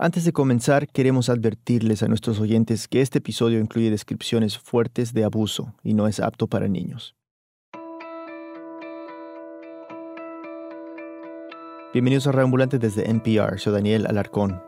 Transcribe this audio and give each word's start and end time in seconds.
Antes 0.00 0.24
de 0.24 0.32
comenzar, 0.32 0.86
queremos 0.86 1.28
advertirles 1.28 2.04
a 2.04 2.06
nuestros 2.06 2.38
oyentes 2.38 2.86
que 2.86 3.00
este 3.00 3.18
episodio 3.18 3.58
incluye 3.58 3.90
descripciones 3.90 4.56
fuertes 4.56 5.12
de 5.12 5.24
abuso 5.24 5.74
y 5.82 5.94
no 5.94 6.06
es 6.06 6.20
apto 6.20 6.46
para 6.46 6.68
niños. 6.68 7.16
Bienvenidos 11.92 12.28
a 12.28 12.32
Reambulante 12.32 12.78
desde 12.78 13.10
NPR, 13.10 13.58
soy 13.58 13.72
Daniel 13.72 14.06
Alarcón. 14.06 14.62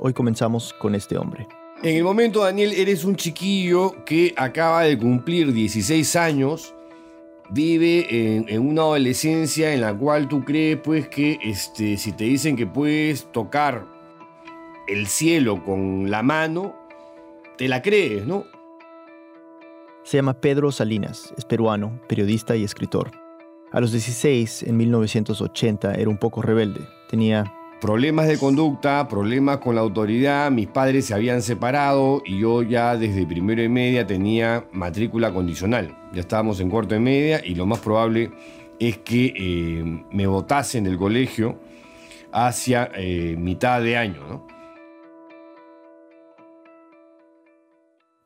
Hoy 0.00 0.12
comenzamos 0.12 0.74
con 0.74 0.94
este 0.94 1.16
hombre. 1.16 1.48
En 1.82 1.96
el 1.96 2.04
momento, 2.04 2.40
Daniel, 2.44 2.74
eres 2.74 3.04
un 3.04 3.16
chiquillo 3.16 4.04
que 4.04 4.34
acaba 4.36 4.82
de 4.82 4.98
cumplir 4.98 5.54
16 5.54 6.14
años, 6.16 6.74
vive 7.48 8.36
en, 8.36 8.60
una 8.60 8.82
adolescencia 8.82 9.72
en 9.72 9.80
la 9.80 9.96
cual 9.96 10.28
tú 10.28 10.44
crees 10.44 10.78
pues 10.84 11.08
que 11.08 11.38
este, 11.42 11.96
si 11.96 12.12
te 12.12 12.24
dicen 12.24 12.54
que 12.54 12.66
puedes 12.66 13.32
tocar 13.32 13.93
el 14.86 15.06
cielo 15.06 15.62
con 15.64 16.10
la 16.10 16.22
mano, 16.22 16.74
te 17.56 17.68
la 17.68 17.82
crees, 17.82 18.26
¿no? 18.26 18.44
Se 20.02 20.18
llama 20.18 20.34
Pedro 20.34 20.70
Salinas, 20.70 21.32
es 21.38 21.44
peruano, 21.44 22.00
periodista 22.08 22.56
y 22.56 22.64
escritor. 22.64 23.10
A 23.72 23.80
los 23.80 23.92
16, 23.92 24.64
en 24.64 24.76
1980, 24.76 25.94
era 25.94 26.10
un 26.10 26.18
poco 26.18 26.42
rebelde. 26.42 26.86
Tenía 27.08 27.52
problemas 27.80 28.28
de 28.28 28.38
conducta, 28.38 29.08
problemas 29.08 29.58
con 29.58 29.74
la 29.74 29.80
autoridad, 29.80 30.50
mis 30.50 30.68
padres 30.68 31.06
se 31.06 31.14
habían 31.14 31.42
separado 31.42 32.22
y 32.24 32.38
yo 32.38 32.62
ya 32.62 32.96
desde 32.96 33.26
primero 33.26 33.62
y 33.62 33.68
media 33.68 34.06
tenía 34.06 34.66
matrícula 34.72 35.32
condicional. 35.32 35.96
Ya 36.12 36.20
estábamos 36.20 36.60
en 36.60 36.70
cuarto 36.70 36.94
y 36.94 37.00
media 37.00 37.44
y 37.44 37.54
lo 37.54 37.66
más 37.66 37.80
probable 37.80 38.30
es 38.78 38.98
que 38.98 39.34
eh, 39.36 40.04
me 40.10 40.26
votasen 40.26 40.84
del 40.84 40.96
colegio 40.96 41.58
hacia 42.32 42.90
eh, 42.94 43.36
mitad 43.38 43.82
de 43.82 43.96
año. 43.96 44.26
¿no? 44.28 44.53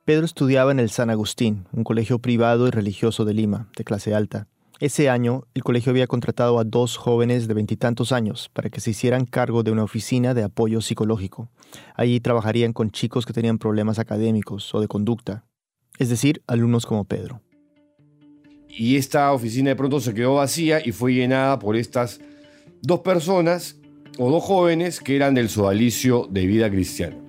Pedro 0.08 0.24
estudiaba 0.24 0.72
en 0.72 0.80
el 0.80 0.88
San 0.88 1.10
Agustín, 1.10 1.66
un 1.70 1.84
colegio 1.84 2.18
privado 2.18 2.66
y 2.66 2.70
religioso 2.70 3.26
de 3.26 3.34
Lima, 3.34 3.68
de 3.76 3.84
clase 3.84 4.14
alta. 4.14 4.48
Ese 4.80 5.10
año, 5.10 5.42
el 5.52 5.62
colegio 5.62 5.90
había 5.90 6.06
contratado 6.06 6.58
a 6.58 6.64
dos 6.64 6.96
jóvenes 6.96 7.46
de 7.46 7.52
veintitantos 7.52 8.10
años 8.10 8.48
para 8.54 8.70
que 8.70 8.80
se 8.80 8.92
hicieran 8.92 9.26
cargo 9.26 9.62
de 9.62 9.70
una 9.70 9.84
oficina 9.84 10.32
de 10.32 10.44
apoyo 10.44 10.80
psicológico. 10.80 11.50
Allí 11.94 12.20
trabajarían 12.20 12.72
con 12.72 12.90
chicos 12.90 13.26
que 13.26 13.34
tenían 13.34 13.58
problemas 13.58 13.98
académicos 13.98 14.74
o 14.74 14.80
de 14.80 14.88
conducta, 14.88 15.44
es 15.98 16.08
decir, 16.08 16.40
alumnos 16.46 16.86
como 16.86 17.04
Pedro. 17.04 17.42
Y 18.66 18.96
esta 18.96 19.30
oficina 19.34 19.68
de 19.68 19.76
pronto 19.76 20.00
se 20.00 20.14
quedó 20.14 20.36
vacía 20.36 20.80
y 20.82 20.92
fue 20.92 21.12
llenada 21.12 21.58
por 21.58 21.76
estas 21.76 22.18
dos 22.80 23.00
personas 23.00 23.76
o 24.16 24.30
dos 24.30 24.42
jóvenes 24.42 25.00
que 25.00 25.16
eran 25.16 25.34
del 25.34 25.50
sodalicio 25.50 26.26
de 26.30 26.46
vida 26.46 26.70
cristiana. 26.70 27.27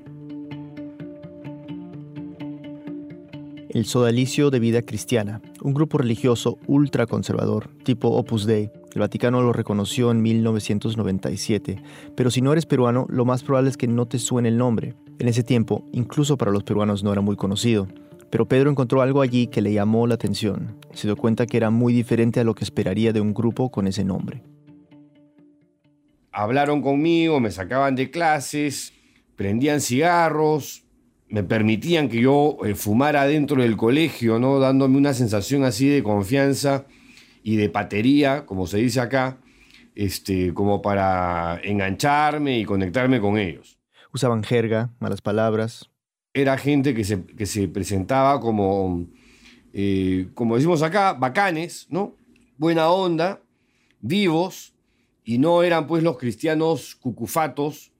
El 3.70 3.86
Sodalicio 3.86 4.50
de 4.50 4.60
Vida 4.60 4.82
Cristiana, 4.82 5.42
un 5.62 5.74
grupo 5.74 6.00
religioso 6.00 6.58
ultraconservador, 6.66 7.70
tipo 7.84 8.10
Opus 8.10 8.46
Dei. 8.46 8.72
El 8.94 9.02
Vaticano 9.02 9.42
lo 9.42 9.54
reconoció 9.54 10.10
en 10.10 10.22
1997, 10.24 11.82
pero 12.16 12.32
si 12.32 12.42
no 12.42 12.52
eres 12.52 12.66
peruano, 12.66 13.06
lo 13.10 13.26
más 13.26 13.44
probable 13.44 13.70
es 13.70 13.78
que 13.78 13.88
no 13.88 14.08
te 14.08 14.18
suene 14.18 14.50
el 14.50 14.58
nombre. 14.58 14.96
En 15.20 15.28
ese 15.28 15.44
tiempo, 15.44 15.86
incluso 15.92 16.38
para 16.38 16.52
los 16.52 16.64
peruanos 16.64 17.04
no 17.04 17.12
era 17.12 17.22
muy 17.22 17.36
conocido. 17.36 17.88
Pero 18.32 18.48
Pedro 18.48 18.70
encontró 18.70 19.02
algo 19.02 19.22
allí 19.22 19.48
que 19.48 19.62
le 19.62 19.74
llamó 19.74 20.08
la 20.08 20.16
atención. 20.16 20.78
Se 20.94 21.08
dio 21.08 21.16
cuenta 21.16 21.46
que 21.46 21.58
era 21.58 21.70
muy 21.70 21.94
diferente 21.94 22.40
a 22.40 22.44
lo 22.44 22.56
que 22.56 22.64
esperaría 22.64 23.14
de 23.14 23.22
un 23.22 23.34
grupo 23.34 23.70
con 23.70 23.88
ese 23.88 24.04
nombre. 24.04 24.44
Hablaron 26.32 26.82
conmigo, 26.82 27.40
me 27.40 27.52
sacaban 27.52 27.96
de 27.96 28.12
clases, 28.12 28.94
prendían 29.36 29.82
cigarros, 29.82 30.84
me 31.30 31.44
permitían 31.44 32.10
que 32.10 32.22
yo 32.22 32.58
eh, 32.66 32.76
fumara 32.76 33.26
dentro 33.26 33.62
del 33.62 33.78
colegio, 33.78 34.40
¿no? 34.40 34.60
Dándome 34.60 34.98
una 34.98 35.14
sensación 35.14 35.64
así 35.64 35.88
de 35.88 36.02
confianza 36.02 36.86
y 37.44 37.56
de 37.56 37.70
patería, 37.70 38.46
como 38.46 38.66
se 38.68 38.78
dice 38.78 39.00
acá, 39.00 39.38
este, 39.96 40.54
como 40.54 40.82
para 40.82 41.60
engancharme 41.64 42.60
y 42.60 42.66
conectarme 42.66 43.20
con 43.20 43.38
ellos. 43.38 43.80
Usaban 44.12 44.44
jerga, 44.44 44.90
malas 45.00 45.22
palabras. 45.22 45.90
Era 46.34 46.58
gente 46.58 46.96
que 46.96 47.04
se, 47.04 47.24
que 47.26 47.46
se 47.46 47.68
presentaba 47.68 48.40
como, 48.40 49.08
eh, 49.74 50.30
como 50.34 50.56
decimos 50.56 50.82
acá, 50.82 51.14
bacanes, 51.14 51.86
¿no? 51.90 52.16
Buena 52.58 52.90
onda, 52.90 53.42
vivos, 54.02 54.74
y 55.24 55.38
no 55.38 55.62
eran 55.62 55.86
pues 55.86 56.02
los 56.02 56.18
cristianos 56.18 56.96
cucufatos 56.96 57.92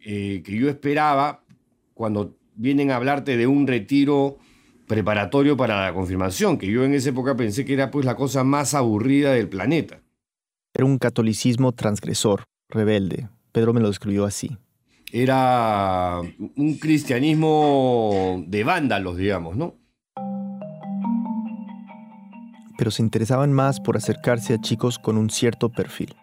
eh, 0.00 0.42
que 0.42 0.56
yo 0.56 0.70
esperaba 0.70 1.44
cuando 1.92 2.34
vienen 2.54 2.90
a 2.90 2.96
hablarte 2.96 3.36
de 3.36 3.46
un 3.46 3.66
retiro 3.66 4.38
preparatorio 4.86 5.56
para 5.56 5.86
la 5.86 5.94
confirmación, 5.94 6.58
que 6.58 6.66
yo 6.66 6.84
en 6.84 6.94
esa 6.94 7.10
época 7.10 7.36
pensé 7.36 7.64
que 7.64 7.74
era 7.74 7.90
pues 7.90 8.04
la 8.04 8.16
cosa 8.16 8.44
más 8.44 8.74
aburrida 8.74 9.32
del 9.32 9.48
planeta. 9.48 10.02
Era 10.74 10.84
un 10.84 10.98
catolicismo 10.98 11.72
transgresor, 11.72 12.44
rebelde. 12.68 13.28
Pedro 13.52 13.72
me 13.72 13.80
lo 13.80 13.88
describió 13.88 14.24
así. 14.24 14.56
Era 15.12 16.20
un 16.56 16.78
cristianismo 16.78 18.42
de 18.46 18.64
vándalos, 18.64 19.18
digamos, 19.18 19.56
¿no? 19.56 19.74
Pero 22.78 22.90
se 22.90 23.02
interesaban 23.02 23.52
más 23.52 23.78
por 23.80 23.96
acercarse 23.96 24.54
a 24.54 24.60
chicos 24.60 24.98
con 24.98 25.18
un 25.18 25.28
cierto 25.28 25.68
perfil. 25.68 26.14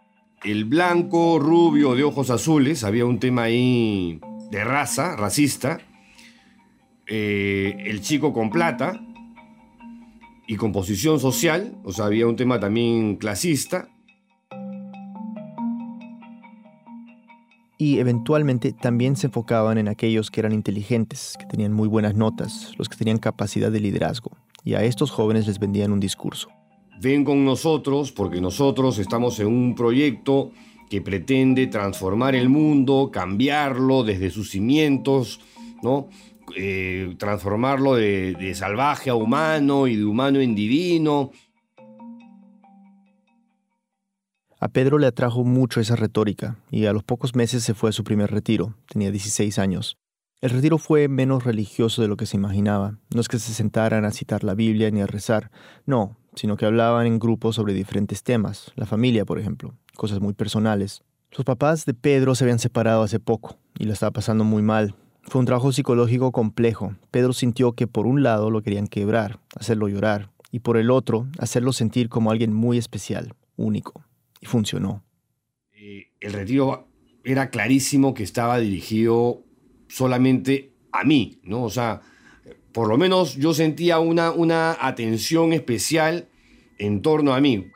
El 0.44 0.66
blanco, 0.66 1.38
rubio, 1.38 1.96
de 1.96 2.04
ojos 2.04 2.32
azules, 2.32 2.84
había 2.84 3.06
un 3.06 3.20
tema 3.20 3.44
ahí 3.44 4.20
de 4.50 4.64
raza, 4.64 5.16
racista, 5.16 5.80
eh, 7.10 7.76
el 7.86 8.02
chico 8.02 8.32
con 8.34 8.52
plata 8.52 9.02
y 10.48 10.56
con 10.58 10.72
posición 10.72 11.20
social, 11.20 11.76
o 11.84 11.92
sea, 11.92 12.06
había 12.06 12.28
un 12.28 12.36
tema 12.36 12.60
también 12.60 13.16
clasista. 13.16 13.90
Y 17.80 18.00
eventualmente 18.00 18.74
también 18.74 19.16
se 19.16 19.28
enfocaban 19.28 19.78
en 19.78 19.88
aquellos 19.88 20.30
que 20.30 20.42
eran 20.42 20.52
inteligentes, 20.52 21.36
que 21.40 21.46
tenían 21.46 21.74
muy 21.74 21.88
buenas 21.88 22.14
notas, 22.14 22.74
los 22.78 22.90
que 22.90 22.98
tenían 22.98 23.18
capacidad 23.18 23.72
de 23.72 23.80
liderazgo. 23.80 24.32
Y 24.64 24.74
a 24.74 24.84
estos 24.84 25.12
jóvenes 25.12 25.48
les 25.48 25.60
vendían 25.60 25.92
un 25.92 26.00
discurso. 26.00 26.50
Ven 27.02 27.24
con 27.24 27.46
nosotros 27.46 28.12
porque 28.12 28.42
nosotros 28.42 29.00
estamos 29.00 29.40
en 29.40 29.48
un 29.48 29.74
proyecto 29.74 30.52
que 30.90 31.02
pretende 31.02 31.68
transformar 31.68 32.36
el 32.36 32.50
mundo, 32.50 33.10
cambiarlo 33.12 34.04
desde 34.04 34.30
sus 34.30 34.52
cimientos, 34.52 35.40
¿no? 35.82 36.10
Eh, 36.56 37.16
transformarlo 37.18 37.96
de, 37.96 38.54
salvaje 38.56 39.10
a 39.10 39.16
humano 39.16 39.88
y 39.88 39.96
de 39.96 40.06
humano 40.06 40.40
en 40.40 40.56
divino. 40.56 41.32
A 44.60 44.68
Pedro 44.68 44.98
le 44.98 45.08
atrajo 45.08 45.44
mucho 45.44 45.80
esa 45.80 45.96
retórica 45.96 46.58
y 46.70 46.86
a 46.86 46.94
los 46.94 47.04
pocos 47.04 47.36
meses 47.36 47.64
se 47.64 47.74
fue 47.74 47.92
a 47.92 47.94
su 47.94 48.04
primer 48.04 48.32
retiro. 48.32 48.76
Tenía 48.88 49.12
16 49.12 49.58
años. 49.58 49.98
El 50.42 50.52
retiro 50.52 50.78
fue 50.78 51.08
menos 51.08 51.44
religioso 51.44 52.02
de 52.02 52.08
lo 52.08 52.18
que 52.18 52.26
se 52.26 52.38
imaginaba. 52.38 52.98
No 53.14 53.22
es 53.22 53.28
que 53.28 53.40
se 53.40 53.54
sentaran 53.54 54.06
a 54.06 54.12
citar 54.12 54.44
la 54.44 54.56
Biblia 54.56 54.90
ni 54.92 55.02
a 55.02 55.08
rezar, 55.08 55.52
no, 55.86 56.18
sino 56.36 56.56
que 56.58 56.66
hablaban 56.66 57.08
en 57.08 57.20
grupos 57.20 57.56
sobre 57.56 57.74
diferentes 57.74 58.24
temas, 58.24 58.72
la 58.76 58.86
familia, 58.86 59.26
por 59.26 59.40
ejemplo, 59.40 59.76
cosas 59.96 60.22
muy 60.22 60.34
personales. 60.34 61.04
Los 61.32 61.46
papás 61.46 61.86
de 61.86 61.94
Pedro 61.94 62.36
se 62.36 62.44
habían 62.46 62.60
separado 62.60 63.04
hace 63.04 63.20
poco 63.20 63.58
y 63.78 63.84
lo 63.84 63.94
estaba 63.94 64.12
pasando 64.12 64.44
muy 64.44 64.62
mal, 64.62 64.96
fue 65.30 65.40
un 65.40 65.46
trabajo 65.46 65.72
psicológico 65.72 66.32
complejo. 66.32 66.96
Pedro 67.12 67.34
sintió 67.34 67.74
que 67.74 67.88
por 67.88 68.08
un 68.08 68.24
lado 68.24 68.50
lo 68.50 68.62
querían 68.64 68.88
quebrar, 68.88 69.40
hacerlo 69.56 69.88
llorar, 69.88 70.32
y 70.52 70.60
por 70.60 70.78
el 70.78 70.90
otro, 70.90 71.28
hacerlo 71.38 71.72
sentir 71.72 72.10
como 72.10 72.32
alguien 72.32 72.52
muy 72.52 72.78
especial, 72.78 73.36
único. 73.56 74.04
Y 74.42 74.48
funcionó. 74.48 75.04
Eh, 75.74 76.08
el 76.20 76.34
retiro 76.34 76.88
era 77.24 77.50
clarísimo 77.52 78.14
que 78.14 78.24
estaba 78.24 78.58
dirigido 78.60 79.44
solamente 79.88 80.74
a 80.92 81.04
mí, 81.04 81.40
¿no? 81.44 81.64
O 81.64 81.70
sea, 81.70 82.02
por 82.72 82.88
lo 82.88 82.98
menos 82.98 83.36
yo 83.36 83.54
sentía 83.54 84.00
una, 84.00 84.32
una 84.32 84.78
atención 84.80 85.54
especial 85.54 86.28
en 86.80 87.02
torno 87.02 87.34
a 87.34 87.42
mí. 87.42 87.68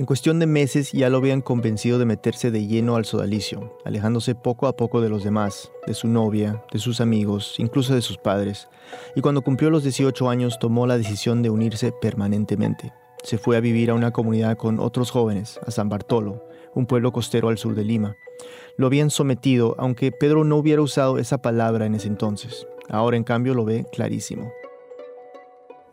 En 0.00 0.06
cuestión 0.06 0.38
de 0.38 0.46
meses 0.46 0.92
ya 0.92 1.10
lo 1.10 1.18
habían 1.18 1.42
convencido 1.42 1.98
de 1.98 2.06
meterse 2.06 2.50
de 2.50 2.66
lleno 2.66 2.96
al 2.96 3.04
sodalicio, 3.04 3.76
alejándose 3.84 4.34
poco 4.34 4.66
a 4.66 4.74
poco 4.74 5.02
de 5.02 5.10
los 5.10 5.24
demás, 5.24 5.70
de 5.86 5.92
su 5.92 6.08
novia, 6.08 6.64
de 6.72 6.78
sus 6.78 7.02
amigos, 7.02 7.56
incluso 7.58 7.94
de 7.94 8.00
sus 8.00 8.16
padres. 8.16 8.70
Y 9.14 9.20
cuando 9.20 9.42
cumplió 9.42 9.68
los 9.68 9.82
18 9.82 10.30
años 10.30 10.58
tomó 10.58 10.86
la 10.86 10.96
decisión 10.96 11.42
de 11.42 11.50
unirse 11.50 11.92
permanentemente. 11.92 12.94
Se 13.22 13.36
fue 13.36 13.58
a 13.58 13.60
vivir 13.60 13.90
a 13.90 13.94
una 13.94 14.10
comunidad 14.10 14.56
con 14.56 14.80
otros 14.80 15.10
jóvenes, 15.10 15.60
a 15.66 15.70
San 15.70 15.90
Bartolo, 15.90 16.48
un 16.74 16.86
pueblo 16.86 17.12
costero 17.12 17.50
al 17.50 17.58
sur 17.58 17.74
de 17.74 17.84
Lima. 17.84 18.16
Lo 18.78 18.86
habían 18.86 19.10
sometido, 19.10 19.76
aunque 19.78 20.12
Pedro 20.12 20.44
no 20.44 20.56
hubiera 20.56 20.80
usado 20.80 21.18
esa 21.18 21.42
palabra 21.42 21.84
en 21.84 21.94
ese 21.94 22.08
entonces. 22.08 22.66
Ahora 22.88 23.18
en 23.18 23.24
cambio 23.24 23.52
lo 23.52 23.66
ve 23.66 23.84
clarísimo. 23.92 24.50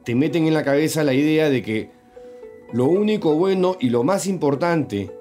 Te 0.05 0.15
meten 0.15 0.47
en 0.47 0.53
la 0.53 0.63
cabeza 0.63 1.03
la 1.03 1.13
idea 1.13 1.49
de 1.49 1.61
que 1.61 1.96
lo 2.73 2.85
único 2.85 3.35
bueno 3.35 3.77
y 3.79 3.89
lo 3.89 4.03
más 4.03 4.27
importante 4.27 5.11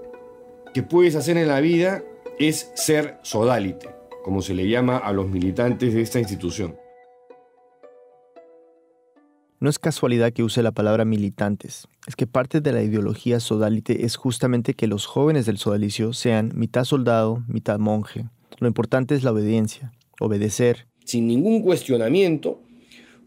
que 0.74 0.82
puedes 0.82 1.14
hacer 1.14 1.36
en 1.36 1.48
la 1.48 1.60
vida 1.60 2.02
es 2.38 2.70
ser 2.74 3.18
sodalite, 3.22 3.88
como 4.24 4.42
se 4.42 4.54
le 4.54 4.68
llama 4.68 4.96
a 4.98 5.12
los 5.12 5.28
militantes 5.28 5.94
de 5.94 6.02
esta 6.02 6.18
institución. 6.18 6.76
No 9.58 9.70
es 9.70 9.78
casualidad 9.78 10.32
que 10.32 10.42
use 10.42 10.62
la 10.62 10.72
palabra 10.72 11.04
militantes, 11.04 11.88
es 12.06 12.14
que 12.14 12.26
parte 12.26 12.60
de 12.60 12.72
la 12.72 12.82
ideología 12.82 13.40
sodalite 13.40 14.04
es 14.04 14.16
justamente 14.16 14.74
que 14.74 14.86
los 14.86 15.06
jóvenes 15.06 15.46
del 15.46 15.56
sodalicio 15.56 16.12
sean 16.12 16.52
mitad 16.54 16.84
soldado, 16.84 17.42
mitad 17.48 17.78
monje. 17.78 18.26
Lo 18.58 18.68
importante 18.68 19.14
es 19.14 19.24
la 19.24 19.32
obediencia, 19.32 19.92
obedecer. 20.20 20.86
Sin 21.04 21.26
ningún 21.26 21.62
cuestionamiento, 21.62 22.60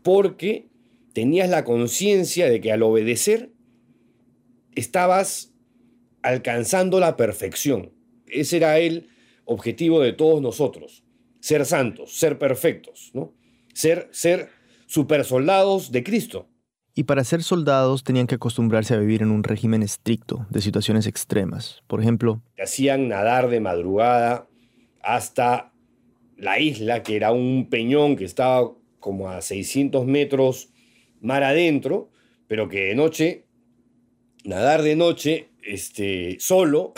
porque 0.04 0.70
tenías 1.14 1.50
la 1.50 1.64
conciencia 1.64 2.50
de 2.50 2.62
que 2.62 2.72
al 2.72 2.84
obedecer 2.84 3.52
estabas 4.76 5.54
alcanzando 6.22 7.00
la 7.00 7.18
perfección. 7.18 7.94
Ese 8.28 8.58
era 8.58 8.78
el 8.80 9.10
objetivo 9.46 10.00
de 10.02 10.14
todos 10.14 10.42
nosotros, 10.42 11.04
ser 11.40 11.66
santos, 11.66 12.14
ser 12.16 12.38
perfectos, 12.38 13.12
¿no? 13.14 13.34
Ser, 13.74 14.10
ser 14.12 14.50
supersoldados 14.86 15.92
de 15.92 16.04
Cristo. 16.04 16.50
Y 16.94 17.04
para 17.04 17.24
ser 17.24 17.44
soldados 17.44 18.04
tenían 18.04 18.28
que 18.28 18.36
acostumbrarse 18.36 18.94
a 18.94 19.00
vivir 19.00 19.22
en 19.22 19.32
un 19.32 19.44
régimen 19.44 19.84
estricto 19.84 20.46
de 20.50 20.62
situaciones 20.62 21.08
extremas. 21.08 21.82
Por 21.88 22.02
ejemplo, 22.02 22.42
hacían 22.62 23.08
nadar 23.08 23.50
de 23.50 23.62
madrugada 23.62 24.48
hasta 25.02 25.72
la 26.36 26.60
isla, 26.60 27.04
que 27.04 27.16
era 27.16 27.32
un 27.32 27.70
peñón 27.70 28.16
que 28.16 28.26
estaba 28.26 28.72
como 29.00 29.30
a 29.30 29.42
600 29.42 30.06
metros 30.06 30.70
mar 31.22 31.44
adentro, 31.44 32.10
pero 32.48 32.68
que 32.68 32.86
de 32.86 32.96
noche, 32.96 33.46
nadar 34.44 34.82
de 34.82 34.96
noche, 34.96 35.50
este, 35.64 36.38
solo, 36.40 36.94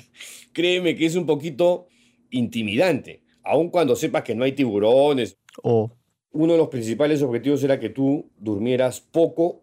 créeme 0.52 0.96
que 0.96 1.06
es 1.06 1.16
un 1.16 1.26
poquito 1.26 1.88
intimidante, 2.30 3.22
aun 3.42 3.70
cuando 3.70 3.96
sepas 3.96 4.22
que 4.22 4.34
no 4.34 4.44
hay 4.44 4.52
tiburones. 4.52 5.36
O 5.62 5.90
uno 6.34 6.52
de 6.52 6.58
los 6.58 6.68
principales 6.68 7.22
objetivos 7.22 7.62
era 7.62 7.78
que 7.78 7.88
tú 7.88 8.28
durmieras 8.38 9.00
poco 9.00 9.62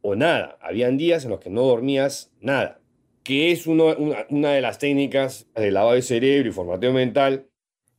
o 0.00 0.14
nada. 0.14 0.56
Habían 0.62 0.96
días 0.96 1.24
en 1.24 1.30
los 1.30 1.40
que 1.40 1.50
no 1.50 1.62
dormías 1.62 2.30
nada, 2.40 2.80
que 3.24 3.50
es 3.50 3.66
una, 3.66 3.96
una, 4.30 4.52
de 4.52 4.60
las 4.60 4.78
técnicas 4.78 5.48
de 5.56 5.72
lavado 5.72 5.94
de 5.94 6.02
cerebro 6.02 6.48
y 6.48 6.52
formateo 6.52 6.92
mental. 6.92 7.48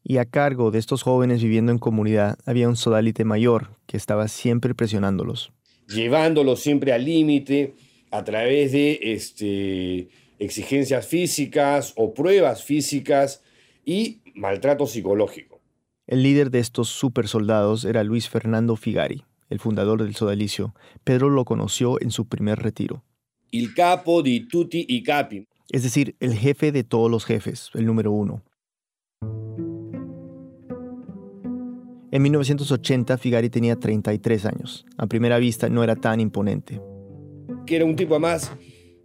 Y 0.01 0.17
a 0.17 0.25
cargo 0.25 0.71
de 0.71 0.79
estos 0.79 1.03
jóvenes 1.03 1.43
viviendo 1.43 1.73
en 1.73 1.77
comunidad 1.77 2.37
había 2.45 2.69
un 2.69 2.77
sodalite 2.77 3.25
mayor 3.25 3.75
que 3.85 3.97
estaba 3.97 4.29
siempre 4.29 4.73
presionándolos. 4.73 5.51
Llevándolos 5.89 6.61
siempre 6.61 6.93
al 6.93 7.03
límite 7.03 7.75
a 8.11 8.23
través 8.23 8.71
de 8.71 8.99
este, 9.01 10.09
exigencias 10.39 11.07
físicas 11.07 11.93
o 11.95 12.13
pruebas 12.13 12.63
físicas 12.63 13.43
y 13.85 14.21
maltrato 14.35 14.87
psicológico. 14.87 15.59
El 16.07 16.23
líder 16.23 16.49
de 16.49 16.59
estos 16.59 16.89
supersoldados 16.89 17.85
era 17.85 18.03
Luis 18.03 18.29
Fernando 18.29 18.75
Figari, 18.75 19.23
el 19.49 19.59
fundador 19.59 20.01
del 20.01 20.15
sodalicio. 20.15 20.73
Pedro 21.03 21.29
lo 21.29 21.45
conoció 21.45 22.01
en 22.01 22.11
su 22.11 22.27
primer 22.27 22.59
retiro. 22.59 23.03
Il 23.51 23.73
capo 23.73 24.21
di 24.21 24.47
tutti 24.47 24.85
i 24.89 25.01
capi. 25.01 25.47
Es 25.71 25.83
decir, 25.83 26.15
el 26.19 26.33
jefe 26.33 26.71
de 26.71 26.83
todos 26.83 27.11
los 27.11 27.25
jefes, 27.25 27.69
el 27.73 27.85
número 27.85 28.11
uno. 28.11 28.43
En 32.11 32.23
1980 32.23 33.17
Figari 33.19 33.49
tenía 33.51 33.75
33 33.75 34.45
años. 34.45 34.85
A 34.97 35.05
primera 35.05 35.37
vista 35.37 35.69
no 35.69 35.83
era 35.83 35.95
tan 35.95 36.19
imponente. 36.19 36.81
Que 37.69 37.75
era 37.75 37.85
un 37.85 37.95
tipo 37.95 38.19
más 38.19 38.51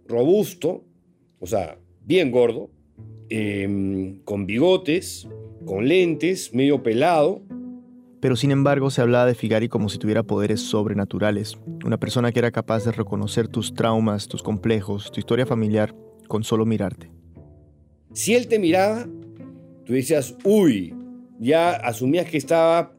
robusto, 0.07 0.83
o 1.39 1.45
sea, 1.45 1.77
bien 2.03 2.31
gordo, 2.31 2.71
em, 3.29 4.23
con 4.23 4.47
bigotes, 4.47 5.27
con 5.67 5.87
lentes, 5.87 6.51
medio 6.51 6.81
pelado. 6.81 7.43
Pero 8.21 8.35
sin 8.35 8.49
embargo 8.49 8.89
se 8.89 9.01
hablaba 9.01 9.27
de 9.27 9.35
Figari 9.35 9.69
como 9.69 9.87
si 9.87 9.99
tuviera 9.99 10.23
poderes 10.23 10.61
sobrenaturales, 10.61 11.59
una 11.85 11.99
persona 11.99 12.31
que 12.31 12.39
era 12.39 12.49
capaz 12.49 12.85
de 12.85 12.91
reconocer 12.91 13.47
tus 13.47 13.75
traumas, 13.75 14.27
tus 14.27 14.41
complejos, 14.41 15.11
tu 15.11 15.19
historia 15.19 15.45
familiar 15.45 15.93
con 16.27 16.43
solo 16.43 16.65
mirarte. 16.65 17.11
Si 18.13 18.33
él 18.33 18.47
te 18.47 18.57
miraba, 18.57 19.07
tú 19.85 19.93
decías, 19.93 20.35
uy, 20.43 20.91
ya 21.39 21.69
asumías 21.69 22.27
que 22.31 22.37
estaba 22.37 22.95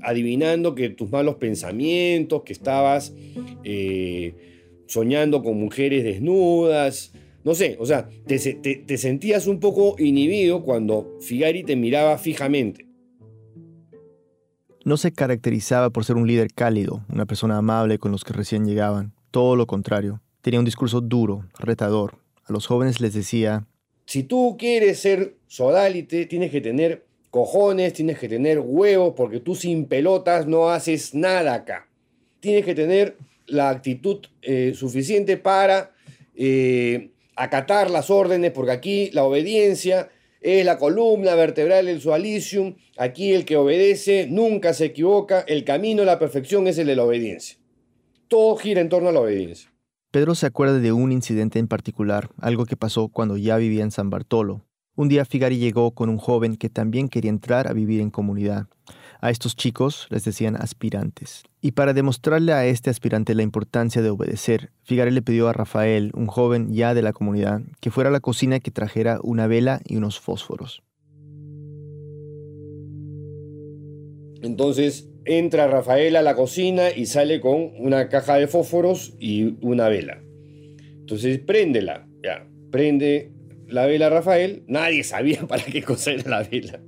adivinando 0.00 0.74
que 0.74 0.88
tus 0.88 1.12
malos 1.12 1.36
pensamientos, 1.36 2.42
que 2.42 2.52
estabas 2.52 3.14
eh, 3.62 4.55
soñando 4.86 5.42
con 5.42 5.58
mujeres 5.58 6.04
desnudas, 6.04 7.12
no 7.46 7.54
sé, 7.54 7.76
o 7.78 7.86
sea, 7.86 8.08
te, 8.26 8.98
sentías 8.98 9.46
un 9.46 9.60
poco 9.60 9.94
inhibido 10.00 10.64
cuando 10.64 11.16
Figari 11.20 11.62
te 11.62 11.76
miraba 11.76 12.18
fijamente. 12.18 12.86
No 14.84 14.96
se 14.96 15.12
caracterizaba 15.12 15.90
por 15.90 16.04
ser 16.04 16.16
un 16.16 16.26
líder 16.26 16.48
cálido, 16.52 17.04
una 17.08 17.24
persona 17.24 17.58
amable 17.58 17.98
con 17.98 18.10
los 18.10 18.24
que 18.24 18.32
recién 18.32 18.66
llegaban. 18.66 19.12
Todo 19.30 19.54
lo 19.54 19.68
contrario. 19.68 20.20
Tenía 20.40 20.58
un 20.58 20.64
discurso 20.64 21.00
duro, 21.00 21.44
retador. 21.58 22.18
A 22.44 22.52
los 22.52 22.66
jóvenes 22.66 23.00
les 23.00 23.14
decía, 23.14 23.64
si 24.06 24.24
tú 24.24 24.56
quieres 24.58 24.98
ser 24.98 25.36
sodalite, 25.46 26.26
tienes 26.26 26.50
que 26.50 26.60
tener 26.60 27.06
cojones, 27.30 27.92
tienes 27.92 28.18
que 28.18 28.28
tener 28.28 28.58
huevos, 28.58 29.14
porque 29.16 29.38
tú 29.38 29.54
sin 29.54 29.86
pelotas 29.86 30.48
no 30.48 30.70
haces 30.70 31.14
nada 31.14 31.54
acá. 31.54 31.86
Tienes 32.40 32.64
que 32.64 32.74
tener 32.74 33.16
la 33.46 33.70
actitud 33.70 34.26
eh, 34.42 34.72
suficiente 34.74 35.36
para 35.36 35.92
eh, 36.34 37.10
acatar 37.36 37.90
las 37.90 38.10
órdenes, 38.10 38.52
porque 38.52 38.72
aquí 38.72 39.10
la 39.12 39.24
obediencia 39.24 40.10
es 40.40 40.64
la 40.64 40.78
columna 40.78 41.34
vertebral 41.34 41.86
del 41.86 42.00
sualicium, 42.00 42.74
aquí 42.96 43.32
el 43.32 43.44
que 43.44 43.56
obedece 43.56 44.26
nunca 44.28 44.74
se 44.74 44.86
equivoca, 44.86 45.40
el 45.40 45.64
camino 45.64 46.02
a 46.02 46.06
la 46.06 46.18
perfección 46.18 46.66
es 46.66 46.78
el 46.78 46.86
de 46.86 46.96
la 46.96 47.04
obediencia. 47.04 47.56
Todo 48.28 48.56
gira 48.56 48.80
en 48.80 48.88
torno 48.88 49.08
a 49.08 49.12
la 49.12 49.20
obediencia. 49.20 49.72
Pedro 50.10 50.34
se 50.34 50.46
acuerda 50.46 50.78
de 50.78 50.92
un 50.92 51.12
incidente 51.12 51.58
en 51.58 51.68
particular, 51.68 52.30
algo 52.40 52.64
que 52.64 52.76
pasó 52.76 53.08
cuando 53.08 53.36
ya 53.36 53.56
vivía 53.56 53.82
en 53.82 53.90
San 53.90 54.08
Bartolo. 54.08 54.62
Un 54.94 55.08
día 55.08 55.26
Figari 55.26 55.58
llegó 55.58 55.90
con 55.90 56.08
un 56.08 56.16
joven 56.16 56.56
que 56.56 56.70
también 56.70 57.08
quería 57.08 57.30
entrar 57.30 57.68
a 57.68 57.74
vivir 57.74 58.00
en 58.00 58.10
comunidad. 58.10 58.66
A 59.20 59.30
estos 59.30 59.56
chicos 59.56 60.06
les 60.10 60.24
decían 60.24 60.56
aspirantes. 60.56 61.44
Y 61.60 61.72
para 61.72 61.92
demostrarle 61.92 62.52
a 62.52 62.66
este 62.66 62.90
aspirante 62.90 63.34
la 63.34 63.42
importancia 63.42 64.02
de 64.02 64.10
obedecer, 64.10 64.70
Figari 64.82 65.10
le 65.10 65.22
pidió 65.22 65.48
a 65.48 65.52
Rafael, 65.52 66.10
un 66.14 66.26
joven 66.26 66.72
ya 66.72 66.94
de 66.94 67.02
la 67.02 67.12
comunidad, 67.12 67.62
que 67.80 67.90
fuera 67.90 68.10
a 68.10 68.12
la 68.12 68.20
cocina 68.20 68.60
que 68.60 68.70
trajera 68.70 69.18
una 69.22 69.46
vela 69.46 69.80
y 69.84 69.96
unos 69.96 70.20
fósforos. 70.20 70.82
Entonces 74.42 75.08
entra 75.24 75.66
Rafael 75.66 76.14
a 76.16 76.22
la 76.22 76.36
cocina 76.36 76.90
y 76.90 77.06
sale 77.06 77.40
con 77.40 77.72
una 77.78 78.08
caja 78.08 78.36
de 78.36 78.46
fósforos 78.46 79.14
y 79.18 79.56
una 79.60 79.88
vela. 79.88 80.22
Entonces 81.00 81.38
préndela, 81.38 82.06
ya, 82.22 82.46
prende 82.70 83.32
la 83.66 83.86
vela 83.86 84.08
Rafael. 84.08 84.62
Nadie 84.66 85.04
sabía 85.04 85.40
para 85.48 85.64
qué 85.64 85.82
cosa 85.82 86.12
era 86.12 86.30
la 86.30 86.42
vela. 86.42 86.80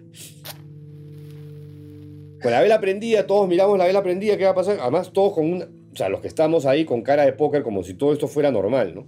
Con 2.42 2.52
la 2.52 2.60
vela 2.60 2.80
prendida, 2.80 3.26
todos 3.26 3.48
miramos 3.48 3.78
la 3.78 3.86
vela 3.86 4.02
prendida, 4.02 4.36
¿qué 4.36 4.44
va 4.44 4.50
a 4.50 4.54
pasar? 4.54 4.78
Además, 4.80 5.12
todos 5.12 5.32
con 5.32 5.50
una. 5.50 5.64
O 5.92 5.96
sea, 5.96 6.08
los 6.08 6.20
que 6.20 6.28
estamos 6.28 6.66
ahí 6.66 6.84
con 6.84 7.02
cara 7.02 7.24
de 7.24 7.32
póker, 7.32 7.62
como 7.62 7.82
si 7.82 7.94
todo 7.94 8.12
esto 8.12 8.28
fuera 8.28 8.52
normal, 8.52 8.94
¿no? 8.94 9.06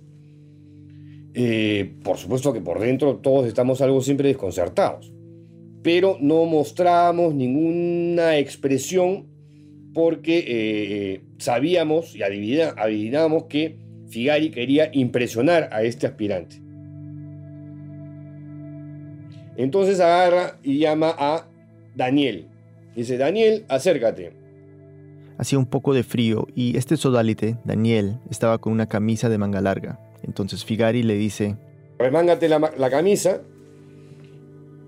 Eh, 1.35 1.95
por 2.03 2.17
supuesto 2.17 2.53
que 2.53 2.61
por 2.61 2.81
dentro 2.81 3.19
todos 3.19 3.47
estamos 3.47 3.81
algo 3.81 4.01
siempre 4.01 4.29
desconcertados. 4.29 5.13
Pero 5.83 6.17
no 6.21 6.45
mostramos 6.45 7.35
ninguna 7.35 8.37
expresión 8.39 9.29
porque 9.95 10.45
eh, 10.47 11.21
sabíamos 11.39 12.15
y 12.15 12.23
adivinábamos 12.23 13.45
que 13.45 13.79
Figari 14.09 14.51
quería 14.51 14.91
impresionar 14.93 15.69
a 15.73 15.83
este 15.83 16.07
aspirante. 16.07 16.61
Entonces 19.57 20.01
agarra 20.01 20.59
y 20.63 20.79
llama 20.79 21.15
a 21.17 21.47
Daniel, 21.95 22.49
Dice, 22.95 23.17
Daniel, 23.19 23.65
acércate. 23.69 24.33
Hacía 25.39 25.59
un 25.59 25.67
poco 25.67 25.95
de 25.95 26.03
frío 26.03 26.47
y 26.55 26.77
este 26.77 26.97
sodalite, 26.97 27.57
Daniel, 27.65 28.19
estaba 28.31 28.59
con 28.59 28.73
una 28.73 28.87
camisa 28.87 29.29
de 29.29 29.39
manga 29.39 29.61
larga. 29.61 29.99
Entonces 30.23 30.65
Figari 30.65 31.03
le 31.03 31.15
dice, 31.15 31.57
remángate 31.99 32.49
la, 32.49 32.73
la 32.77 32.91
camisa 32.91 33.41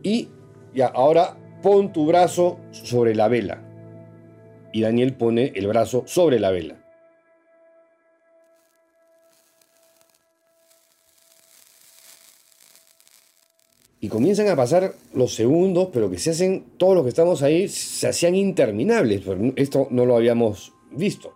y 0.02 0.28
ya, 0.74 0.88
ahora 0.88 1.36
pon 1.62 1.92
tu 1.92 2.06
brazo 2.06 2.58
sobre 2.72 3.14
la 3.14 3.28
vela. 3.28 3.62
Y 4.72 4.82
Daniel 4.82 5.14
pone 5.14 5.52
el 5.54 5.66
brazo 5.68 6.02
sobre 6.06 6.38
la 6.38 6.50
vela. 6.50 6.81
Y 14.02 14.08
comienzan 14.08 14.48
a 14.48 14.56
pasar 14.56 14.96
los 15.14 15.32
segundos, 15.32 15.90
pero 15.92 16.10
que 16.10 16.18
se 16.18 16.30
hacen, 16.30 16.64
todos 16.76 16.96
los 16.96 17.04
que 17.04 17.10
estamos 17.10 17.40
ahí, 17.42 17.68
se 17.68 18.08
hacían 18.08 18.34
interminables. 18.34 19.22
Esto 19.54 19.86
no 19.90 20.04
lo 20.04 20.16
habíamos 20.16 20.72
visto. 20.90 21.32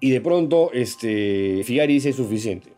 Y 0.00 0.10
de 0.10 0.20
pronto, 0.20 0.70
este, 0.74 1.62
Figari 1.64 1.94
dice 1.94 2.12
suficiente. 2.12 2.74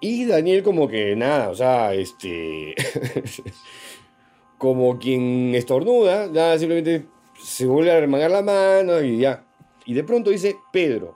Y 0.00 0.24
Daniel 0.24 0.62
como 0.62 0.88
que 0.88 1.14
nada, 1.16 1.50
o 1.50 1.54
sea, 1.54 1.92
este... 1.92 2.74
como 4.56 4.98
quien 4.98 5.54
estornuda, 5.54 6.26
nada, 6.28 6.58
simplemente 6.58 7.06
se 7.42 7.66
vuelve 7.66 7.92
a 7.92 8.00
remangar 8.00 8.30
la 8.30 8.40
mano 8.40 9.02
y 9.02 9.18
ya. 9.18 9.44
Y 9.84 9.92
de 9.92 10.02
pronto 10.02 10.30
dice, 10.30 10.56
Pedro, 10.72 11.14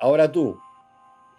ahora 0.00 0.32
tú. 0.32 0.58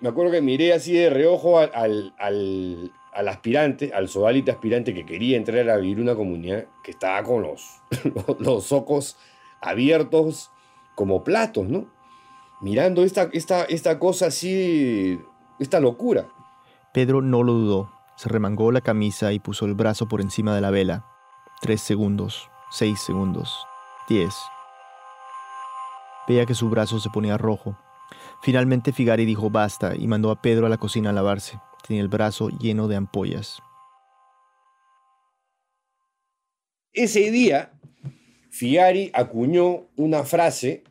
Me 0.01 0.09
acuerdo 0.09 0.31
que 0.31 0.41
miré 0.41 0.71
así 0.73 0.93
de 0.93 1.09
reojo 1.09 1.57
al, 1.57 2.13
al, 2.19 2.91
aspirante, 3.27 3.91
al 3.93 4.09
sodalite 4.09 4.51
aspirante 4.51 4.93
que 4.93 5.05
quería 5.05 5.37
entrar 5.37 5.69
a 5.69 5.77
vivir 5.77 6.01
una 6.01 6.15
comunidad 6.15 6.65
que 6.83 6.91
estaba 6.91 7.23
con 7.23 7.43
los, 7.43 7.81
los 8.39 8.71
ojos 8.71 9.17
abiertos 9.61 10.51
como 10.95 11.23
platos, 11.23 11.67
¿no? 11.67 11.87
Mirando 12.61 13.03
esta, 13.03 13.29
esta, 13.33 13.63
esta 13.65 13.99
cosa 13.99 14.27
así, 14.27 15.19
esta 15.59 15.79
locura. 15.79 16.27
Pedro 16.93 17.21
no 17.21 17.43
lo 17.43 17.53
dudó. 17.53 17.91
Se 18.15 18.29
remangó 18.29 18.71
la 18.71 18.81
camisa 18.81 19.33
y 19.33 19.39
puso 19.39 19.65
el 19.65 19.73
brazo 19.73 20.07
por 20.07 20.21
encima 20.21 20.55
de 20.55 20.61
la 20.61 20.71
vela. 20.71 21.05
Tres 21.61 21.81
segundos, 21.81 22.49
seis 22.69 22.99
segundos, 23.01 23.65
diez. 24.07 24.33
Veía 26.27 26.45
que 26.45 26.53
su 26.53 26.69
brazo 26.69 26.99
se 26.99 27.09
ponía 27.09 27.37
rojo. 27.37 27.77
Finalmente 28.41 28.93
Figari 28.93 29.25
dijo 29.25 29.49
basta 29.49 29.95
y 29.95 30.07
mandó 30.07 30.31
a 30.31 30.41
Pedro 30.41 30.65
a 30.65 30.69
la 30.69 30.77
cocina 30.77 31.09
a 31.09 31.13
lavarse. 31.13 31.59
Tenía 31.85 32.01
el 32.01 32.07
brazo 32.07 32.49
lleno 32.49 32.87
de 32.87 32.95
ampollas. 32.95 33.59
Ese 36.93 37.29
día, 37.29 37.73
Figari 38.49 39.11
acuñó 39.13 39.87
una 39.95 40.23
frase 40.23 40.83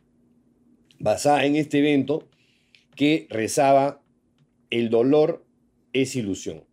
basada 0.99 1.45
en 1.45 1.55
este 1.55 1.79
evento 1.79 2.27
que 2.95 3.27
rezaba, 3.29 4.01
el 4.69 4.89
dolor 4.89 5.43
es 5.93 6.15
ilusión. 6.15 6.63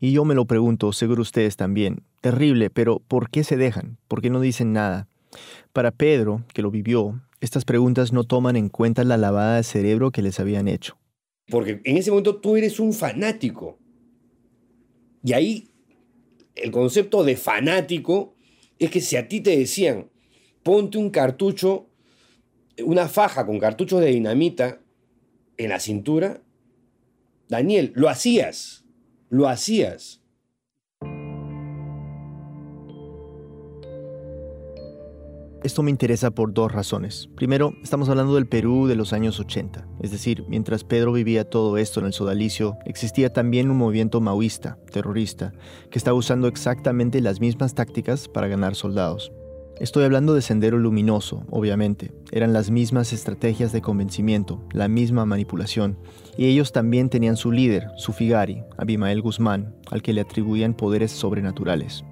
Y 0.00 0.12
yo 0.12 0.24
me 0.24 0.34
lo 0.34 0.44
pregunto, 0.44 0.92
seguro 0.92 1.22
ustedes 1.22 1.56
también. 1.56 2.04
Terrible, 2.20 2.70
pero 2.70 3.00
¿por 3.00 3.30
qué 3.30 3.44
se 3.44 3.56
dejan? 3.56 3.98
¿Por 4.08 4.20
qué 4.20 4.30
no 4.30 4.40
dicen 4.40 4.72
nada? 4.72 5.08
Para 5.72 5.90
Pedro, 5.90 6.44
que 6.52 6.62
lo 6.62 6.70
vivió, 6.70 7.20
estas 7.40 7.64
preguntas 7.64 8.12
no 8.12 8.24
toman 8.24 8.56
en 8.56 8.68
cuenta 8.68 9.04
la 9.04 9.16
lavada 9.16 9.56
de 9.56 9.62
cerebro 9.62 10.10
que 10.10 10.22
les 10.22 10.38
habían 10.40 10.68
hecho. 10.68 10.98
Porque 11.48 11.80
en 11.84 11.96
ese 11.96 12.10
momento 12.10 12.36
tú 12.36 12.56
eres 12.56 12.78
un 12.78 12.92
fanático. 12.92 13.78
Y 15.22 15.32
ahí 15.32 15.68
el 16.54 16.70
concepto 16.70 17.24
de 17.24 17.36
fanático 17.36 18.34
es 18.78 18.90
que 18.90 19.00
si 19.00 19.16
a 19.16 19.28
ti 19.28 19.40
te 19.40 19.56
decían, 19.56 20.10
ponte 20.62 20.98
un 20.98 21.10
cartucho, 21.10 21.88
una 22.84 23.08
faja 23.08 23.46
con 23.46 23.58
cartuchos 23.58 24.00
de 24.00 24.08
dinamita 24.08 24.80
en 25.56 25.70
la 25.70 25.80
cintura, 25.80 26.42
Daniel, 27.48 27.92
lo 27.94 28.08
hacías, 28.08 28.84
lo 29.30 29.48
hacías. 29.48 30.17
Esto 35.64 35.82
me 35.82 35.90
interesa 35.90 36.30
por 36.30 36.54
dos 36.54 36.70
razones. 36.70 37.28
Primero, 37.34 37.72
estamos 37.82 38.08
hablando 38.08 38.36
del 38.36 38.46
Perú 38.46 38.86
de 38.86 38.94
los 38.94 39.12
años 39.12 39.40
80, 39.40 39.88
es 40.00 40.12
decir, 40.12 40.44
mientras 40.46 40.84
Pedro 40.84 41.10
vivía 41.12 41.50
todo 41.50 41.78
esto 41.78 41.98
en 41.98 42.06
el 42.06 42.12
sodalicio, 42.12 42.78
existía 42.84 43.32
también 43.32 43.68
un 43.68 43.76
movimiento 43.76 44.20
maoísta, 44.20 44.78
terrorista, 44.92 45.52
que 45.90 45.98
estaba 45.98 46.16
usando 46.16 46.46
exactamente 46.46 47.20
las 47.20 47.40
mismas 47.40 47.74
tácticas 47.74 48.28
para 48.28 48.46
ganar 48.46 48.76
soldados. 48.76 49.32
Estoy 49.80 50.04
hablando 50.04 50.34
de 50.34 50.42
Sendero 50.42 50.78
Luminoso, 50.78 51.44
obviamente. 51.50 52.12
Eran 52.30 52.52
las 52.52 52.70
mismas 52.70 53.12
estrategias 53.12 53.72
de 53.72 53.82
convencimiento, 53.82 54.64
la 54.72 54.86
misma 54.86 55.24
manipulación. 55.24 55.98
Y 56.36 56.46
ellos 56.46 56.70
también 56.70 57.10
tenían 57.10 57.36
su 57.36 57.50
líder, 57.50 57.88
su 57.96 58.12
Figari, 58.12 58.62
Abimael 58.76 59.22
Guzmán, 59.22 59.74
al 59.90 60.02
que 60.02 60.12
le 60.12 60.20
atribuían 60.20 60.74
poderes 60.74 61.10
sobrenaturales. 61.10 62.04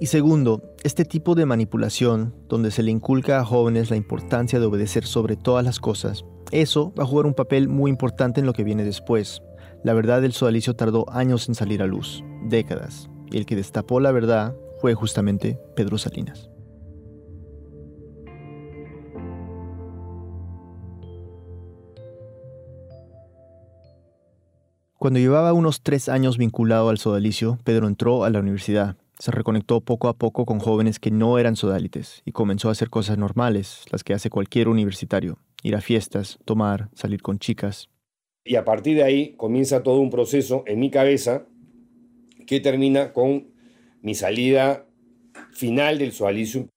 Y 0.00 0.06
segundo, 0.06 0.62
este 0.84 1.04
tipo 1.04 1.34
de 1.34 1.44
manipulación, 1.44 2.32
donde 2.48 2.70
se 2.70 2.84
le 2.84 2.92
inculca 2.92 3.40
a 3.40 3.44
jóvenes 3.44 3.90
la 3.90 3.96
importancia 3.96 4.60
de 4.60 4.66
obedecer 4.66 5.04
sobre 5.04 5.34
todas 5.34 5.64
las 5.64 5.80
cosas, 5.80 6.24
eso 6.52 6.94
va 6.96 7.02
a 7.02 7.06
jugar 7.06 7.26
un 7.26 7.34
papel 7.34 7.68
muy 7.68 7.90
importante 7.90 8.38
en 8.38 8.46
lo 8.46 8.52
que 8.52 8.62
viene 8.62 8.84
después. 8.84 9.42
La 9.82 9.94
verdad 9.94 10.22
del 10.22 10.32
sodalicio 10.32 10.76
tardó 10.76 11.04
años 11.10 11.48
en 11.48 11.56
salir 11.56 11.82
a 11.82 11.86
luz, 11.86 12.22
décadas, 12.44 13.10
y 13.32 13.38
el 13.38 13.46
que 13.46 13.56
destapó 13.56 13.98
la 13.98 14.12
verdad 14.12 14.54
fue 14.80 14.94
justamente 14.94 15.58
Pedro 15.74 15.98
Salinas. 15.98 16.48
Cuando 24.96 25.18
llevaba 25.18 25.52
unos 25.52 25.82
tres 25.82 26.08
años 26.08 26.38
vinculado 26.38 26.88
al 26.88 26.98
sodalicio, 26.98 27.58
Pedro 27.64 27.88
entró 27.88 28.22
a 28.22 28.30
la 28.30 28.38
universidad 28.38 28.96
se 29.18 29.30
reconectó 29.30 29.80
poco 29.80 30.08
a 30.08 30.16
poco 30.16 30.44
con 30.44 30.60
jóvenes 30.60 30.98
que 30.98 31.10
no 31.10 31.38
eran 31.38 31.56
sodalites 31.56 32.22
y 32.24 32.32
comenzó 32.32 32.68
a 32.68 32.72
hacer 32.72 32.90
cosas 32.90 33.18
normales, 33.18 33.84
las 33.90 34.04
que 34.04 34.14
hace 34.14 34.30
cualquier 34.30 34.68
universitario, 34.68 35.38
ir 35.62 35.74
a 35.74 35.80
fiestas, 35.80 36.38
tomar, 36.44 36.88
salir 36.94 37.22
con 37.22 37.38
chicas. 37.38 37.88
Y 38.44 38.56
a 38.56 38.64
partir 38.64 38.96
de 38.96 39.04
ahí 39.04 39.34
comienza 39.36 39.82
todo 39.82 40.00
un 40.00 40.10
proceso 40.10 40.62
en 40.66 40.80
mi 40.80 40.90
cabeza 40.90 41.46
que 42.46 42.60
termina 42.60 43.12
con 43.12 43.48
mi 44.00 44.14
salida 44.14 44.86
final 45.52 45.98
del 45.98 46.12
sodalicio. 46.12 46.68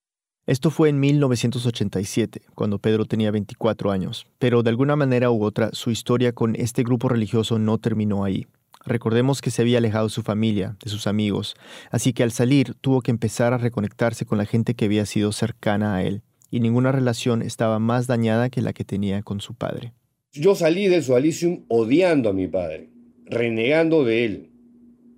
Esto 0.48 0.72
fue 0.72 0.90
en 0.90 1.00
1987, 1.00 2.42
cuando 2.56 2.80
Pedro 2.80 3.06
tenía 3.06 3.30
24 3.32 3.92
años, 3.92 4.26
pero 4.40 4.64
de 4.64 4.72
alguna 4.72 4.96
manera 4.96 5.30
u 5.30 5.44
otra 5.44 5.70
su 5.72 5.92
historia 5.92 6.34
con 6.34 6.56
este 6.56 6.84
grupo 6.84 7.08
religioso 7.08 7.60
no 7.60 7.78
terminó 7.78 8.26
ahí. 8.26 8.48
Recordemos 8.86 9.42
que 9.42 9.52
se 9.52 9.62
había 9.62 9.78
alejado 9.78 10.08
de 10.08 10.14
su 10.14 10.24
familia, 10.24 10.76
de 10.84 10.90
sus 10.90 11.08
amigos, 11.08 11.56
así 11.92 12.14
que 12.14 12.24
al 12.24 12.32
salir 12.32 12.74
tuvo 12.82 13.02
que 13.02 13.12
empezar 13.12 13.54
a 13.54 13.58
reconectarse 13.58 14.26
con 14.26 14.38
la 14.38 14.46
gente 14.46 14.74
que 14.74 14.86
había 14.86 15.06
sido 15.06 15.32
cercana 15.32 15.96
a 15.96 16.04
él, 16.04 16.24
y 16.50 16.60
ninguna 16.60 16.92
relación 16.92 17.42
estaba 17.42 17.80
más 17.80 18.08
dañada 18.08 18.50
que 18.50 18.62
la 18.62 18.74
que 18.74 18.84
tenía 18.84 19.22
con 19.22 19.40
su 19.40 19.54
padre. 19.54 19.94
Yo 20.34 20.56
salí 20.56 20.88
del 20.88 21.04
Sualicium 21.04 21.66
odiando 21.68 22.30
a 22.30 22.34
mi 22.34 22.48
padre, 22.48 22.90
renegando 23.26 24.04
de 24.04 24.26
él, 24.26 24.52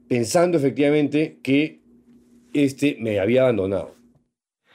pensando 0.08 0.58
efectivamente 0.58 1.40
que 1.44 1.82
éste 2.54 2.98
me 3.00 3.20
había 3.20 3.44
abandonado. 3.44 3.96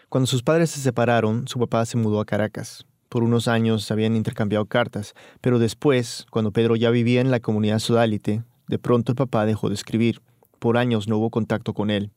Cuando 0.09 0.26
sus 0.26 0.42
padres 0.42 0.71
se 0.71 0.80
separaron, 0.80 1.47
su 1.47 1.59
papá 1.59 1.85
se 1.85 1.97
mudó 1.97 2.21
a 2.21 2.25
Caracas. 2.25 2.87
Por 3.09 3.23
unos 3.23 3.49
años 3.49 3.90
habían 3.90 4.16
intercambiado 4.16 4.66
cartas, 4.66 5.14
pero 5.40 5.59
después, 5.59 6.26
cuando 6.30 6.52
Pedro 6.52 6.76
ya 6.76 6.90
vivía 6.90 7.21
en 7.21 7.30
la 7.30 7.40
comunidad 7.40 7.78
sudálite, 7.78 8.42
de 8.68 8.78
pronto 8.78 9.12
el 9.12 9.16
papá 9.16 9.46
dejó 9.46 9.68
de 9.68 9.75
escribir. 9.75 10.20
Por 10.58 10.76
años 10.76 11.08
no 11.08 11.18
hubo 11.18 11.30
contacto 11.30 11.72
con 11.72 11.90
él. 11.90 12.10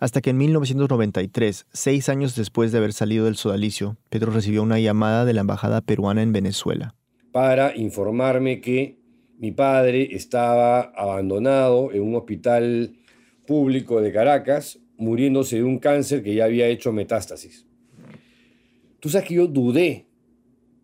Hasta 0.00 0.20
que 0.20 0.30
en 0.30 0.38
1993, 0.38 1.66
seis 1.72 2.08
años 2.08 2.34
después 2.34 2.72
de 2.72 2.78
haber 2.78 2.92
salido 2.92 3.24
del 3.24 3.36
sodalicio, 3.36 3.96
Pedro 4.10 4.32
recibió 4.32 4.62
una 4.62 4.78
llamada 4.78 5.24
de 5.24 5.32
la 5.32 5.40
embajada 5.42 5.80
peruana 5.80 6.22
en 6.22 6.32
Venezuela. 6.32 6.94
Para 7.32 7.76
informarme 7.76 8.60
que 8.60 8.98
mi 9.38 9.52
padre 9.52 10.14
estaba 10.14 10.80
abandonado 10.80 11.92
en 11.92 12.02
un 12.02 12.14
hospital 12.16 12.96
público 13.46 14.00
de 14.00 14.12
Caracas, 14.12 14.78
muriéndose 14.96 15.56
de 15.56 15.64
un 15.64 15.78
cáncer 15.78 16.22
que 16.22 16.34
ya 16.34 16.44
había 16.44 16.66
hecho 16.66 16.92
metástasis. 16.92 17.66
Tú 19.00 19.08
sabes 19.08 19.28
que 19.28 19.34
yo 19.34 19.46
dudé 19.46 20.06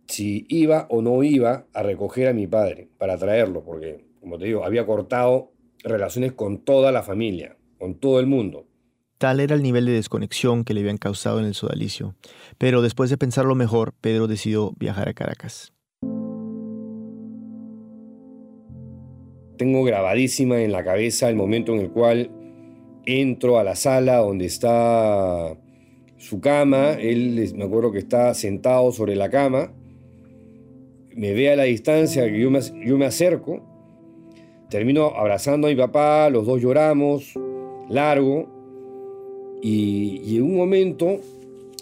si 0.06 0.44
iba 0.48 0.86
o 0.90 1.00
no 1.00 1.22
iba 1.22 1.66
a 1.72 1.82
recoger 1.82 2.28
a 2.28 2.34
mi 2.34 2.46
padre 2.46 2.88
para 2.98 3.16
traerlo, 3.16 3.64
porque 3.64 4.04
como 4.22 4.38
te 4.38 4.46
digo, 4.46 4.64
había 4.64 4.86
cortado 4.86 5.50
relaciones 5.82 6.32
con 6.32 6.58
toda 6.58 6.92
la 6.92 7.02
familia, 7.02 7.56
con 7.76 7.96
todo 7.96 8.20
el 8.20 8.28
mundo. 8.28 8.68
Tal 9.18 9.40
era 9.40 9.56
el 9.56 9.64
nivel 9.64 9.84
de 9.84 9.92
desconexión 9.92 10.62
que 10.64 10.74
le 10.74 10.80
habían 10.80 10.96
causado 10.96 11.40
en 11.40 11.44
el 11.44 11.54
sodalicio. 11.54 12.14
Pero 12.56 12.82
después 12.82 13.10
de 13.10 13.18
pensarlo 13.18 13.56
mejor, 13.56 13.94
Pedro 14.00 14.28
decidió 14.28 14.74
viajar 14.78 15.08
a 15.08 15.14
Caracas. 15.14 15.72
Tengo 19.56 19.82
grabadísima 19.82 20.62
en 20.62 20.70
la 20.70 20.84
cabeza 20.84 21.28
el 21.28 21.34
momento 21.34 21.72
en 21.74 21.80
el 21.80 21.90
cual 21.90 22.30
entro 23.04 23.58
a 23.58 23.64
la 23.64 23.74
sala 23.74 24.18
donde 24.18 24.46
está 24.46 25.56
su 26.16 26.40
cama. 26.40 26.92
Él, 26.92 27.52
me 27.56 27.64
acuerdo 27.64 27.90
que 27.90 27.98
está 27.98 28.34
sentado 28.34 28.92
sobre 28.92 29.16
la 29.16 29.30
cama. 29.30 29.72
Me 31.12 31.32
ve 31.32 31.50
a 31.52 31.56
la 31.56 31.64
distancia, 31.64 32.24
yo 32.28 32.52
me, 32.52 32.60
yo 32.86 32.96
me 32.96 33.06
acerco 33.06 33.71
Termino 34.72 35.08
abrazando 35.14 35.66
a 35.66 35.70
mi 35.70 35.76
papá, 35.76 36.30
los 36.30 36.46
dos 36.46 36.58
lloramos, 36.58 37.38
largo, 37.90 38.46
y, 39.60 40.34
en 40.34 40.44
un 40.44 40.56
momento, 40.56 41.18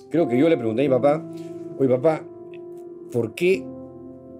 creo 0.09 0.27
que 0.27 0.37
yo 0.37 0.49
le 0.49 0.57
pregunté 0.57 0.83
a 0.83 0.85
mi 0.87 0.91
papá, 0.91 1.25
oye 1.79 1.89
papá, 1.89 2.25
¿por 3.13 3.37
qué 3.37 3.65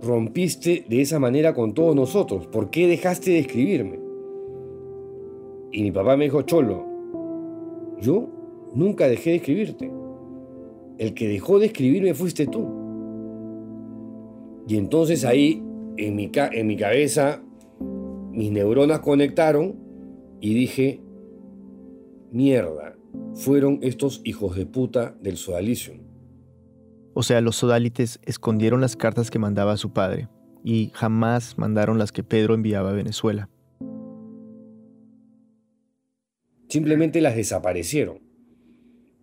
rompiste 0.03 0.85
de 0.89 1.01
esa 1.01 1.21
manera 1.21 1.55
con 1.55 1.75
todos 1.75 1.95
nosotros? 1.95 2.49
¿Por 2.49 2.71
qué 2.71 2.89
dejaste 2.89 3.31
de 3.31 3.39
escribirme? 3.39 4.01
Y 5.71 5.85
mi 5.85 5.93
papá 5.93 6.17
me 6.17 6.25
dijo, 6.25 6.43
Cholo, 6.43 6.85
yo 8.01 8.27
nunca 8.75 9.07
dejé 9.07 9.31
de 9.31 9.37
escribirte. 9.37 9.93
El 10.99 11.15
que 11.15 11.29
dejó 11.29 11.61
de 11.61 11.67
escribirme 11.67 12.15
fuiste 12.15 12.49
tú. 12.49 12.67
Y 14.67 14.77
entonces 14.77 15.25
ahí 15.25 15.63
en 15.97 16.17
mi, 16.17 16.33
en 16.35 16.67
mi 16.67 16.77
cabeza 16.77 17.45
mis 18.41 18.53
neuronas 18.53 19.01
conectaron 19.01 19.79
y 20.41 20.55
dije, 20.55 21.03
mierda, 22.33 22.97
fueron 23.35 23.81
estos 23.83 24.23
hijos 24.25 24.57
de 24.57 24.65
puta 24.65 25.15
del 25.21 25.37
sodalicio. 25.37 25.93
O 27.13 27.23
sea, 27.23 27.43
los 27.43 27.57
sodalites 27.57 28.19
escondieron 28.23 28.81
las 28.81 28.97
cartas 28.97 29.31
que 29.31 29.39
mandaba 29.39 29.77
su 29.77 29.93
padre 29.93 30.31
y 30.65 30.91
jamás 30.95 31.59
mandaron 31.59 31.99
las 31.99 32.13
que 32.13 32.23
Pedro 32.23 32.55
enviaba 32.55 32.89
a 32.89 32.95
Venezuela. 32.95 33.51
Simplemente 36.71 37.21
las 37.21 37.37
desaparecieron. 37.37 38.21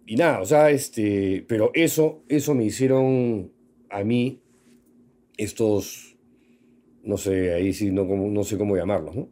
Y 0.05 0.15
nada, 0.15 0.41
o 0.41 0.45
sea, 0.45 0.69
este, 0.69 1.43
pero 1.47 1.71
eso, 1.74 2.24
eso 2.27 2.53
me 2.53 2.65
hicieron 2.65 3.51
a 3.89 4.03
mí 4.03 4.43
estos, 5.38 6.16
no 7.07 7.15
sé, 7.15 7.53
ahí 7.53 7.71
sí 7.71 7.89
no, 7.89 8.03
no 8.03 8.43
sé 8.43 8.57
cómo 8.57 8.75
llamarlos, 8.75 9.15
¿no? 9.15 9.29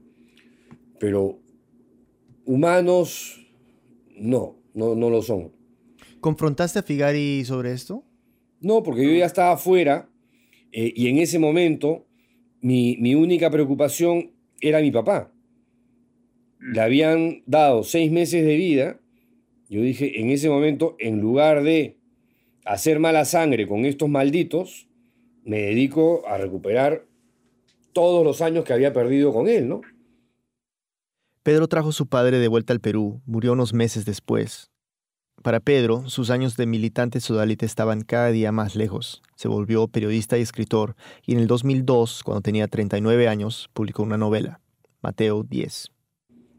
Pero 0.97 1.39
humanos, 2.45 3.45
no, 4.15 4.57
no, 4.73 4.95
no 4.95 5.09
lo 5.09 5.21
son. 5.21 5.51
¿Confrontaste 6.21 6.79
a 6.79 6.83
Figari 6.83 7.43
sobre 7.43 7.73
esto? 7.73 8.05
No, 8.61 8.81
porque 8.81 9.03
yo 9.03 9.11
ya 9.11 9.25
estaba 9.25 9.51
afuera 9.51 10.09
eh, 10.71 10.93
y 10.95 11.09
en 11.09 11.17
ese 11.17 11.37
momento 11.37 12.07
mi, 12.61 12.95
mi, 12.97 13.13
única 13.13 13.51
preocupación 13.51 14.31
era 14.61 14.79
mi 14.79 14.91
papá. 14.91 15.33
Le 16.59 16.79
habían 16.79 17.43
dado 17.45 17.83
seis 17.83 18.09
meses 18.09 18.45
de 18.45 18.55
vida. 18.55 19.01
Yo 19.67 19.81
dije, 19.81 20.21
en 20.21 20.29
ese 20.29 20.49
momento, 20.49 20.95
en 20.97 21.19
lugar 21.19 21.61
de 21.61 21.97
hacer 22.63 22.99
mala 22.99 23.25
sangre 23.25 23.67
con 23.67 23.83
estos 23.85 24.07
malditos, 24.07 24.87
me 25.43 25.59
dedico 25.59 26.25
a 26.25 26.37
recuperar 26.37 27.05
todos 27.95 28.25
los 28.25 28.41
años 28.41 28.65
que 28.65 28.73
había 28.73 28.91
perdido 28.91 29.31
con 29.31 29.47
él, 29.47 29.69
¿no? 29.69 29.79
Pedro 31.43 31.69
trajo 31.69 31.89
a 31.89 31.93
su 31.93 32.07
padre 32.07 32.39
de 32.39 32.49
vuelta 32.49 32.73
al 32.73 32.81
Perú, 32.81 33.21
murió 33.25 33.53
unos 33.53 33.73
meses 33.73 34.03
después. 34.03 34.69
Para 35.41 35.61
Pedro, 35.61 36.09
sus 36.09 36.29
años 36.29 36.57
de 36.57 36.65
militante 36.65 37.21
sodalite 37.21 37.65
estaban 37.65 38.01
cada 38.01 38.31
día 38.31 38.51
más 38.51 38.75
lejos. 38.75 39.21
Se 39.35 39.47
volvió 39.47 39.87
periodista 39.87 40.37
y 40.37 40.41
escritor, 40.41 40.95
y 41.25 41.33
en 41.33 41.39
el 41.39 41.47
2002, 41.47 42.23
cuando 42.23 42.41
tenía 42.41 42.67
39 42.67 43.29
años, 43.29 43.69
publicó 43.71 44.03
una 44.03 44.17
novela, 44.17 44.59
Mateo 45.01 45.43
10. 45.43 45.91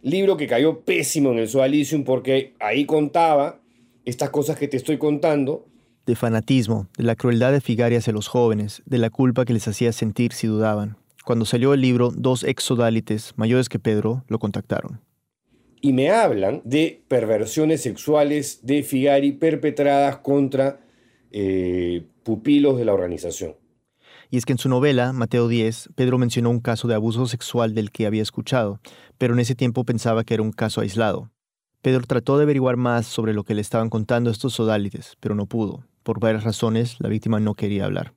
Libro 0.00 0.38
que 0.38 0.46
cayó 0.46 0.80
pésimo 0.84 1.32
en 1.32 1.38
el 1.38 1.48
Sodalicium 1.48 2.04
porque 2.04 2.54
ahí 2.60 2.86
contaba 2.86 3.60
estas 4.06 4.30
cosas 4.30 4.56
que 4.56 4.68
te 4.68 4.78
estoy 4.78 4.96
contando. 4.96 5.66
De 6.06 6.16
fanatismo, 6.16 6.88
de 6.96 7.04
la 7.04 7.16
crueldad 7.16 7.52
de 7.52 7.60
Figari 7.60 7.96
hacia 7.96 8.14
los 8.14 8.28
jóvenes, 8.28 8.82
de 8.86 8.96
la 8.96 9.10
culpa 9.10 9.44
que 9.44 9.52
les 9.52 9.68
hacía 9.68 9.92
sentir 9.92 10.32
si 10.32 10.46
dudaban. 10.46 10.96
Cuando 11.26 11.44
salió 11.44 11.74
el 11.74 11.82
libro, 11.82 12.10
dos 12.10 12.42
ex 12.44 12.64
sodalites 12.64 13.34
mayores 13.36 13.68
que 13.68 13.78
Pedro 13.78 14.24
lo 14.28 14.38
contactaron 14.38 15.00
y 15.86 15.92
me 15.92 16.10
hablan 16.10 16.62
de 16.64 17.04
perversiones 17.06 17.82
sexuales 17.82 18.60
de 18.62 18.82
Figari 18.82 19.30
perpetradas 19.30 20.18
contra 20.18 20.80
eh, 21.30 22.04
pupilos 22.24 22.76
de 22.76 22.84
la 22.84 22.92
organización. 22.92 23.54
Y 24.28 24.36
es 24.38 24.44
que 24.44 24.52
en 24.52 24.58
su 24.58 24.68
novela, 24.68 25.12
Mateo 25.12 25.46
10, 25.46 25.90
Pedro 25.94 26.18
mencionó 26.18 26.50
un 26.50 26.58
caso 26.58 26.88
de 26.88 26.96
abuso 26.96 27.26
sexual 27.26 27.74
del 27.74 27.92
que 27.92 28.06
había 28.06 28.22
escuchado, 28.22 28.80
pero 29.18 29.34
en 29.34 29.38
ese 29.38 29.54
tiempo 29.54 29.84
pensaba 29.84 30.24
que 30.24 30.34
era 30.34 30.42
un 30.42 30.50
caso 30.50 30.80
aislado. 30.80 31.30
Pedro 31.82 32.00
trató 32.04 32.36
de 32.36 32.42
averiguar 32.42 32.76
más 32.76 33.06
sobre 33.06 33.32
lo 33.32 33.44
que 33.44 33.54
le 33.54 33.60
estaban 33.60 33.88
contando 33.88 34.30
estos 34.30 34.54
sodálites, 34.54 35.16
pero 35.20 35.36
no 35.36 35.46
pudo. 35.46 35.84
Por 36.02 36.18
varias 36.18 36.42
razones, 36.42 36.96
la 36.98 37.08
víctima 37.08 37.38
no 37.38 37.54
quería 37.54 37.84
hablar. 37.84 38.14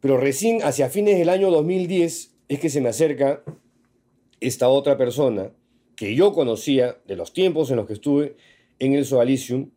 Pero 0.00 0.16
recién 0.16 0.62
hacia 0.62 0.90
fines 0.90 1.18
del 1.18 1.28
año 1.28 1.50
2010 1.50 2.34
es 2.48 2.60
que 2.60 2.70
se 2.70 2.80
me 2.80 2.88
acerca 2.88 3.42
esta 4.40 4.68
otra 4.68 4.96
persona 4.96 5.52
que 5.96 6.14
yo 6.14 6.32
conocía 6.32 6.98
de 7.06 7.16
los 7.16 7.32
tiempos 7.32 7.70
en 7.70 7.76
los 7.76 7.86
que 7.86 7.94
estuve 7.94 8.36
en 8.78 8.94
el 8.94 9.04
Sodalicium, 9.04 9.70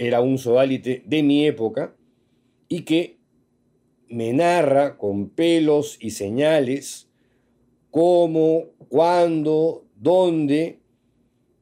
era 0.00 0.22
un 0.22 0.38
sodalite 0.38 1.02
de 1.04 1.22
mi 1.22 1.46
época 1.46 1.94
y 2.68 2.82
que 2.82 3.18
me 4.08 4.32
narra 4.32 4.96
con 4.96 5.28
pelos 5.28 5.98
y 6.00 6.12
señales 6.12 7.10
cómo, 7.90 8.70
cuándo, 8.88 9.84
dónde 9.96 10.78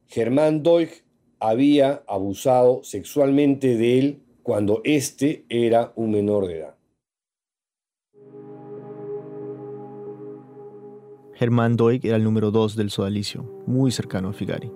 Germán 0.07 0.63
Doig 0.63 1.03
había 1.39 2.03
abusado 2.07 2.81
sexualmente 2.83 3.75
de 3.75 3.99
él 3.99 4.21
cuando 4.41 4.81
éste 4.85 5.43
era 5.49 5.91
un 5.97 6.11
menor 6.11 6.47
de 6.47 6.59
edad. 6.59 6.78
Germán 11.39 11.77
Doig 11.77 12.05
era 12.05 12.17
el 12.17 12.23
número 12.25 12.51
dos 12.51 12.75
del 12.75 12.89
sodalicio, 12.89 13.45
muy 13.65 13.91
cercano 13.91 14.27
a 14.27 14.33
Figari. 14.33 14.69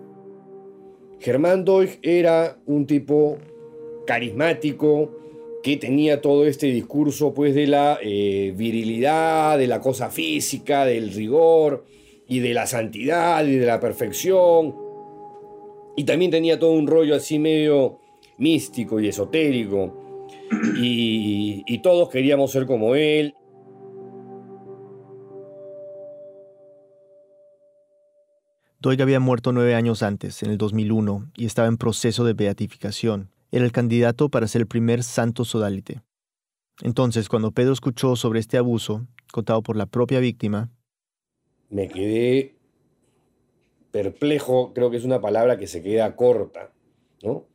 Germán 1.20 1.66
Doig 1.66 2.00
era 2.02 2.58
un 2.66 2.88
tipo 2.88 3.38
carismático 4.08 5.12
que 5.62 5.76
tenía 5.76 6.22
todo 6.22 6.46
este 6.46 6.68
discurso 6.68 7.34
pues 7.34 7.54
de 7.54 7.68
la 7.68 8.00
eh, 8.02 8.54
virilidad, 8.56 9.58
de 9.58 9.68
la 9.68 9.82
cosa 9.82 10.10
física, 10.10 10.86
del 10.86 11.12
rigor 11.12 11.84
y 12.30 12.40
de 12.40 12.54
la 12.54 12.66
santidad 12.66 13.46
y 13.46 13.58
de 13.58 13.66
la 13.66 13.82
perfección. 13.82 14.74
Y 15.98 16.06
también 16.06 16.32
tenía 16.32 16.58
todo 16.58 16.72
un 16.72 16.88
rollo 16.88 17.16
así 17.16 17.40
medio 17.40 18.00
místico 18.38 19.02
y 19.02 19.10
esotérico. 19.10 20.00
y 20.78 21.78
todos 21.80 22.08
queríamos 22.08 22.52
ser 22.52 22.66
como 22.66 22.96
él. 22.96 23.36
Doig 28.84 29.02
había 29.02 29.22
muerto 29.22 29.54
nueve 29.54 29.76
años 29.76 30.04
antes, 30.04 30.44
en 30.44 30.52
el 30.52 30.58
2001, 30.58 31.32
y 31.38 31.46
estaba 31.46 31.70
en 31.70 31.78
proceso 31.78 32.26
de 32.26 32.34
beatificación. 32.34 33.30
Era 33.50 33.64
el 33.64 33.72
candidato 33.72 34.28
para 34.28 34.46
ser 34.46 34.60
el 34.60 34.68
primer 34.68 35.04
santo 35.04 35.46
sodalite. 35.46 36.02
Entonces, 36.82 37.30
cuando 37.30 37.52
Pedro 37.52 37.72
escuchó 37.72 38.18
sobre 38.18 38.42
este 38.42 38.58
abuso, 38.58 39.08
contado 39.32 39.64
por 39.64 39.78
la 39.78 39.86
propia 39.86 40.20
víctima, 40.20 40.70
me 41.70 41.88
quedé 41.88 42.58
perplejo, 43.92 44.74
creo 44.74 44.92
que 44.92 44.98
es 44.98 45.06
una 45.06 45.22
palabra 45.22 45.58
que 45.58 45.68
se 45.68 45.82
queda 45.82 46.18
corta, 46.18 46.74
¿no? 47.24 47.46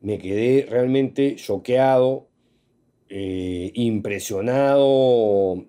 Me 0.00 0.18
quedé 0.18 0.66
realmente 0.68 1.36
choqueado, 1.36 2.26
eh, 3.08 3.70
impresionado 3.74 5.64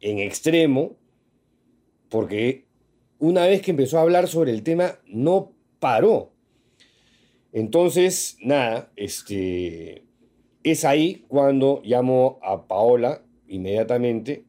en 0.00 0.18
extremo, 0.20 0.96
porque 2.08 2.71
una 3.22 3.46
vez 3.46 3.62
que 3.62 3.70
empezó 3.70 3.98
a 3.98 4.02
hablar 4.02 4.26
sobre 4.26 4.50
el 4.50 4.64
tema, 4.64 4.96
no 5.06 5.52
paró. 5.78 6.32
Entonces, 7.52 8.36
nada, 8.42 8.90
este, 8.96 10.04
es 10.64 10.84
ahí 10.84 11.24
cuando 11.28 11.80
llamo 11.84 12.40
a 12.42 12.66
Paola 12.66 13.22
inmediatamente. 13.46 14.44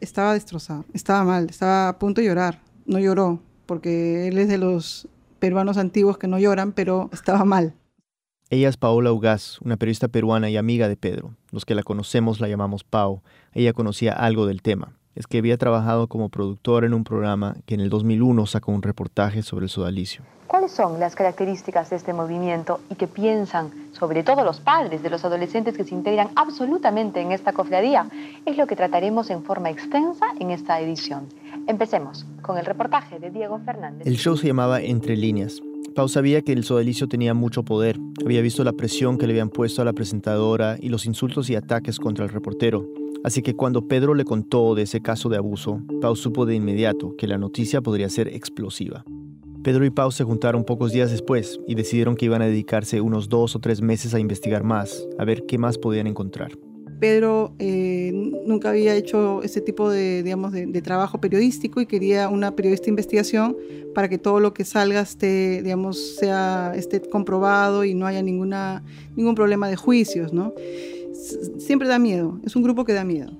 Estaba 0.00 0.34
destrozado, 0.34 0.86
estaba 0.92 1.22
mal, 1.22 1.46
estaba 1.48 1.90
a 1.90 1.98
punto 2.00 2.20
de 2.20 2.26
llorar. 2.26 2.60
No 2.84 2.98
lloró, 2.98 3.38
porque 3.64 4.26
él 4.26 4.38
es 4.38 4.48
de 4.48 4.58
los 4.58 5.06
peruanos 5.38 5.78
antiguos 5.78 6.18
que 6.18 6.26
no 6.26 6.40
lloran, 6.40 6.72
pero 6.72 7.08
estaba 7.12 7.44
mal. 7.44 7.74
Ella 8.50 8.70
es 8.70 8.76
Paola 8.76 9.12
Ugaz, 9.12 9.60
una 9.60 9.76
periodista 9.76 10.08
peruana 10.08 10.50
y 10.50 10.56
amiga 10.56 10.88
de 10.88 10.96
Pedro. 10.96 11.36
Los 11.52 11.64
que 11.64 11.76
la 11.76 11.84
conocemos 11.84 12.40
la 12.40 12.48
llamamos 12.48 12.82
Pau. 12.82 13.22
Ella 13.52 13.72
conocía 13.72 14.14
algo 14.14 14.46
del 14.46 14.62
tema 14.62 14.97
es 15.14 15.26
que 15.26 15.38
había 15.38 15.58
trabajado 15.58 16.06
como 16.06 16.28
productor 16.28 16.84
en 16.84 16.94
un 16.94 17.04
programa 17.04 17.56
que 17.66 17.74
en 17.74 17.80
el 17.80 17.90
2001 17.90 18.46
sacó 18.46 18.72
un 18.72 18.82
reportaje 18.82 19.42
sobre 19.42 19.64
el 19.64 19.70
sodalicio. 19.70 20.22
¿Cuáles 20.48 20.70
son 20.70 20.98
las 20.98 21.14
características 21.14 21.90
de 21.90 21.96
este 21.96 22.14
movimiento 22.14 22.80
y 22.90 22.94
qué 22.94 23.06
piensan, 23.06 23.70
sobre 23.92 24.22
todo 24.22 24.44
los 24.44 24.60
padres 24.60 25.02
de 25.02 25.10
los 25.10 25.22
adolescentes 25.24 25.76
que 25.76 25.84
se 25.84 25.94
integran 25.94 26.28
absolutamente 26.36 27.20
en 27.20 27.32
esta 27.32 27.52
cofradía? 27.52 28.08
Es 28.46 28.56
lo 28.56 28.66
que 28.66 28.74
trataremos 28.74 29.28
en 29.28 29.42
forma 29.42 29.68
extensa 29.68 30.26
en 30.40 30.50
esta 30.50 30.80
edición. 30.80 31.26
Empecemos 31.66 32.24
con 32.40 32.56
el 32.56 32.64
reportaje 32.64 33.18
de 33.18 33.30
Diego 33.30 33.60
Fernández. 33.64 34.06
El 34.06 34.16
show 34.16 34.38
se 34.38 34.46
llamaba 34.46 34.80
Entre 34.80 35.16
líneas. 35.16 35.60
Pau 35.94 36.08
sabía 36.08 36.40
que 36.40 36.52
el 36.52 36.64
sodalicio 36.64 37.08
tenía 37.08 37.34
mucho 37.34 37.62
poder. 37.62 37.98
Había 38.24 38.40
visto 38.40 38.64
la 38.64 38.72
presión 38.72 39.18
que 39.18 39.26
le 39.26 39.34
habían 39.34 39.50
puesto 39.50 39.82
a 39.82 39.84
la 39.84 39.92
presentadora 39.92 40.76
y 40.80 40.88
los 40.88 41.04
insultos 41.04 41.50
y 41.50 41.56
ataques 41.56 41.98
contra 41.98 42.24
el 42.24 42.30
reportero. 42.30 42.86
Así 43.24 43.42
que 43.42 43.54
cuando 43.54 43.88
Pedro 43.88 44.14
le 44.14 44.24
contó 44.24 44.74
de 44.74 44.82
ese 44.82 45.00
caso 45.00 45.28
de 45.28 45.36
abuso, 45.36 45.82
Pau 46.00 46.16
supo 46.16 46.46
de 46.46 46.54
inmediato 46.54 47.14
que 47.16 47.26
la 47.26 47.38
noticia 47.38 47.80
podría 47.80 48.08
ser 48.08 48.28
explosiva. 48.28 49.04
Pedro 49.62 49.84
y 49.84 49.90
Pau 49.90 50.12
se 50.12 50.24
juntaron 50.24 50.64
pocos 50.64 50.92
días 50.92 51.10
después 51.10 51.60
y 51.66 51.74
decidieron 51.74 52.16
que 52.16 52.26
iban 52.26 52.42
a 52.42 52.46
dedicarse 52.46 53.00
unos 53.00 53.28
dos 53.28 53.56
o 53.56 53.58
tres 53.58 53.82
meses 53.82 54.14
a 54.14 54.20
investigar 54.20 54.62
más, 54.62 55.06
a 55.18 55.24
ver 55.24 55.44
qué 55.46 55.58
más 55.58 55.78
podían 55.78 56.06
encontrar. 56.06 56.52
Pedro 57.00 57.52
eh, 57.58 58.10
nunca 58.12 58.70
había 58.70 58.94
hecho 58.94 59.42
ese 59.42 59.60
tipo 59.60 59.90
de, 59.90 60.22
digamos, 60.22 60.52
de, 60.52 60.82
trabajo 60.82 61.20
periodístico 61.20 61.80
y 61.80 61.86
quería 61.86 62.28
una 62.28 62.56
periodista 62.56 62.86
de 62.86 62.90
investigación 62.90 63.56
para 63.94 64.08
que 64.08 64.18
todo 64.18 64.40
lo 64.40 64.52
que 64.52 64.64
salga 64.64 65.00
esté, 65.00 65.62
digamos, 65.62 66.16
sea, 66.16 66.72
esté 66.74 67.00
comprobado 67.00 67.84
y 67.84 67.94
no 67.94 68.06
haya 68.06 68.22
ninguna, 68.22 68.82
ningún 69.16 69.34
problema 69.34 69.68
de 69.68 69.76
juicios, 69.76 70.32
¿no? 70.32 70.54
Siempre 71.58 71.88
da 71.88 71.98
miedo, 71.98 72.38
es 72.44 72.56
un 72.56 72.62
grupo 72.62 72.84
que 72.84 72.92
da 72.92 73.04
miedo. 73.04 73.32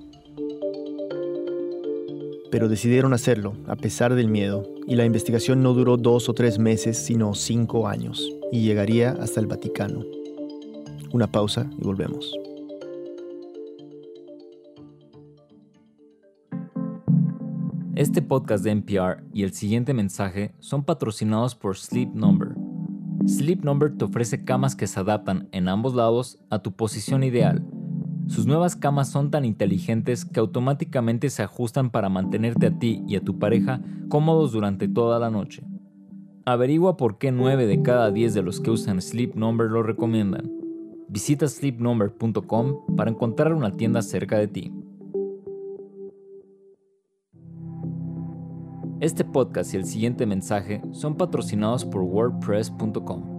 Pero 2.51 2.67
decidieron 2.67 3.13
hacerlo, 3.13 3.53
a 3.67 3.75
pesar 3.75 4.15
del 4.15 4.27
miedo, 4.27 4.63
y 4.87 4.95
la 4.95 5.05
investigación 5.05 5.61
no 5.61 5.73
duró 5.73 5.97
dos 5.97 6.29
o 6.29 6.33
tres 6.33 6.57
meses, 6.57 6.97
sino 6.97 7.35
cinco 7.35 7.87
años, 7.87 8.27
y 8.51 8.61
llegaría 8.61 9.11
hasta 9.11 9.39
el 9.39 9.47
Vaticano. 9.47 10.03
Una 11.11 11.31
pausa 11.31 11.69
y 11.77 11.83
volvemos. 11.83 12.33
Este 17.95 18.21
podcast 18.21 18.63
de 18.63 18.71
NPR 18.71 19.23
y 19.33 19.43
el 19.43 19.51
siguiente 19.51 19.93
mensaje 19.93 20.53
son 20.59 20.85
patrocinados 20.85 21.53
por 21.53 21.75
Sleep 21.75 22.13
Number. 22.13 22.55
Sleep 23.27 23.63
Number 23.63 23.95
te 23.95 24.05
ofrece 24.05 24.45
camas 24.45 24.75
que 24.75 24.87
se 24.87 24.99
adaptan 24.99 25.49
en 25.51 25.67
ambos 25.67 25.93
lados 25.93 26.39
a 26.49 26.59
tu 26.59 26.71
posición 26.71 27.23
ideal. 27.23 27.65
Sus 28.29 28.45
nuevas 28.45 28.75
camas 28.75 29.09
son 29.09 29.31
tan 29.31 29.43
inteligentes 29.43 30.23
que 30.23 30.39
automáticamente 30.39 31.31
se 31.31 31.41
ajustan 31.41 31.89
para 31.89 32.09
mantenerte 32.09 32.67
a 32.67 32.77
ti 32.77 33.03
y 33.07 33.15
a 33.15 33.21
tu 33.21 33.39
pareja 33.39 33.81
cómodos 34.07 34.51
durante 34.51 34.87
toda 34.87 35.17
la 35.17 35.31
noche. 35.31 35.63
Averigua 36.45 36.95
por 36.95 37.17
qué 37.17 37.31
9 37.31 37.65
de 37.65 37.81
cada 37.81 38.11
10 38.11 38.35
de 38.35 38.43
los 38.43 38.59
que 38.59 38.69
usan 38.69 39.01
Sleep 39.01 39.33
Number 39.33 39.67
lo 39.71 39.81
recomiendan. 39.81 40.51
Visita 41.07 41.47
sleepnumber.com 41.47 42.95
para 42.95 43.09
encontrar 43.09 43.51
una 43.51 43.75
tienda 43.75 44.03
cerca 44.03 44.37
de 44.37 44.47
ti. 44.47 44.71
Este 48.99 49.25
podcast 49.25 49.73
y 49.73 49.77
el 49.77 49.85
siguiente 49.85 50.27
mensaje 50.27 50.83
son 50.91 51.15
patrocinados 51.15 51.83
por 51.83 52.03
WordPress.com. 52.03 53.38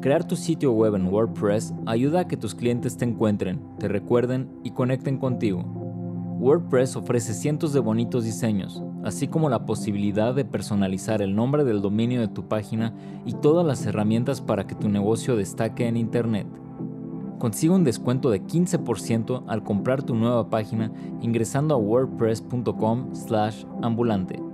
Crear 0.00 0.24
tu 0.24 0.36
sitio 0.36 0.72
web 0.72 0.94
en 0.94 1.06
WordPress 1.06 1.74
ayuda 1.86 2.20
a 2.20 2.28
que 2.28 2.36
tus 2.36 2.54
clientes 2.54 2.96
te 2.96 3.04
encuentren, 3.04 3.60
te 3.80 3.88
recuerden 3.88 4.48
y 4.62 4.70
conecten 4.70 5.18
contigo. 5.18 5.64
WordPress 6.38 6.94
ofrece 6.94 7.34
cientos 7.34 7.72
de 7.72 7.80
bonitos 7.80 8.22
diseños, 8.22 8.80
así 9.02 9.26
como 9.26 9.50
la 9.50 9.66
posibilidad 9.66 10.36
de 10.36 10.44
personalizar 10.44 11.20
el 11.20 11.34
nombre 11.34 11.64
del 11.64 11.82
dominio 11.82 12.20
de 12.20 12.28
tu 12.28 12.46
página 12.46 12.94
y 13.26 13.32
todas 13.32 13.66
las 13.66 13.84
herramientas 13.86 14.40
para 14.40 14.68
que 14.68 14.76
tu 14.76 14.88
negocio 14.88 15.34
destaque 15.34 15.88
en 15.88 15.96
Internet. 15.96 16.46
Consigue 17.40 17.74
un 17.74 17.82
descuento 17.82 18.30
de 18.30 18.44
15% 18.44 19.42
al 19.48 19.64
comprar 19.64 20.04
tu 20.04 20.14
nueva 20.14 20.48
página 20.48 20.92
ingresando 21.20 21.74
a 21.74 21.78
wordpress.com/ambulante. 21.78 24.47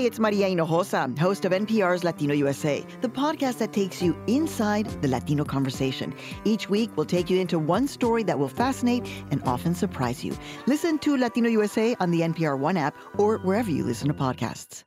Hey, 0.00 0.06
it's 0.06 0.18
Maria 0.18 0.48
Hinojosa, 0.48 1.18
host 1.18 1.44
of 1.44 1.52
NPR's 1.52 2.04
Latino 2.04 2.32
USA, 2.32 2.82
the 3.02 3.08
podcast 3.10 3.58
that 3.58 3.74
takes 3.74 4.00
you 4.00 4.16
inside 4.26 4.86
the 5.02 5.08
Latino 5.08 5.44
conversation. 5.44 6.14
Each 6.44 6.70
week, 6.70 6.90
we'll 6.96 7.04
take 7.04 7.28
you 7.28 7.38
into 7.38 7.58
one 7.58 7.86
story 7.86 8.22
that 8.22 8.38
will 8.38 8.48
fascinate 8.48 9.06
and 9.30 9.42
often 9.44 9.74
surprise 9.74 10.24
you. 10.24 10.34
Listen 10.64 10.98
to 11.00 11.18
Latino 11.18 11.50
USA 11.50 11.94
on 12.00 12.12
the 12.12 12.20
NPR 12.22 12.58
One 12.58 12.78
app 12.78 12.96
or 13.18 13.40
wherever 13.40 13.70
you 13.70 13.84
listen 13.84 14.08
to 14.08 14.14
podcasts. 14.14 14.84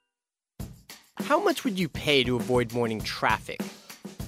How 1.18 1.40
much 1.40 1.64
would 1.64 1.78
you 1.78 1.90
pay 1.90 2.24
to 2.24 2.36
avoid 2.36 2.74
morning 2.74 3.00
traffic? 3.00 3.62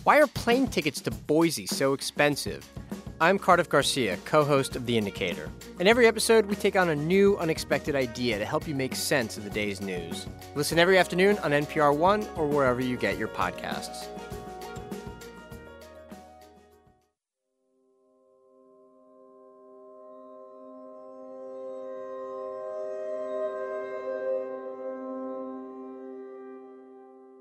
Why 0.04 0.20
are 0.20 0.28
plane 0.28 0.68
tickets 0.68 1.02
to 1.02 1.10
Boise 1.10 1.66
so 1.66 1.94
expensive? 1.94 2.64
I'm 3.22 3.40
Cardiff 3.40 3.70
Garcia, 3.70 4.18
co 4.26 4.44
host 4.44 4.76
of 4.76 4.86
The 4.86 4.98
Indicator. 4.98 5.50
In 5.80 5.88
every 5.88 6.06
episode, 6.06 6.48
we 6.48 6.56
take 6.56 6.76
on 6.76 6.90
a 6.90 6.96
new, 6.96 7.38
unexpected 7.38 7.96
idea 7.96 8.38
to 8.38 8.44
help 8.44 8.68
you 8.68 8.76
make 8.76 8.94
sense 8.94 9.38
of 9.38 9.46
the 9.46 9.50
day's 9.50 9.80
news. 9.80 10.28
Listen 10.54 10.80
every 10.80 10.98
afternoon 10.98 11.38
on 11.38 11.52
NPR 11.52 11.96
One 11.96 12.28
or 12.36 12.46
wherever 12.46 12.82
you 12.82 12.98
get 12.98 13.18
your 13.18 13.30
podcasts. 13.30 14.10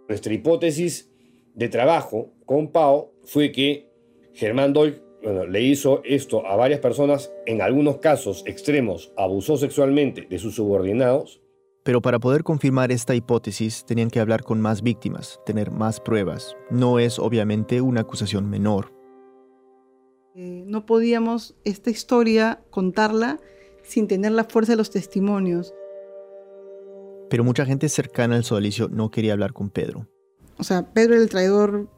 Nuestra 0.08 0.32
hipótesis 0.32 1.08
de 1.56 1.68
trabajo 1.68 2.30
con 2.46 2.70
Pau 2.70 3.10
fue 3.24 3.50
que 3.50 3.90
Germán 4.34 4.72
Doyle 4.72 5.02
bueno, 5.24 5.46
le 5.46 5.62
hizo 5.62 6.02
esto 6.04 6.46
a 6.46 6.54
varias 6.54 6.80
personas, 6.80 7.32
en 7.46 7.62
algunos 7.62 7.96
casos 7.96 8.44
extremos, 8.46 9.10
abusó 9.16 9.56
sexualmente 9.56 10.26
de 10.28 10.38
sus 10.38 10.54
subordinados. 10.54 11.40
Pero 11.82 12.02
para 12.02 12.18
poder 12.18 12.44
confirmar 12.44 12.92
esta 12.92 13.14
hipótesis 13.14 13.86
tenían 13.86 14.10
que 14.10 14.20
hablar 14.20 14.42
con 14.42 14.60
más 14.60 14.82
víctimas, 14.82 15.40
tener 15.46 15.70
más 15.70 15.98
pruebas. 15.98 16.56
No 16.70 16.98
es 16.98 17.18
obviamente 17.18 17.80
una 17.80 18.02
acusación 18.02 18.50
menor. 18.50 18.92
Eh, 20.34 20.64
no 20.66 20.84
podíamos 20.84 21.54
esta 21.64 21.88
historia 21.90 22.62
contarla 22.70 23.40
sin 23.82 24.08
tener 24.08 24.32
la 24.32 24.44
fuerza 24.44 24.72
de 24.72 24.76
los 24.76 24.90
testimonios. 24.90 25.74
Pero 27.30 27.44
mucha 27.44 27.64
gente 27.64 27.88
cercana 27.88 28.36
al 28.36 28.44
sodalicio 28.44 28.88
no 28.88 29.10
quería 29.10 29.32
hablar 29.32 29.54
con 29.54 29.70
Pedro. 29.70 30.06
O 30.58 30.64
sea, 30.64 30.92
Pedro 30.92 31.14
era 31.14 31.22
el 31.22 31.30
traidor 31.30 31.88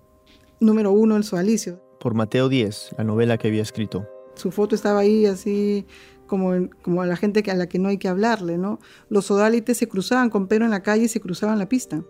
número 0.61 0.93
uno 0.93 1.15
del 1.15 1.25
sodalicio 1.25 1.86
por 2.07 2.15
Mateo 2.15 2.49
10, 2.49 2.91
la 2.99 3.03
novela 3.03 3.37
que 3.37 3.49
había 3.49 3.63
escrito. 3.63 4.09
Su 4.37 4.53
foto 4.53 4.77
estaba 4.77 5.01
ahí 5.01 5.27
así 5.27 5.87
como, 6.29 6.69
como 6.81 7.03
a 7.03 7.07
la 7.07 7.17
gente 7.17 7.43
a 7.51 7.55
la 7.57 7.69
que 7.69 7.81
no 7.81 7.89
hay 7.89 7.99
que 7.99 8.07
hablarle, 8.07 8.59
¿no? 8.59 8.79
Los 9.09 9.25
sodálites 9.25 9.77
se 9.77 9.89
cruzaban 9.89 10.31
con 10.31 10.47
Pedro 10.47 10.67
en 10.67 10.71
la 10.71 10.85
calle 10.85 11.07
y 11.07 11.09
se 11.09 11.21
cruzaban 11.21 11.59
la 11.59 11.69
pista. 11.69 12.05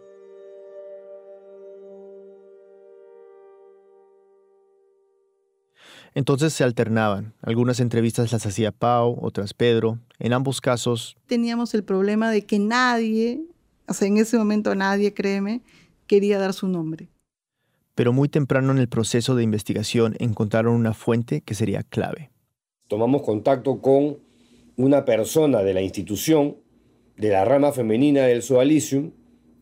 Entonces 6.14 6.52
se 6.52 6.62
alternaban. 6.62 7.32
Algunas 7.40 7.80
entrevistas 7.80 8.32
las 8.32 8.44
hacía 8.44 8.72
Pau, 8.72 9.16
otras 9.22 9.54
Pedro. 9.54 9.98
En 10.18 10.34
ambos 10.34 10.60
casos... 10.60 11.16
Teníamos 11.24 11.72
el 11.72 11.84
problema 11.84 12.30
de 12.30 12.44
que 12.44 12.58
nadie, 12.58 13.40
o 13.88 13.94
sea, 13.94 14.08
en 14.08 14.18
ese 14.18 14.36
momento 14.36 14.74
nadie, 14.74 15.14
créeme, 15.14 15.62
quería 16.06 16.38
dar 16.38 16.52
su 16.52 16.68
nombre 16.68 17.08
pero 17.96 18.12
muy 18.12 18.28
temprano 18.28 18.72
en 18.72 18.78
el 18.78 18.88
proceso 18.88 19.34
de 19.34 19.42
investigación 19.42 20.16
encontraron 20.20 20.74
una 20.74 20.92
fuente 20.92 21.40
que 21.40 21.54
sería 21.54 21.82
clave. 21.82 22.30
Tomamos 22.88 23.22
contacto 23.22 23.80
con 23.80 24.18
una 24.76 25.04
persona 25.06 25.62
de 25.62 25.72
la 25.72 25.80
institución 25.80 26.58
de 27.16 27.30
la 27.30 27.46
rama 27.46 27.72
femenina 27.72 28.24
del 28.24 28.42
Sodalicium, 28.42 29.12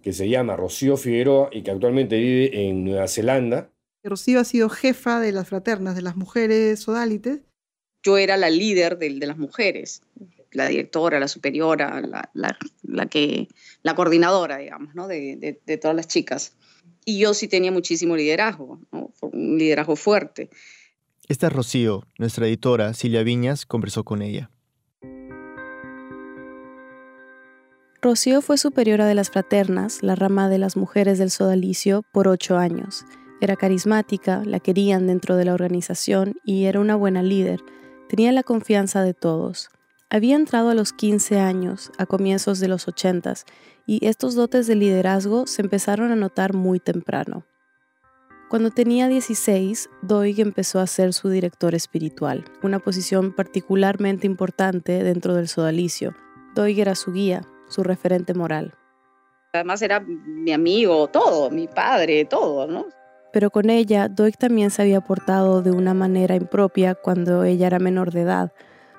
que 0.02 0.12
se 0.12 0.28
llama 0.28 0.56
Rocío 0.56 0.96
Figueroa 0.96 1.48
y 1.52 1.62
que 1.62 1.70
actualmente 1.70 2.18
vive 2.18 2.68
en 2.68 2.84
Nueva 2.84 3.06
Zelanda. 3.06 3.70
Rocío 4.02 4.40
ha 4.40 4.44
sido 4.44 4.68
jefa 4.68 5.20
de 5.20 5.30
las 5.30 5.48
fraternas, 5.48 5.94
de 5.94 6.02
las 6.02 6.16
mujeres 6.16 6.80
sodalites. 6.80 7.38
Yo 8.02 8.18
era 8.18 8.36
la 8.36 8.50
líder 8.50 8.98
de, 8.98 9.10
las 9.10 9.38
mujeres, 9.38 10.02
la 10.50 10.66
directora, 10.66 11.20
la 11.20 11.28
superiora, 11.28 12.02
la, 12.02 13.08
que, 13.08 13.48
la 13.82 13.94
coordinadora, 13.94 14.58
digamos, 14.58 14.94
¿no? 14.96 15.06
de, 15.06 15.60
de 15.64 15.78
todas 15.78 15.96
las 15.96 16.08
chicas 16.08 16.56
y 17.04 17.18
yo 17.18 17.34
sí 17.34 17.48
tenía 17.48 17.72
muchísimo 17.72 18.16
liderazgo, 18.16 18.80
un 18.90 19.58
liderazgo 19.58 19.96
fuerte. 19.96 20.50
Esta 21.28 21.46
es 21.46 21.52
Rocío, 21.52 22.06
nuestra 22.18 22.46
editora 22.46 22.92
Silvia 22.94 23.22
Viñas 23.22 23.66
conversó 23.66 24.04
con 24.04 24.22
ella. 24.22 24.50
Rocío 28.02 28.42
fue 28.42 28.58
superiora 28.58 29.06
de 29.06 29.14
las 29.14 29.30
fraternas, 29.30 30.02
la 30.02 30.14
rama 30.14 30.50
de 30.50 30.58
las 30.58 30.76
mujeres 30.76 31.18
del 31.18 31.30
sodalicio, 31.30 32.02
por 32.12 32.28
ocho 32.28 32.58
años. 32.58 33.06
Era 33.40 33.56
carismática, 33.56 34.42
la 34.44 34.60
querían 34.60 35.06
dentro 35.06 35.36
de 35.36 35.46
la 35.46 35.54
organización 35.54 36.34
y 36.44 36.64
era 36.64 36.80
una 36.80 36.96
buena 36.96 37.22
líder. 37.22 37.60
Tenía 38.10 38.30
la 38.32 38.42
confianza 38.42 39.02
de 39.02 39.14
todos. 39.14 39.70
Había 40.14 40.36
entrado 40.36 40.68
a 40.68 40.74
los 40.74 40.92
15 40.92 41.40
años, 41.40 41.90
a 41.98 42.06
comienzos 42.06 42.60
de 42.60 42.68
los 42.68 42.86
80, 42.86 43.34
y 43.84 44.06
estos 44.06 44.36
dotes 44.36 44.68
de 44.68 44.76
liderazgo 44.76 45.48
se 45.48 45.60
empezaron 45.60 46.12
a 46.12 46.14
notar 46.14 46.54
muy 46.54 46.78
temprano. 46.78 47.44
Cuando 48.48 48.70
tenía 48.70 49.08
16, 49.08 49.90
Doig 50.02 50.38
empezó 50.38 50.78
a 50.78 50.86
ser 50.86 51.14
su 51.14 51.30
director 51.30 51.74
espiritual, 51.74 52.44
una 52.62 52.78
posición 52.78 53.32
particularmente 53.32 54.28
importante 54.28 55.02
dentro 55.02 55.34
del 55.34 55.48
sodalicio. 55.48 56.14
Doig 56.54 56.78
era 56.78 56.94
su 56.94 57.12
guía, 57.12 57.42
su 57.66 57.82
referente 57.82 58.34
moral. 58.34 58.74
Además 59.52 59.82
era 59.82 59.98
mi 59.98 60.52
amigo, 60.52 61.08
todo, 61.08 61.50
mi 61.50 61.66
padre, 61.66 62.24
todo, 62.24 62.68
¿no? 62.68 62.86
Pero 63.32 63.50
con 63.50 63.68
ella, 63.68 64.06
Doig 64.06 64.36
también 64.36 64.70
se 64.70 64.82
había 64.82 65.00
portado 65.00 65.60
de 65.60 65.72
una 65.72 65.92
manera 65.92 66.36
impropia 66.36 66.94
cuando 66.94 67.42
ella 67.42 67.66
era 67.66 67.80
menor 67.80 68.12
de 68.12 68.20
edad, 68.20 68.52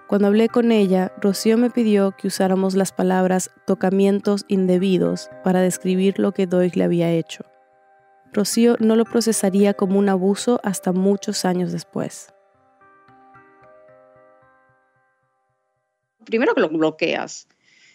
cuando 0.08 0.28
hablé 0.28 0.50
con 0.50 0.72
ella, 0.72 1.12
Rocío 1.20 1.58
me 1.58 1.72
pidió 1.72 2.12
que 2.12 2.28
usáramos 2.28 2.76
las 2.76 2.92
palabras 2.92 3.50
tocamientos 3.66 4.46
indebidos 4.48 5.30
para 5.44 5.62
describir 5.62 6.20
lo 6.20 6.32
que 6.32 6.46
Doig 6.46 6.76
le 6.78 6.84
había 6.84 7.12
hecho. 7.12 7.44
Rocío 8.32 8.76
no 8.80 8.96
lo 8.96 9.06
procesaría 9.06 9.74
como 9.74 9.98
un 9.98 10.10
abuso 10.10 10.60
hasta 10.64 10.92
muchos 10.92 11.46
años 11.46 11.72
después. 11.72 12.34
Primero 16.26 16.54
que 16.54 16.62
lo 16.62 16.70
bloqueas. 16.70 17.48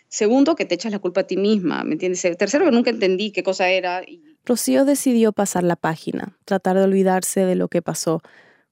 Segundo, 0.09 0.57
que 0.57 0.65
te 0.65 0.75
echas 0.75 0.91
la 0.91 0.99
culpa 0.99 1.21
a 1.21 1.25
ti 1.25 1.37
misma, 1.37 1.85
¿me 1.85 1.93
entiendes? 1.93 2.23
Tercero, 2.37 2.65
que 2.65 2.73
nunca 2.73 2.91
entendí 2.91 3.31
qué 3.31 3.45
cosa 3.45 3.69
era. 3.69 4.03
Rocío 4.45 4.85
decidió 4.85 5.33
pasar 5.33 5.63
la 5.63 5.77
página, 5.77 6.37
tratar 6.45 6.77
de 6.77 6.83
olvidarse 6.83 7.45
de 7.45 7.55
lo 7.55 7.69
que 7.69 7.83
pasó, 7.83 8.21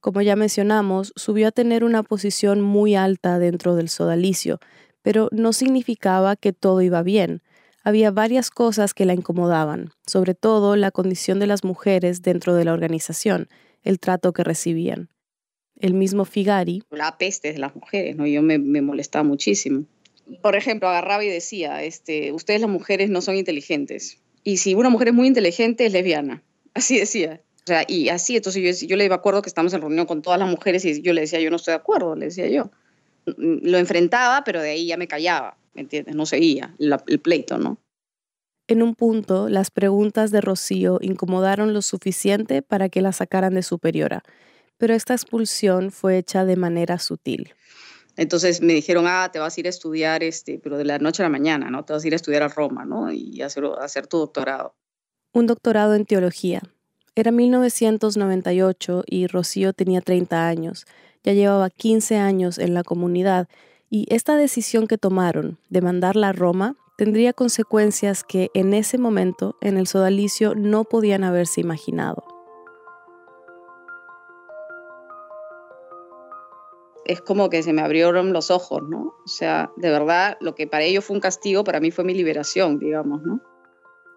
Como 0.00 0.22
ya 0.22 0.37
mencionamos, 0.37 1.12
subió 1.16 1.48
a 1.48 1.52
tener 1.52 1.82
una 1.82 2.02
posición 2.02 2.61
muy 2.61 2.94
alta 2.94 3.38
dentro 3.38 3.74
del 3.74 3.88
sodalicio, 3.88 4.61
pero 5.02 5.28
no 5.32 5.52
significaba 5.52 6.37
que 6.37 6.52
todo 6.52 6.82
iba 6.82 7.02
bien. 7.02 7.42
Había 7.82 8.11
varias 8.11 8.50
cosas 8.50 8.94
que 8.94 9.06
la 9.06 9.14
incomodaban, 9.14 9.90
sobre 10.06 10.34
todo 10.34 10.76
la 10.76 10.90
condición 10.90 11.38
de 11.38 11.46
las 11.46 11.64
mujeres 11.64 12.22
dentro 12.22 12.54
de 12.54 12.64
la 12.64 12.72
organización, 12.72 13.48
el 13.82 13.98
trato 13.98 14.32
que 14.32 14.44
recibían. 14.44 15.08
El 15.80 15.94
mismo 15.94 16.24
Figari. 16.24 16.82
La 16.90 17.18
peste 17.18 17.52
de 17.52 17.58
las 17.58 17.74
mujeres, 17.74 18.16
¿no? 18.16 18.26
Yo 18.26 18.42
me, 18.42 18.58
molestaba 18.58 19.22
muchísimo. 19.22 19.84
Por 20.42 20.54
ejemplo, 20.54 20.88
agarraba 20.88 21.24
y 21.24 21.28
decía, 21.28 21.82
este, 21.82 22.32
ustedes 22.32 22.61
las 22.61 22.70
mujeres 22.70 23.11
no 23.11 23.20
son 23.20 23.37
inteligentes. 23.37 24.18
Y 24.44 24.58
si 24.58 24.74
una 24.74 24.90
mujer 24.90 25.08
es 25.08 25.14
muy 25.14 25.26
inteligente, 25.26 25.87
es 25.87 25.92
lesbiana. 25.92 26.42
Así 26.74 26.98
decía. 26.98 27.40
O 27.68 27.70
sea, 27.70 27.85
y 27.87 28.09
así, 28.09 28.35
entonces 28.37 28.81
yo, 28.81 28.87
yo 28.87 28.96
le 28.96 29.04
iba 29.04 29.16
acuerdo 29.16 29.42
que 29.42 29.50
estamos 29.50 29.74
en 29.74 29.83
reunión 29.83 30.07
con 30.07 30.22
todas 30.22 30.38
las 30.38 30.48
mujeres 30.48 30.87
y 30.87 31.02
yo 31.02 31.12
le 31.12 31.20
decía, 31.20 31.38
yo 31.38 31.50
no 31.50 31.57
estoy 31.57 31.72
de 31.72 31.76
acuerdo, 31.76 32.16
le 32.16 32.24
decía 32.24 32.48
yo. 32.48 32.70
Lo 33.37 33.76
enfrentaba, 33.76 34.42
pero 34.42 34.62
de 34.62 34.70
ahí 34.70 34.87
ya 34.87 34.96
me 34.96 35.07
callaba, 35.07 35.59
¿me 35.74 35.83
entiendes? 35.83 36.14
No 36.14 36.24
seguía 36.24 36.74
el 36.78 37.20
pleito, 37.20 37.59
¿no? 37.59 37.76
En 38.68 38.83
un 38.83 38.94
punto, 38.94 39.50
las 39.50 39.70
preguntas 39.70 40.31
de 40.31 40.40
Rocío 40.40 40.96
incomodaron 41.02 41.74
lo 41.74 41.83
suficiente 41.83 42.62
para 42.62 42.88
que 42.88 43.02
la 43.02 43.12
sacaran 43.12 43.52
de 43.52 43.62
superiora, 43.62 44.22
pero 44.78 44.94
esta 44.94 45.12
expulsión 45.12 45.90
fue 45.90 46.16
hecha 46.16 46.46
de 46.46 46.57
manera 46.57 46.98
sutil. 46.98 47.52
Entonces 48.16 48.62
me 48.62 48.72
dijeron, 48.72 49.04
ah, 49.07 49.28
te 49.31 49.40
vas 49.40 49.59
a 49.59 49.61
ir 49.61 49.66
a 49.66 49.68
estudiar, 49.68 50.22
este, 50.22 50.59
pero 50.59 50.78
de 50.78 50.87
la 50.87 50.98
noche 50.98 51.22
a 51.22 51.26
la 51.26 51.31
mañana, 51.31 51.70
¿no? 51.70 51.85
Te 51.85 51.92
vas 51.92 52.02
a 52.02 52.07
ir 52.07 52.14
a 52.14 52.16
estudiar 52.16 52.42
a 52.42 52.48
Roma, 52.48 52.87
¿no? 52.87 53.12
Y 53.12 53.42
hacer, 53.42 53.64
hacer 53.78 54.07
tu 54.07 54.16
doctorado. 54.16 54.74
Un 55.35 55.46
doctorado 55.46 55.94
en 55.94 56.07
teología. 56.07 56.62
Era 57.18 57.33
1998 57.33 59.02
y 59.04 59.26
Rocío 59.26 59.72
tenía 59.72 60.00
30 60.00 60.46
años. 60.46 60.87
Ya 61.24 61.33
llevaba 61.33 61.68
15 61.68 62.16
años 62.16 62.59
en 62.59 62.74
la 62.74 62.85
comunidad 62.85 63.48
y 63.90 64.07
esta 64.14 64.37
decisión 64.37 64.87
que 64.87 64.98
tomaron 64.98 65.59
de 65.68 65.81
mandarla 65.81 66.28
a 66.28 66.33
Roma 66.33 66.76
tendría 66.96 67.33
consecuencias 67.33 68.22
que 68.22 68.52
en 68.54 68.72
ese 68.72 68.98
momento 68.98 69.57
en 69.61 69.78
el 69.78 69.88
sodalicio 69.88 70.54
no 70.54 70.85
podían 70.85 71.24
haberse 71.24 71.61
imaginado. 71.61 72.22
Es 77.04 77.20
como 77.20 77.50
que 77.50 77.64
se 77.64 77.72
me 77.72 77.83
abrieron 77.83 78.33
los 78.33 78.52
ojos, 78.52 78.85
¿no? 78.88 79.16
O 79.24 79.28
sea, 79.28 79.72
de 79.76 79.90
verdad, 79.90 80.37
lo 80.40 80.54
que 80.54 80.68
para 80.68 80.85
ellos 80.85 81.04
fue 81.04 81.16
un 81.16 81.20
castigo, 81.20 81.64
para 81.64 81.81
mí 81.81 81.90
fue 81.90 82.04
mi 82.04 82.14
liberación, 82.14 82.78
digamos, 82.78 83.22
¿no? 83.24 83.40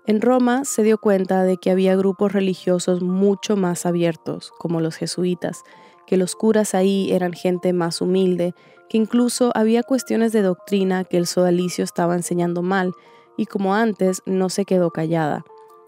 En 0.06 0.22
Roma 0.22 0.66
se 0.66 0.84
dio 0.84 0.98
cuenta 0.98 1.44
de 1.44 1.58
que 1.58 1.72
había 1.72 1.96
grupos 1.96 2.34
religiosos 2.34 3.02
mucho 3.02 3.56
más 3.56 3.86
abiertos, 3.86 4.52
como 4.58 4.82
los 4.82 4.96
jesuitas, 4.96 5.64
que 6.08 6.18
los 6.18 6.36
curas 6.36 6.74
ahí 6.74 7.12
eran 7.12 7.34
gente 7.34 7.72
más 7.72 8.02
humilde 8.02 8.54
que 8.92 8.98
incluso 8.98 9.54
había 9.56 9.84
cuestiones 9.84 10.34
de 10.34 10.42
doctrina 10.42 11.06
que 11.06 11.16
el 11.16 11.26
sodalicio 11.26 11.86
estaba 11.86 12.14
enseñando 12.14 12.62
mal, 12.62 12.92
y 13.38 13.46
como 13.46 13.74
antes 13.74 14.22
no 14.26 14.50
se 14.50 14.66
quedó 14.66 14.92
callada. 14.92 15.46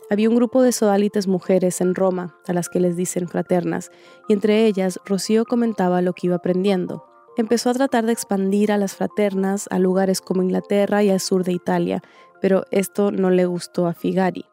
Había 0.10 0.30
un 0.30 0.38
grupo 0.38 0.62
de 0.62 0.72
sodalites 0.72 1.28
mujeres 1.28 1.82
en 1.82 1.96
Roma, 1.96 2.38
a 2.48 2.54
las 2.54 2.70
que 2.70 2.80
les 2.80 2.96
dicen 2.96 3.28
fraternas, 3.28 3.92
y 4.30 4.34
entre 4.34 4.66
ellas 4.68 5.02
Rocío 5.06 5.44
comentaba 5.44 6.02
lo 6.02 6.14
que 6.14 6.28
iba 6.28 6.38
aprendiendo. 6.38 7.04
Empezó 7.36 7.72
a 7.72 7.74
tratar 7.74 8.06
de 8.06 8.14
expandir 8.14 8.72
a 8.72 8.78
las 8.78 8.96
fraternas 8.96 9.68
a 9.70 9.80
lugares 9.80 10.22
como 10.22 10.42
Inglaterra 10.42 11.04
y 11.04 11.10
al 11.10 11.20
sur 11.20 11.44
de 11.44 11.52
Italia, 11.52 12.02
pero 12.44 12.66
esto 12.72 13.10
no 13.14 13.30
le 13.30 13.46
gustó 13.46 13.88
a 13.88 13.94
Figari. 13.94 14.44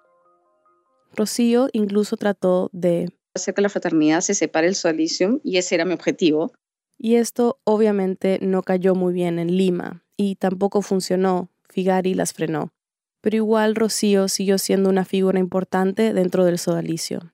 Rocío 1.17 1.69
incluso 1.73 2.17
trató 2.17 2.71
de 2.73 3.13
hacer 3.35 3.53
que 3.53 3.63
la 3.63 3.69
fraternidad 3.69 4.21
se 4.21 4.35
separe 4.35 4.69
el 4.69 4.77
sodalicio 4.77 5.41
y 5.43 5.57
ese 5.57 5.75
era 5.75 5.85
mi 5.85 5.95
objetivo. 5.95 6.53
Y 6.99 7.17
esto 7.17 7.59
obviamente 7.65 8.39
no 8.43 8.63
cayó 8.63 8.95
muy 8.95 9.13
bien 9.13 9.41
en 9.41 9.57
Lima 9.57 10.05
y 10.17 10.37
tampoco 10.37 10.83
funcionó. 10.83 11.51
Figari 11.69 12.15
las 12.15 12.33
frenó. 12.33 12.73
Pero 13.23 13.35
igual 13.35 13.75
Rocío 13.75 14.29
siguió 14.29 14.59
siendo 14.59 14.89
una 14.89 15.05
figura 15.05 15.41
importante 15.41 16.13
dentro 16.13 16.45
del 16.45 16.61
sodalicio. 16.61 17.33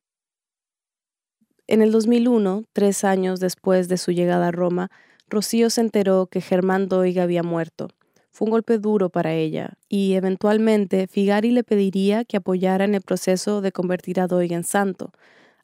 En 1.66 1.82
el 1.82 1.92
2001, 1.92 2.64
tres 2.72 3.04
años 3.04 3.40
después 3.40 3.88
de 3.88 3.98
su 3.98 4.10
llegada 4.10 4.48
a 4.48 4.52
Roma, 4.52 4.90
Rocío 5.28 5.68
se 5.68 5.82
enteró 5.82 6.28
que 6.28 6.40
Germán 6.40 6.88
Doig 6.88 7.20
había 7.20 7.42
muerto. 7.42 7.90
Fue 8.36 8.44
un 8.44 8.50
golpe 8.50 8.76
duro 8.76 9.08
para 9.08 9.32
ella, 9.32 9.78
y 9.88 10.12
eventualmente 10.12 11.06
Figari 11.06 11.52
le 11.52 11.64
pediría 11.64 12.26
que 12.26 12.36
apoyara 12.36 12.84
en 12.84 12.94
el 12.94 13.00
proceso 13.00 13.62
de 13.62 13.72
convertir 13.72 14.20
a 14.20 14.26
Doig 14.26 14.52
en 14.52 14.62
santo, 14.62 15.10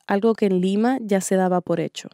algo 0.07 0.33
que 0.33 0.47
en 0.47 0.63
Lima 0.63 0.97
ya 1.03 1.21
se 1.21 1.37
daba 1.37 1.61
por 1.61 1.81
hecho 1.81 2.09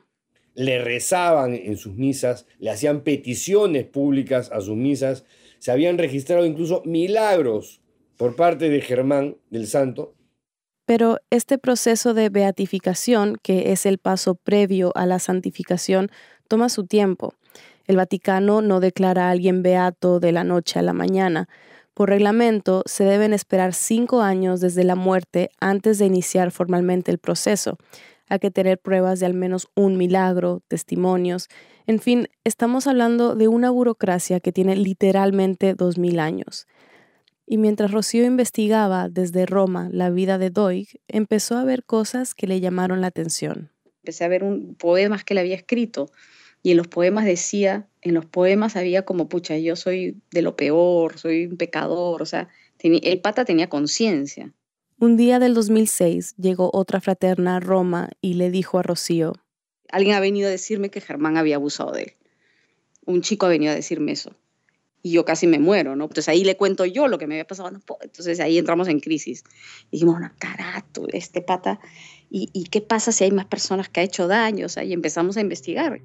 le 0.54 0.82
rezaban 0.82 1.54
en 1.54 1.76
sus 1.76 1.94
misas, 1.94 2.44
le 2.58 2.70
hacían 2.70 3.02
peticiones 3.02 3.84
públicas 3.84 4.50
a 4.50 4.60
sus 4.60 4.76
misas, 4.76 5.24
se 5.60 5.70
habían 5.70 5.98
registrado 5.98 6.44
incluso 6.44 6.82
milagros 6.84 7.80
por 8.16 8.34
parte 8.34 8.68
de 8.68 8.80
Germán 8.80 9.36
del 9.50 9.68
Santo. 9.68 10.16
Pero 10.84 11.18
este 11.30 11.58
proceso 11.58 12.12
de 12.12 12.28
beatificación, 12.28 13.36
que 13.40 13.70
es 13.70 13.86
el 13.86 13.98
paso 13.98 14.34
previo 14.34 14.90
a 14.96 15.06
la 15.06 15.20
santificación, 15.20 16.10
toma 16.48 16.68
su 16.70 16.88
tiempo. 16.88 17.34
El 17.88 17.96
Vaticano 17.96 18.60
no 18.60 18.80
declara 18.80 19.26
a 19.26 19.30
alguien 19.30 19.62
beato 19.62 20.20
de 20.20 20.30
la 20.30 20.44
noche 20.44 20.78
a 20.78 20.82
la 20.82 20.92
mañana. 20.92 21.48
Por 21.94 22.10
reglamento, 22.10 22.82
se 22.84 23.02
deben 23.02 23.32
esperar 23.32 23.72
cinco 23.72 24.20
años 24.20 24.60
desde 24.60 24.84
la 24.84 24.94
muerte 24.94 25.48
antes 25.58 25.98
de 25.98 26.04
iniciar 26.04 26.50
formalmente 26.50 27.10
el 27.10 27.18
proceso. 27.18 27.78
Hay 28.28 28.40
que 28.40 28.50
tener 28.50 28.78
pruebas 28.78 29.20
de 29.20 29.26
al 29.26 29.32
menos 29.32 29.68
un 29.74 29.96
milagro, 29.96 30.60
testimonios. 30.68 31.48
En 31.86 31.98
fin, 31.98 32.28
estamos 32.44 32.86
hablando 32.86 33.34
de 33.34 33.48
una 33.48 33.70
burocracia 33.70 34.38
que 34.38 34.52
tiene 34.52 34.76
literalmente 34.76 35.72
dos 35.72 35.96
mil 35.96 36.20
años. 36.20 36.66
Y 37.46 37.56
mientras 37.56 37.90
Rocío 37.90 38.26
investigaba 38.26 39.08
desde 39.08 39.46
Roma 39.46 39.88
la 39.90 40.10
vida 40.10 40.36
de 40.36 40.50
Doig, 40.50 41.00
empezó 41.08 41.56
a 41.56 41.64
ver 41.64 41.84
cosas 41.84 42.34
que 42.34 42.46
le 42.46 42.60
llamaron 42.60 43.00
la 43.00 43.06
atención. 43.06 43.70
Empecé 44.02 44.24
a 44.24 44.28
ver 44.28 44.44
un, 44.44 44.74
poemas 44.74 45.24
que 45.24 45.32
él 45.32 45.38
había 45.38 45.56
escrito 45.56 46.10
y 46.62 46.72
en 46.72 46.76
los 46.76 46.88
poemas 46.88 47.24
decía, 47.24 47.88
en 48.02 48.14
los 48.14 48.26
poemas 48.26 48.76
había 48.76 49.04
como, 49.04 49.28
pucha, 49.28 49.56
yo 49.58 49.76
soy 49.76 50.20
de 50.30 50.42
lo 50.42 50.56
peor, 50.56 51.18
soy 51.18 51.46
un 51.46 51.56
pecador, 51.56 52.22
o 52.22 52.26
sea, 52.26 52.48
el 52.80 53.20
pata 53.20 53.44
tenía 53.44 53.68
conciencia. 53.68 54.52
Un 54.98 55.16
día 55.16 55.38
del 55.38 55.54
2006 55.54 56.34
llegó 56.36 56.70
otra 56.72 57.00
fraterna 57.00 57.56
a 57.56 57.60
Roma 57.60 58.10
y 58.20 58.34
le 58.34 58.50
dijo 58.50 58.78
a 58.78 58.82
Rocío, 58.82 59.34
alguien 59.90 60.16
ha 60.16 60.20
venido 60.20 60.48
a 60.48 60.50
decirme 60.50 60.90
que 60.90 61.00
Germán 61.00 61.36
había 61.36 61.56
abusado 61.56 61.92
de 61.92 62.02
él. 62.02 62.12
Un 63.06 63.22
chico 63.22 63.46
ha 63.46 63.48
venido 63.48 63.72
a 63.72 63.74
decirme 63.74 64.12
eso. 64.12 64.34
Y 65.02 65.12
yo 65.12 65.24
casi 65.24 65.46
me 65.46 65.58
muero, 65.58 65.94
¿no? 65.96 66.04
Entonces 66.04 66.28
ahí 66.28 66.44
le 66.44 66.56
cuento 66.56 66.84
yo 66.84 67.08
lo 67.08 67.18
que 67.18 67.26
me 67.26 67.34
había 67.34 67.46
pasado. 67.46 67.70
entonces 68.02 68.40
ahí 68.40 68.58
entramos 68.58 68.88
en 68.88 69.00
crisis. 69.00 69.44
Y 69.90 69.92
dijimos, 69.92 70.20
no, 70.20 70.30
carato, 70.38 71.06
este 71.12 71.40
pata. 71.40 71.80
¿Y, 72.28 72.50
¿Y, 72.52 72.64
qué 72.64 72.80
pasa 72.80 73.12
si 73.12 73.24
hay 73.24 73.30
más 73.30 73.46
personas 73.46 73.88
que 73.88 74.00
ha 74.00 74.02
hecho 74.02 74.26
daño? 74.26 74.66
O 74.66 74.68
sea, 74.68 74.84
y 74.84 74.92
empezamos 74.92 75.36
a 75.36 75.40
investigar. 75.40 76.02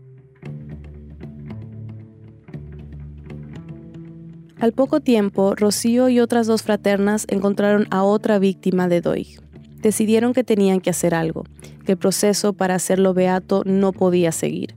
Al 4.63 4.71
poco 4.71 5.01
tiempo, 5.01 5.55
Rocío 5.55 6.07
y 6.07 6.21
otras 6.21 6.47
dos 6.47 6.63
fraternas 6.63 7.25
encontraron 7.27 7.85
a 7.91 8.03
otra 8.03 8.39
víctima 8.39 8.87
de 8.87 9.01
Doig. 9.01 9.41
Decidieron 9.81 10.31
que 10.31 10.45
tenían 10.45 10.79
que 10.79 10.89
hacer 10.89 11.13
algo, 11.13 11.43
que 11.85 11.91
el 11.91 11.97
proceso 11.97 12.53
para 12.53 12.75
hacerlo 12.75 13.13
beato 13.13 13.63
no 13.65 13.91
podía 13.91 14.31
seguir. 14.31 14.75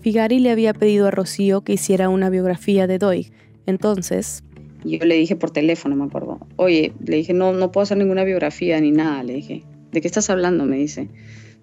Figari 0.00 0.38
le 0.38 0.50
había 0.50 0.72
pedido 0.72 1.06
a 1.06 1.10
Rocío 1.10 1.60
que 1.60 1.74
hiciera 1.74 2.08
una 2.08 2.30
biografía 2.30 2.86
de 2.86 2.96
Doig. 2.96 3.30
Entonces... 3.66 4.42
Yo 4.86 5.04
le 5.04 5.16
dije 5.16 5.36
por 5.36 5.50
teléfono, 5.50 5.96
me 5.96 6.04
acuerdo. 6.04 6.40
Oye, 6.56 6.94
le 7.04 7.16
dije, 7.18 7.34
no, 7.34 7.52
no 7.52 7.72
puedo 7.72 7.82
hacer 7.82 7.98
ninguna 7.98 8.24
biografía 8.24 8.80
ni 8.80 8.90
nada, 8.90 9.22
le 9.22 9.34
dije. 9.34 9.64
¿De 9.92 10.00
qué 10.00 10.08
estás 10.08 10.30
hablando? 10.30 10.64
Me 10.64 10.78
dice. 10.78 11.10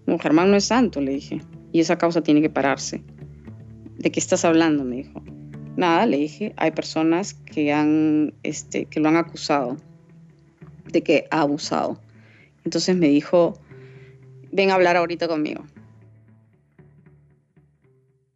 No, 0.06 0.20
Germán 0.20 0.52
no 0.52 0.58
es 0.58 0.66
santo, 0.66 1.02
le 1.02 1.14
dije. 1.14 1.42
Y 1.72 1.80
esa 1.80 1.98
causa 1.98 2.22
tiene 2.22 2.44
que 2.44 2.52
pararse. 2.52 3.02
¿De 3.98 4.12
qué 4.12 4.20
estás 4.20 4.46
hablando? 4.46 4.84
Me 4.84 4.98
dijo. 4.98 5.24
Nada, 5.76 6.06
le 6.06 6.18
dije, 6.18 6.54
hay 6.58 6.72
personas 6.72 7.34
que, 7.34 7.74
han, 7.74 8.34
este, 8.44 8.86
que 8.86 9.00
lo 9.00 9.10
han 9.10 9.18
acusado 9.18 9.78
de 10.92 11.02
que 11.02 11.28
ha 11.32 11.42
abusado. 11.42 12.00
Entonces 12.64 12.96
me 12.96 13.08
dijo, 13.08 13.60
ven 14.52 14.70
a 14.70 14.76
hablar 14.76 14.96
ahorita 14.96 15.28
conmigo. 15.28 15.64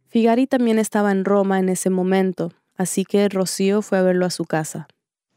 Figari 0.08 0.46
también 0.46 0.78
estaba 0.78 1.12
en 1.12 1.24
Roma 1.24 1.58
en 1.58 1.68
ese 1.68 1.90
momento, 1.90 2.52
así 2.76 3.04
que 3.04 3.28
Rocío 3.28 3.82
fue 3.82 3.98
a 3.98 4.02
verlo 4.02 4.26
a 4.26 4.30
su 4.30 4.44
casa. 4.44 4.88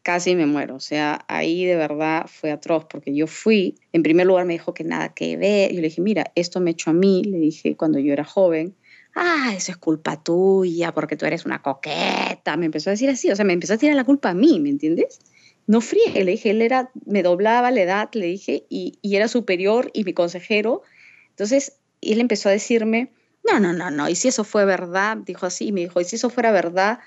Casi 0.01 0.35
me 0.35 0.47
muero, 0.47 0.75
o 0.75 0.79
sea, 0.79 1.23
ahí 1.27 1.65
de 1.65 1.75
verdad 1.75 2.25
fue 2.27 2.51
atroz, 2.51 2.85
porque 2.85 3.13
yo 3.13 3.27
fui, 3.27 3.75
en 3.93 4.01
primer 4.01 4.25
lugar 4.25 4.45
me 4.45 4.53
dijo 4.53 4.73
que 4.73 4.83
nada 4.83 5.13
que 5.13 5.37
ver, 5.37 5.71
yo 5.71 5.81
le 5.81 5.89
dije, 5.89 6.01
mira, 6.01 6.31
esto 6.33 6.59
me 6.59 6.71
echó 6.71 6.89
a 6.89 6.93
mí, 6.93 7.21
le 7.23 7.37
dije 7.37 7.75
cuando 7.75 7.99
yo 7.99 8.11
era 8.11 8.23
joven, 8.23 8.75
ah, 9.15 9.53
eso 9.55 9.71
es 9.71 9.77
culpa 9.77 10.21
tuya 10.21 10.93
porque 10.93 11.15
tú 11.17 11.25
eres 11.25 11.45
una 11.45 11.61
coqueta. 11.61 12.57
Me 12.57 12.65
empezó 12.65 12.89
a 12.89 12.91
decir 12.91 13.09
así, 13.09 13.31
o 13.31 13.35
sea, 13.35 13.45
me 13.45 13.53
empezó 13.53 13.73
a 13.73 13.77
tirar 13.77 13.95
la 13.95 14.03
culpa 14.03 14.29
a 14.29 14.33
mí, 14.33 14.59
¿me 14.59 14.69
entiendes? 14.69 15.19
No 15.67 15.81
friegue, 15.81 16.23
le 16.23 16.31
dije, 16.31 16.51
él 16.51 16.61
era, 16.61 16.91
me 17.05 17.23
doblaba 17.23 17.71
la 17.71 17.81
edad, 17.81 18.09
le 18.13 18.25
dije, 18.25 18.65
y, 18.69 18.97
y 19.01 19.15
era 19.15 19.27
superior 19.27 19.91
y 19.93 20.03
mi 20.03 20.13
consejero. 20.13 20.81
Entonces, 21.29 21.77
él 22.01 22.19
empezó 22.19 22.49
a 22.49 22.51
decirme, 22.51 23.11
No, 23.49 23.59
no, 23.59 23.73
no, 23.73 23.89
no. 23.91 24.09
Y 24.09 24.15
si 24.15 24.27
eso 24.27 24.43
fue 24.43 24.65
verdad, 24.65 25.17
dijo 25.17 25.45
así, 25.45 25.67
y 25.67 25.71
me 25.71 25.81
dijo, 25.81 25.99
y 26.01 26.05
si 26.05 26.15
eso 26.15 26.29
fuera 26.29 26.51
verdad, 26.51 26.99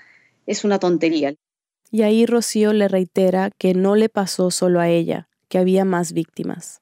es 0.45 0.63
una 0.63 0.79
tontería. 0.79 1.35
Y 1.91 2.01
ahí 2.01 2.25
Rocío 2.25 2.73
le 2.73 2.87
reitera 2.87 3.51
que 3.57 3.73
no 3.73 3.95
le 3.95 4.09
pasó 4.09 4.51
solo 4.51 4.79
a 4.79 4.89
ella, 4.89 5.29
que 5.47 5.57
había 5.57 5.85
más 5.85 6.13
víctimas. 6.13 6.81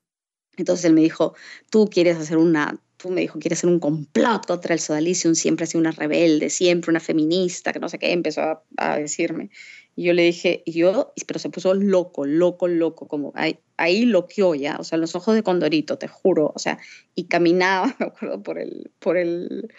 Entonces 0.57 0.85
él 0.85 0.93
me 0.93 1.01
dijo, 1.01 1.35
tú 1.69 1.89
quieres 1.89 2.17
hacer 2.17 2.37
una, 2.37 2.79
me 3.09 3.21
dijo, 3.21 3.39
quieres 3.39 3.59
hacer 3.59 3.69
un 3.69 3.79
complot 3.79 4.45
contra 4.45 4.73
el 4.73 4.79
sodalicium, 4.79 5.35
siempre 5.35 5.63
ha 5.63 5.67
sido 5.67 5.81
una 5.81 5.91
rebelde, 5.91 6.49
siempre 6.49 6.91
una 6.91 6.99
feminista, 6.99 7.73
que 7.73 7.79
no 7.79 7.89
sé 7.89 7.99
qué, 7.99 8.11
empezó 8.11 8.63
a, 8.77 8.97
decirme. 8.97 9.49
Y 9.95 10.05
yo 10.05 10.13
le 10.13 10.23
dije, 10.23 10.63
yo, 10.65 11.13
pero 11.27 11.39
se 11.39 11.49
puso 11.49 11.73
loco, 11.73 12.25
loco, 12.25 12.67
loco, 12.67 13.07
como 13.07 13.31
ahí, 13.35 13.59
ahí 13.77 14.05
loqueó 14.05 14.55
ya, 14.55 14.77
o 14.79 14.83
sea, 14.83 14.97
los 14.97 15.15
ojos 15.15 15.35
de 15.35 15.43
Condorito, 15.43 15.97
te 15.97 16.07
juro, 16.07 16.51
o 16.55 16.59
sea, 16.59 16.79
y 17.15 17.25
caminaba, 17.25 17.95
me 17.99 18.05
acuerdo, 18.07 18.41
por 18.43 18.59
el, 18.59 18.91
por 18.99 19.17
el, 19.17 19.73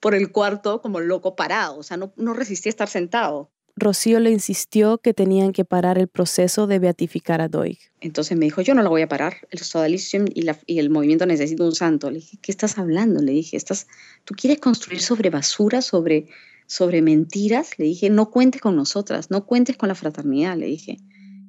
por 0.00 0.14
el 0.14 0.30
cuarto 0.30 0.82
como 0.82 1.00
loco 1.00 1.36
parado, 1.36 1.78
o 1.78 1.82
sea, 1.82 1.96
no, 1.96 2.12
no 2.16 2.34
resistía 2.34 2.70
estar 2.70 2.88
sentado. 2.88 3.50
Rocío 3.78 4.20
le 4.20 4.30
insistió 4.30 4.96
que 4.98 5.12
tenían 5.12 5.52
que 5.52 5.66
parar 5.66 5.98
el 5.98 6.08
proceso 6.08 6.66
de 6.66 6.78
beatificar 6.78 7.42
a 7.42 7.48
Doig. 7.48 7.78
Entonces 8.00 8.36
me 8.36 8.46
dijo, 8.46 8.62
yo 8.62 8.74
no 8.74 8.82
lo 8.82 8.88
voy 8.88 9.02
a 9.02 9.08
parar, 9.08 9.36
el 9.50 9.58
sodalicium 9.58 10.24
y, 10.32 10.42
la, 10.42 10.58
y 10.64 10.78
el 10.78 10.88
movimiento 10.88 11.26
necesita 11.26 11.62
un 11.62 11.74
santo. 11.74 12.10
Le 12.10 12.20
dije, 12.20 12.38
¿qué 12.40 12.50
estás 12.50 12.78
hablando? 12.78 13.20
Le 13.20 13.32
dije, 13.32 13.54
¿estás, 13.58 13.86
¿tú 14.24 14.34
quieres 14.34 14.60
construir 14.60 15.02
sobre 15.02 15.28
basura, 15.28 15.82
sobre, 15.82 16.26
sobre 16.66 17.02
mentiras? 17.02 17.78
Le 17.78 17.84
dije, 17.84 18.08
no 18.08 18.30
cuentes 18.30 18.62
con 18.62 18.76
nosotras, 18.76 19.30
no 19.30 19.44
cuentes 19.44 19.76
con 19.76 19.90
la 19.90 19.94
fraternidad, 19.94 20.56
le 20.56 20.66
dije. 20.66 20.96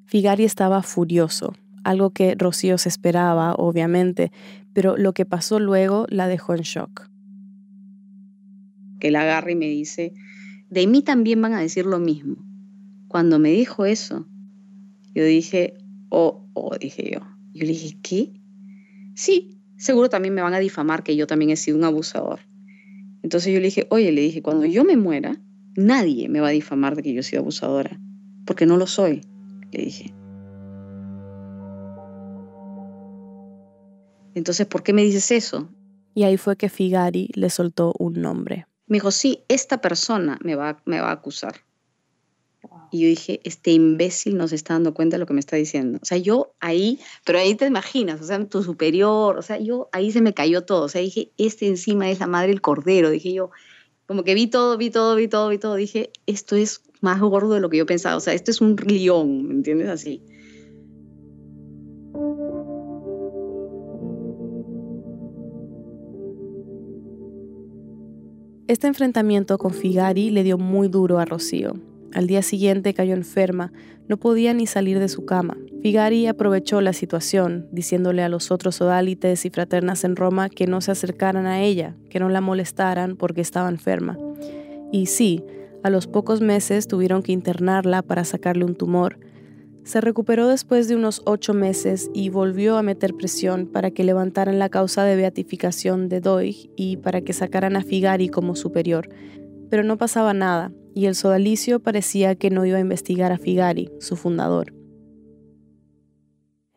Figari 0.06 0.44
estaba 0.44 0.84
furioso, 0.84 1.54
algo 1.86 2.12
que 2.12 2.36
Rocío 2.38 2.78
se 2.78 2.90
esperaba, 2.90 3.56
obviamente, 3.56 4.34
pero 4.74 4.98
lo 4.98 5.13
que 5.13 5.26
pasó 5.26 5.60
luego 5.60 6.06
la 6.10 6.28
dejó 6.28 6.56
en 6.56 6.62
shock. 6.62 7.10
Que 9.00 9.12
la 9.12 9.22
agarra 9.22 9.52
y 9.52 9.56
me 9.56 9.68
dice, 9.68 10.13
de 10.70 10.88
mí 10.88 11.02
también 11.02 11.42
van 11.42 11.54
a 11.54 11.62
decir 11.62 11.86
lo 11.86 12.00
mismo. 12.00 12.36
Cuando 13.08 13.40
me 13.40 13.52
dijo 13.52 13.86
eso, 13.86 14.28
yo 15.14 15.24
dije, 15.24 15.78
oh, 16.10 16.46
oh, 16.54 16.78
dije 16.78 17.12
yo. 17.14 17.20
Yo 17.54 17.66
le 17.66 17.70
dije, 17.70 17.98
¿qué? 18.02 18.34
Sí, 19.16 19.60
seguro 19.78 20.10
también 20.10 20.34
me 20.34 20.42
van 20.42 20.54
a 20.54 20.60
difamar 20.60 21.04
que 21.04 21.16
yo 21.16 21.26
también 21.26 21.52
he 21.52 21.56
sido 21.56 21.78
un 21.78 21.84
abusador. 21.84 22.42
Entonces 23.24 23.54
yo 23.54 23.60
le 23.60 23.66
dije, 23.66 23.88
oye, 23.90 24.12
le 24.12 24.22
dije, 24.22 24.42
cuando 24.42 24.66
yo 24.66 24.84
me 24.84 24.98
muera, 24.98 25.42
nadie 25.76 26.30
me 26.30 26.40
va 26.40 26.50
a 26.50 26.52
difamar 26.52 26.96
de 26.96 27.04
que 27.04 27.14
yo 27.14 27.22
he 27.22 27.24
sido 27.24 27.42
abusadora, 27.42 28.00
porque 28.46 28.66
no 28.66 28.78
lo 28.78 28.88
soy, 28.88 29.22
le 29.72 29.84
dije. 29.84 30.14
Entonces, 34.36 34.68
¿por 34.68 34.84
qué 34.84 34.94
me 34.94 35.04
dices 35.04 35.32
eso? 35.32 35.70
Y 36.14 36.24
ahí 36.24 36.38
fue 36.38 36.58
que 36.58 36.70
Figari 36.70 37.30
le 37.34 37.50
soltó 37.50 37.94
un 37.98 38.22
nombre. 38.22 38.68
Me 38.88 38.95
dijo, 38.95 39.12
sí, 39.12 39.43
esta 39.47 39.82
persona 39.82 40.39
me 40.41 40.56
va, 40.56 40.82
me 40.86 41.00
va 41.00 41.10
a 41.10 41.13
acusar. 41.13 41.62
Y 42.89 43.02
yo 43.02 43.08
dije, 43.08 43.41
este 43.43 43.71
imbécil 43.71 44.38
no 44.38 44.47
se 44.47 44.56
está 44.56 44.73
dando 44.73 44.93
cuenta 44.93 45.15
de 45.15 45.19
lo 45.19 45.26
que 45.26 45.34
me 45.34 45.39
está 45.39 45.56
diciendo. 45.58 46.00
O 46.02 46.06
sea, 46.06 46.17
yo 46.17 46.54
ahí, 46.60 47.00
pero 47.26 47.39
ahí 47.39 47.54
te 47.56 47.65
imaginas, 47.65 48.21
o 48.21 48.23
sea, 48.23 48.43
tu 48.45 48.63
superior, 48.63 49.38
o 49.38 49.41
sea, 49.41 49.60
yo 49.60 49.89
ahí 49.91 50.12
se 50.12 50.21
me 50.21 50.34
cayó 50.34 50.63
todo. 50.63 50.84
O 50.84 50.89
sea, 50.89 51.02
dije, 51.02 51.32
este 51.38 51.67
encima 51.67 52.10
es 52.10 52.19
la 52.19 52.28
madre 52.28 52.50
del 52.50 52.62
cordero. 52.62 53.10
Dije 53.10 53.34
yo, 53.34 53.52
como 54.06 54.23
que 54.23 54.34
vi 54.34 54.47
todo, 54.47 54.78
vi 54.78 54.89
todo, 54.89 55.15
vi 55.15 55.28
todo, 55.28 55.50
vi 55.50 55.58
todo. 55.58 55.76
Dije, 55.76 56.12
esto 56.26 56.56
es 56.56 56.82
más 57.02 57.19
gordo 57.19 57.54
de 57.54 57.60
lo 57.60 57.69
que 57.69 57.78
yo 57.78 57.86
pensaba. 57.86 58.15
O 58.15 58.21
sea, 58.21 58.34
esto 58.34 58.52
es 58.52 58.62
un 58.62 58.76
león, 58.76 59.47
¿me 59.47 59.54
entiendes? 59.56 59.89
Así. 59.89 60.23
Este 68.68 68.86
enfrentamiento 68.86 69.58
con 69.58 69.72
Figari 69.72 70.30
le 70.30 70.44
dio 70.44 70.58
muy 70.58 70.90
duro 70.90 71.20
a 71.20 71.26
Rocío. 71.26 71.76
Al 72.14 72.28
día 72.28 72.42
siguiente 72.42 72.94
cayó 72.94 73.14
enferma, 73.14 73.72
no 74.10 74.18
podía 74.18 74.54
ni 74.54 74.68
salir 74.68 75.00
de 75.00 75.08
su 75.08 75.24
cama. 75.24 75.56
Figari 75.82 76.28
aprovechó 76.28 76.82
la 76.82 76.92
situación, 76.92 77.70
diciéndole 77.72 78.24
a 78.24 78.30
los 78.30 78.52
otros 78.52 78.82
odálites 78.82 79.46
y 79.46 79.50
fraternas 79.52 80.04
en 80.04 80.18
Roma 80.18 80.50
que 80.50 80.68
no 80.68 80.82
se 80.82 80.92
acercaran 80.92 81.46
a 81.46 81.62
ella, 81.62 81.96
que 82.10 82.20
no 82.20 82.28
la 82.28 82.42
molestaran 82.42 83.16
porque 83.16 83.40
estaba 83.40 83.70
enferma. 83.70 84.18
Y 84.92 85.06
sí, 85.06 85.46
a 85.82 85.90
los 85.90 86.08
pocos 86.08 86.42
meses 86.42 86.90
tuvieron 86.90 87.24
que 87.24 87.32
internarla 87.32 88.02
para 88.02 88.26
sacarle 88.26 88.66
un 88.66 88.76
tumor, 88.76 89.18
se 89.88 90.02
recuperó 90.02 90.50
después 90.50 90.89
de 90.89 90.97
unos 90.97 91.21
ocho 91.23 91.54
meses 91.54 92.12
y 92.13 92.28
volvió 92.28 92.76
a 92.76 92.84
meter 92.84 93.13
presión 93.13 93.67
para 93.67 93.89
que 93.89 94.04
levantaran 94.04 94.60
la 94.60 94.67
causa 94.67 95.06
de 95.06 95.15
beatificación 95.15 96.10
de 96.10 96.19
Doig 96.19 96.69
y 96.76 96.97
para 96.97 97.21
que 97.21 97.32
sacaran 97.32 97.78
a 97.78 97.84
Figari 97.84 98.28
como 98.28 98.58
superior. 98.58 99.08
Pero 99.69 99.86
no 99.86 99.97
pasaba 99.97 100.34
nada, 100.34 100.73
y 100.93 101.06
el 101.06 101.15
sodalicio 101.15 101.80
parecía 101.80 102.36
que 102.36 102.50
no 102.50 102.65
iba 102.65 102.78
a 102.78 102.82
investigar 102.82 103.32
a 103.32 103.38
Figari, 103.38 103.89
su 104.02 104.17
fundador. 104.17 104.73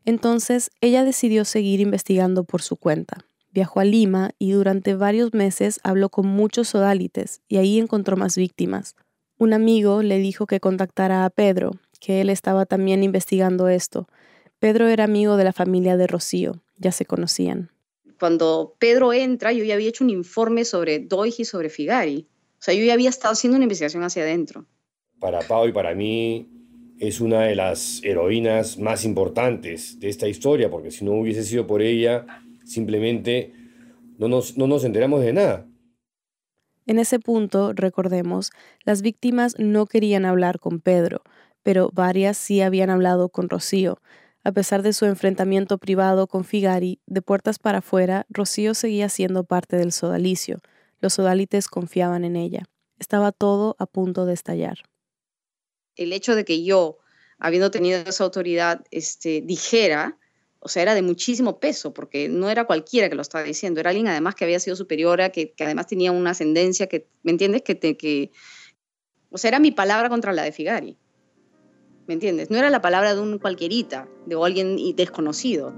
Entonces 0.05 0.71
ella 0.81 1.03
decidió 1.03 1.45
seguir 1.45 1.81
investigando 1.81 2.45
por 2.45 2.63
su 2.63 2.77
cuenta. 2.77 3.27
Viajó 3.53 3.81
a 3.81 3.85
Lima 3.85 4.31
y 4.39 4.53
durante 4.53 4.95
varios 4.95 5.35
meses 5.35 5.81
habló 5.83 6.11
con 6.11 6.29
muchos 6.29 6.69
sodalites 6.69 7.43
y 7.49 7.57
ahí 7.57 7.81
encontró 7.81 8.17
más 8.17 8.37
víctimas. 8.37 8.95
Un 9.37 9.53
amigo 9.53 10.05
le 10.05 10.19
dijo 10.19 10.47
que 10.47 10.61
contactara 10.61 11.25
a 11.25 11.31
Pedro, 11.31 11.73
que 12.01 12.21
él 12.21 12.31
estaba 12.31 12.67
también 12.67 13.03
investigando 13.05 13.69
esto. 13.69 14.09
Pedro 14.59 14.89
era 14.89 15.05
amigo 15.05 15.37
de 15.37 15.45
la 15.45 15.53
familia 15.53 15.97
de 15.97 16.07
Rocío, 16.07 16.63
ya 16.77 16.93
se 16.93 17.05
conocían. 17.05 17.71
Cuando 18.19 18.75
Pedro 18.79 19.13
entra, 19.13 19.53
yo 19.53 19.65
ya 19.65 19.75
había 19.75 19.89
hecho 19.89 20.05
un 20.05 20.11
informe 20.11 20.65
sobre 20.65 20.99
Doig 20.99 21.35
y 21.39 21.45
sobre 21.45 21.71
Figari. 21.71 22.27
O 22.59 22.63
sea, 22.63 22.75
yo 22.75 22.85
ya 22.85 22.93
había 22.93 23.09
estado 23.09 23.33
haciendo 23.33 23.57
una 23.57 23.65
investigación 23.65 24.03
hacia 24.03 24.23
adentro. 24.23 24.67
Para 25.19 25.41
Pau 25.41 25.67
y 25.67 25.73
para 25.73 25.95
mí 25.95 26.49
es 26.99 27.21
una 27.21 27.43
de 27.43 27.57
las 27.57 28.03
heroínas 28.05 28.79
más 28.79 29.07
importantes 29.07 29.99
de 30.01 30.11
esta 30.11 30.29
historia, 30.29 30.71
porque 30.71 30.91
si 30.91 31.05
no 31.05 31.13
hubiese 31.13 31.43
sido 31.45 31.67
por 31.67 31.81
ella, 31.81 32.27
simplemente 32.65 33.55
no 34.19 34.29
nos, 34.29 34.59
no 34.59 34.67
nos 34.67 34.85
enteramos 34.85 35.23
de 35.23 35.33
nada. 35.33 35.67
En 36.87 36.99
ese 36.99 37.19
punto, 37.19 37.73
recordemos, 37.73 38.51
las 38.85 39.01
víctimas 39.01 39.59
no 39.59 39.87
querían 39.87 40.27
hablar 40.27 40.59
con 40.61 40.81
Pedro, 40.81 41.23
pero 41.63 41.91
varias 41.93 42.37
sí 42.37 42.61
habían 42.61 42.91
hablado 42.91 43.29
con 43.29 43.49
Rocío. 43.49 44.01
A 44.43 44.53
pesar 44.53 44.83
de 44.83 44.93
su 44.93 45.05
enfrentamiento 45.05 45.79
privado 45.79 46.27
con 46.27 46.45
Figari, 46.45 47.01
de 47.07 47.21
puertas 47.21 47.59
para 47.59 47.79
afuera, 47.79 48.27
Rocío 48.31 48.75
seguía 48.75 49.09
siendo 49.09 49.45
parte 49.45 49.77
del 49.77 49.93
sodalicio. 49.93 50.61
Los 51.01 51.15
sodalites 51.15 51.69
confiaban 51.69 52.25
en 52.25 52.37
ella. 52.37 52.65
Estaba 52.99 53.33
todo 53.33 53.77
a 53.79 53.87
punto 53.87 54.25
de 54.27 54.35
estallar. 54.35 54.79
El 55.97 56.13
hecho 56.13 56.35
de 56.35 56.45
que 56.45 56.65
yo, 56.65 56.99
habiendo 57.39 57.71
tenido 57.71 57.99
esa 58.01 58.25
autoridad, 58.25 58.85
este, 58.91 59.43
dijera, 59.43 60.19
o 60.61 60.69
sea, 60.69 60.83
era 60.83 60.95
de 60.95 61.03
muchísimo 61.03 61.59
peso, 61.59 61.93
porque 61.93 62.29
no 62.29 62.51
era 62.51 62.65
cualquiera 62.65 63.09
que 63.09 63.15
lo 63.15 63.23
estaba 63.23 63.45
diciendo, 63.45 63.81
era 63.81 63.91
alguien 63.91 64.09
además 64.09 64.35
que 64.35 64.45
había 64.45 64.61
sido 64.61 64.77
superiora, 64.77 65.31
que, 65.31 65.53
que 65.53 65.65
además 65.65 65.87
tenía 65.87 66.13
una 66.13 66.31
ascendencia, 66.31 66.87
que, 66.87 67.07
¿me 67.23 67.33
entiendes? 67.33 67.63
Que, 67.63 67.75
te, 67.75 67.97
que, 67.97 68.31
o 69.31 69.39
sea, 69.39 69.49
era 69.49 69.59
mi 69.59 69.71
palabra 69.71 70.09
contra 70.09 70.33
la 70.33 70.43
de 70.43 70.53
Figari. 70.53 70.97
¿Me 72.11 72.15
entiendes? 72.15 72.51
No 72.51 72.59
era 72.59 72.71
la 72.71 72.81
palabra 72.81 73.15
de 73.15 73.21
un 73.21 73.39
cualquierita, 73.39 74.09
de 74.27 74.35
alguien 74.35 74.79
desconocido. 74.97 75.73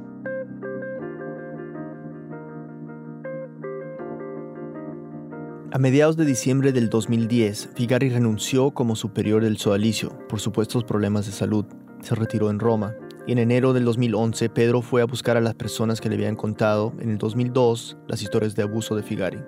A 5.70 5.78
mediados 5.78 6.16
de 6.16 6.24
diciembre 6.24 6.72
del 6.72 6.88
2010, 6.88 7.72
Figari 7.74 8.08
renunció 8.08 8.70
como 8.70 8.96
superior 8.96 9.42
del 9.42 9.58
sodalicio 9.58 10.26
por 10.26 10.40
supuestos 10.40 10.84
problemas 10.84 11.26
de 11.26 11.32
salud. 11.32 11.66
Se 12.00 12.14
retiró 12.14 12.48
en 12.48 12.60
Roma. 12.60 12.94
Y 13.26 13.32
en 13.32 13.38
enero 13.38 13.74
del 13.74 13.84
2011, 13.84 14.48
Pedro 14.48 14.80
fue 14.80 15.02
a 15.02 15.04
buscar 15.04 15.36
a 15.36 15.42
las 15.42 15.54
personas 15.54 16.00
que 16.00 16.08
le 16.08 16.14
habían 16.14 16.36
contado 16.36 16.94
en 16.98 17.10
el 17.10 17.18
2002 17.18 17.98
las 18.08 18.22
historias 18.22 18.56
de 18.56 18.62
abuso 18.62 18.96
de 18.96 19.02
Figari. 19.02 19.40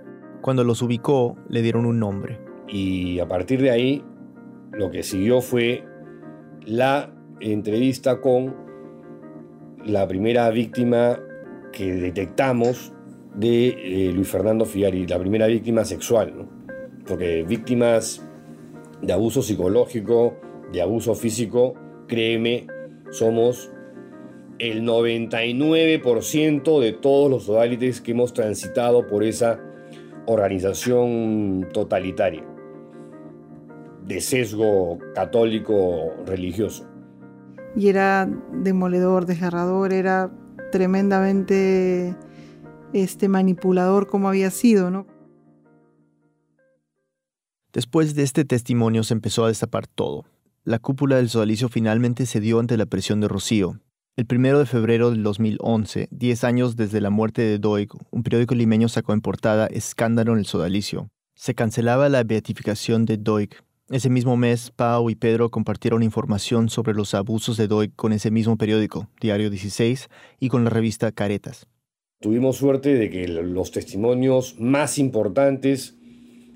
Cuando 0.42 0.64
los 0.64 0.82
ubicó, 0.82 1.34
le 1.48 1.62
dieron 1.62 1.86
un 1.86 1.98
nombre. 1.98 2.38
Y 2.68 3.20
a 3.20 3.26
partir 3.26 3.62
de 3.62 3.70
ahí, 3.70 4.04
lo 4.72 4.90
que 4.90 5.02
siguió 5.02 5.40
fue 5.40 5.93
la 6.66 7.10
entrevista 7.40 8.20
con 8.20 8.54
la 9.84 10.08
primera 10.08 10.48
víctima 10.50 11.20
que 11.72 11.92
detectamos 11.92 12.92
de 13.34 13.68
eh, 13.68 14.12
Luis 14.12 14.28
Fernando 14.28 14.64
Figari, 14.64 15.06
la 15.06 15.18
primera 15.18 15.46
víctima 15.46 15.84
sexual, 15.84 16.48
porque 17.06 17.42
víctimas 17.42 18.26
de 19.02 19.12
abuso 19.12 19.42
psicológico, 19.42 20.36
de 20.72 20.80
abuso 20.80 21.14
físico, 21.14 21.74
créeme, 22.06 22.66
somos 23.10 23.70
el 24.58 24.84
99% 24.84 26.80
de 26.80 26.92
todos 26.92 27.30
los 27.30 27.48
odálites 27.48 28.00
que 28.00 28.12
hemos 28.12 28.32
transitado 28.32 29.06
por 29.06 29.24
esa 29.24 29.60
organización 30.26 31.68
totalitaria 31.72 32.53
de 34.06 34.20
sesgo 34.20 34.98
católico 35.14 36.12
religioso. 36.26 36.88
Y 37.76 37.88
era 37.88 38.28
demoledor, 38.52 39.26
desgarrador, 39.26 39.92
era 39.92 40.30
tremendamente 40.70 42.16
este 42.92 43.28
manipulador 43.28 44.06
como 44.06 44.28
había 44.28 44.50
sido, 44.50 44.90
¿no? 44.90 45.06
Después 47.72 48.14
de 48.14 48.22
este 48.22 48.44
testimonio 48.44 49.02
se 49.02 49.14
empezó 49.14 49.44
a 49.44 49.48
destapar 49.48 49.88
todo. 49.88 50.26
La 50.62 50.78
cúpula 50.78 51.16
del 51.16 51.28
sodalicio 51.28 51.68
finalmente 51.68 52.24
cedió 52.24 52.60
ante 52.60 52.76
la 52.76 52.86
presión 52.86 53.20
de 53.20 53.28
Rocío. 53.28 53.80
El 54.16 54.26
primero 54.26 54.60
de 54.60 54.66
febrero 54.66 55.10
del 55.10 55.24
2011, 55.24 56.06
10 56.12 56.44
años 56.44 56.76
desde 56.76 57.00
la 57.00 57.10
muerte 57.10 57.42
de 57.42 57.58
Doig, 57.58 57.88
un 58.12 58.22
periódico 58.22 58.54
limeño 58.54 58.88
sacó 58.88 59.12
en 59.12 59.20
portada 59.20 59.66
Escándalo 59.66 60.32
en 60.32 60.38
el 60.38 60.46
sodalicio. 60.46 61.08
Se 61.34 61.56
cancelaba 61.56 62.08
la 62.08 62.22
beatificación 62.22 63.06
de 63.06 63.16
Doig. 63.16 63.50
Ese 63.90 64.08
mismo 64.08 64.38
mes, 64.38 64.70
Pau 64.70 65.10
y 65.10 65.14
Pedro 65.14 65.50
compartieron 65.50 66.02
información 66.02 66.70
sobre 66.70 66.94
los 66.94 67.12
abusos 67.12 67.58
de 67.58 67.68
Doig 67.68 67.92
con 67.94 68.14
ese 68.14 68.30
mismo 68.30 68.56
periódico, 68.56 69.10
Diario 69.20 69.50
16, 69.50 70.08
y 70.40 70.48
con 70.48 70.64
la 70.64 70.70
revista 70.70 71.12
Caretas. 71.12 71.66
Tuvimos 72.20 72.56
suerte 72.56 72.94
de 72.94 73.10
que 73.10 73.28
los 73.28 73.72
testimonios 73.72 74.56
más 74.58 74.98
importantes 74.98 75.98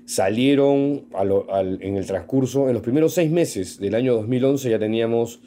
salieron 0.07 1.05
en 1.81 1.97
el 1.97 2.05
transcurso, 2.07 2.67
en 2.67 2.73
los 2.73 2.81
primeros 2.81 3.13
seis 3.13 3.29
meses 3.29 3.79
del 3.79 3.93
año 3.93 4.15
2011 4.15 4.71
ya 4.71 4.79
teníamos 4.79 5.39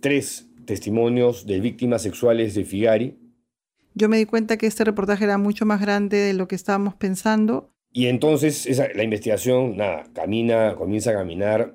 tres 0.00 0.50
testimonios 0.66 1.46
de 1.46 1.60
víctimas 1.60 2.02
sexuales 2.02 2.54
de 2.54 2.64
Figari. 2.66 3.18
Yo 3.94 4.10
me 4.10 4.18
di 4.18 4.26
cuenta 4.26 4.58
que 4.58 4.66
este 4.66 4.84
reportaje 4.84 5.24
era 5.24 5.38
mucho 5.38 5.64
más 5.64 5.80
grande 5.80 6.18
de 6.18 6.34
lo 6.34 6.48
que 6.48 6.54
estábamos 6.54 6.94
pensando. 6.94 7.72
Y 7.92 8.06
entonces 8.06 8.68
la 8.94 9.02
investigación, 9.02 9.76
nada, 9.76 10.04
camina, 10.12 10.74
comienza 10.76 11.10
a 11.10 11.14
caminar 11.14 11.74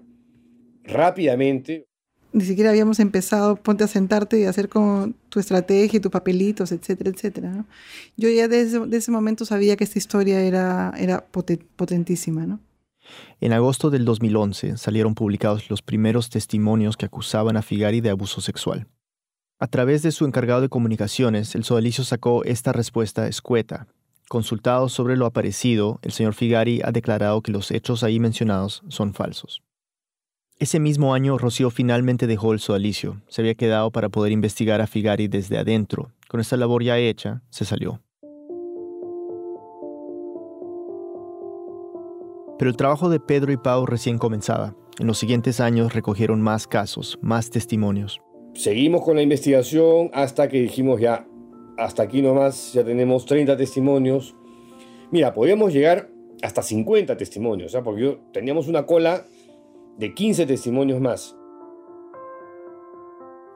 rápidamente 0.84 1.88
ni 2.34 2.44
siquiera 2.44 2.72
habíamos 2.72 3.00
empezado, 3.00 3.56
ponte 3.56 3.84
a 3.84 3.88
sentarte 3.88 4.40
y 4.40 4.46
hacer 4.46 4.68
con 4.68 5.16
tu 5.30 5.40
estrategia 5.40 6.02
tus 6.02 6.12
papelitos, 6.12 6.72
etcétera, 6.72 7.12
etcétera. 7.12 7.66
Yo 8.18 8.28
ya 8.30 8.48
desde, 8.48 8.84
ese 8.98 9.12
momento 9.12 9.46
sabía 9.46 9.78
que 9.78 9.84
esta 9.84 10.00
historia 10.00 10.42
era, 10.42 10.94
era 10.98 11.26
potentísima. 11.28 12.48
¿no? 12.48 12.60
En 13.40 13.54
agosto 13.54 13.92
del 13.92 14.04
2011 14.04 14.78
salieron 14.78 15.14
publicados 15.14 15.70
los 15.70 15.84
primeros 15.84 16.32
testimonios 16.32 16.98
que 16.98 17.06
acusaban 17.06 17.56
a 17.56 17.62
Figari 17.62 18.02
de 18.02 18.10
abuso 18.10 18.42
sexual. 18.42 18.88
A 19.60 19.68
través 19.68 20.02
de 20.02 20.12
su 20.12 20.26
encargado 20.26 20.62
de 20.62 20.70
comunicaciones, 20.70 21.54
el 21.54 21.64
sodalicio 21.64 22.04
sacó 22.04 22.44
esta 22.44 22.74
respuesta 22.74 23.28
escueta. 23.28 23.88
Consultado 24.30 24.90
sobre 24.90 25.18
lo 25.18 25.26
aparecido, 25.26 26.00
el 26.02 26.12
señor 26.12 26.34
Figari 26.34 26.82
ha 26.84 26.92
declarado 26.92 27.42
que 27.42 27.52
los 27.52 27.72
hechos 27.72 28.04
ahí 28.04 28.20
mencionados 28.20 28.84
son 28.88 29.14
falsos. 29.14 29.62
Ese 30.60 30.80
mismo 30.80 31.14
año, 31.14 31.38
Rocío 31.38 31.70
finalmente 31.72 32.26
dejó 32.26 32.54
el 32.54 32.60
sodalicio. 32.60 33.22
Se 33.28 33.42
había 33.42 33.56
quedado 33.56 33.92
para 33.92 34.10
poder 34.10 34.32
investigar 34.32 34.82
a 34.82 34.88
Figari 34.88 35.28
desde 35.28 35.58
adentro. 35.58 36.12
Con 36.30 36.40
esta 36.40 36.58
labor 36.58 36.84
ya 36.84 36.98
hecha, 36.98 37.42
se 37.50 37.66
salió. 37.66 38.02
Pero 42.58 42.70
el 42.70 42.78
trabajo 42.78 43.10
de 43.10 43.20
Pedro 43.20 43.52
y 43.52 43.58
Pau 43.58 43.86
recién 43.86 44.18
comenzaba. 44.18 44.76
En 45.00 45.08
los 45.08 45.18
siguientes 45.18 45.60
años 45.60 45.94
recogieron 45.94 46.42
más 46.42 46.68
casos, 46.68 47.20
más 47.22 47.50
testimonios. 47.50 48.22
Seguimos 48.54 49.02
con 49.04 49.16
la 49.16 49.24
investigación 49.24 50.12
hasta 50.14 50.48
que 50.48 50.62
dijimos 50.62 51.02
ya, 51.02 51.28
hasta 51.78 52.04
aquí 52.04 52.22
nomás, 52.22 52.74
ya 52.74 52.84
tenemos 52.84 53.26
30 53.26 53.58
testimonios. 53.58 54.36
Mira, 55.12 55.34
podíamos 55.34 55.74
llegar 55.74 56.10
hasta 56.42 56.62
50 56.62 57.16
testimonios, 57.18 57.74
¿eh? 57.74 57.82
porque 57.84 58.20
teníamos 58.32 58.68
una 58.68 58.86
cola 58.86 59.26
de 59.98 60.14
15 60.14 60.46
testimonios 60.46 61.00
más. 61.00 61.36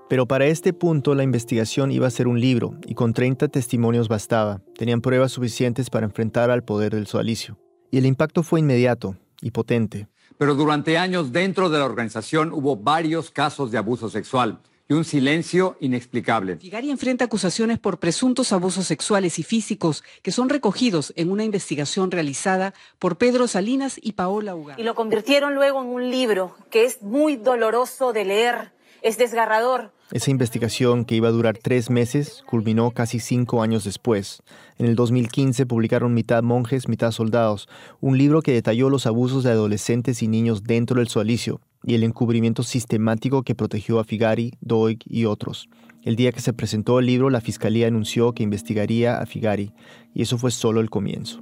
Pero 0.09 0.25
para 0.25 0.45
este 0.45 0.71
punto 0.71 1.15
la 1.15 1.23
investigación 1.23 1.91
iba 1.91 2.07
a 2.07 2.11
ser 2.11 2.27
un 2.27 2.39
libro 2.39 2.75
y 2.85 2.93
con 2.93 3.13
30 3.13 3.49
testimonios 3.49 4.07
bastaba. 4.07 4.61
Tenían 4.77 5.01
pruebas 5.01 5.33
suficientes 5.33 5.89
para 5.89 6.05
enfrentar 6.05 6.49
al 6.49 6.63
poder 6.63 6.95
del 6.95 7.07
sualicio. 7.07 7.57
Y 7.91 7.97
el 7.97 8.05
impacto 8.05 8.41
fue 8.41 8.61
inmediato 8.61 9.17
y 9.41 9.51
potente. 9.51 10.07
Pero 10.37 10.55
durante 10.55 10.97
años 10.97 11.33
dentro 11.33 11.69
de 11.69 11.79
la 11.79 11.85
organización 11.85 12.53
hubo 12.53 12.77
varios 12.77 13.31
casos 13.31 13.71
de 13.71 13.79
abuso 13.79 14.09
sexual 14.09 14.59
y 14.89 14.93
un 14.93 15.03
silencio 15.03 15.77
inexplicable. 15.79 16.57
Figari 16.57 16.89
enfrenta 16.89 17.25
acusaciones 17.25 17.79
por 17.79 17.99
presuntos 17.99 18.53
abusos 18.53 18.87
sexuales 18.87 19.39
y 19.39 19.43
físicos 19.43 20.03
que 20.21 20.31
son 20.31 20.49
recogidos 20.49 21.13
en 21.15 21.31
una 21.31 21.43
investigación 21.43 22.11
realizada 22.11 22.73
por 22.99 23.17
Pedro 23.17 23.47
Salinas 23.47 23.99
y 24.01 24.13
Paola 24.13 24.55
Ugar. 24.55 24.79
Y 24.79 24.83
lo 24.83 24.95
convirtieron 24.95 25.55
luego 25.55 25.81
en 25.81 25.87
un 25.87 26.09
libro 26.09 26.55
que 26.69 26.85
es 26.85 27.01
muy 27.01 27.35
doloroso 27.35 28.13
de 28.13 28.25
leer, 28.25 28.71
es 29.01 29.17
desgarrador, 29.17 29.91
esa 30.11 30.31
investigación, 30.31 31.03
que 31.03 31.15
iba 31.15 31.27
a 31.27 31.31
durar 31.31 31.57
tres 31.57 31.89
meses, 31.89 32.41
culminó 32.45 32.91
casi 32.91 33.19
cinco 33.19 33.61
años 33.61 33.83
después. 33.83 34.41
En 34.77 34.85
el 34.85 34.95
2015 34.95 35.65
publicaron 35.65 36.13
Mitad 36.13 36.43
monjes, 36.43 36.87
mitad 36.87 37.11
soldados, 37.11 37.67
un 37.99 38.17
libro 38.17 38.41
que 38.41 38.53
detalló 38.53 38.89
los 38.89 39.05
abusos 39.05 39.43
de 39.43 39.51
adolescentes 39.51 40.23
y 40.23 40.29
niños 40.29 40.63
dentro 40.63 40.99
del 40.99 41.09
sualicio 41.09 41.59
y 41.83 41.95
el 41.95 42.03
encubrimiento 42.03 42.63
sistemático 42.63 43.43
que 43.43 43.53
protegió 43.53 43.99
a 43.99 44.05
Figari, 44.05 44.53
Doig 44.61 44.99
y 45.05 45.25
otros. 45.25 45.69
El 46.03 46.15
día 46.15 46.31
que 46.31 46.39
se 46.39 46.53
presentó 46.53 46.99
el 46.99 47.05
libro, 47.05 47.29
la 47.29 47.41
fiscalía 47.41 47.87
anunció 47.87 48.33
que 48.33 48.43
investigaría 48.43 49.19
a 49.19 49.25
Figari, 49.25 49.73
y 50.13 50.21
eso 50.21 50.37
fue 50.37 50.51
solo 50.51 50.79
el 50.79 50.89
comienzo. 50.89 51.41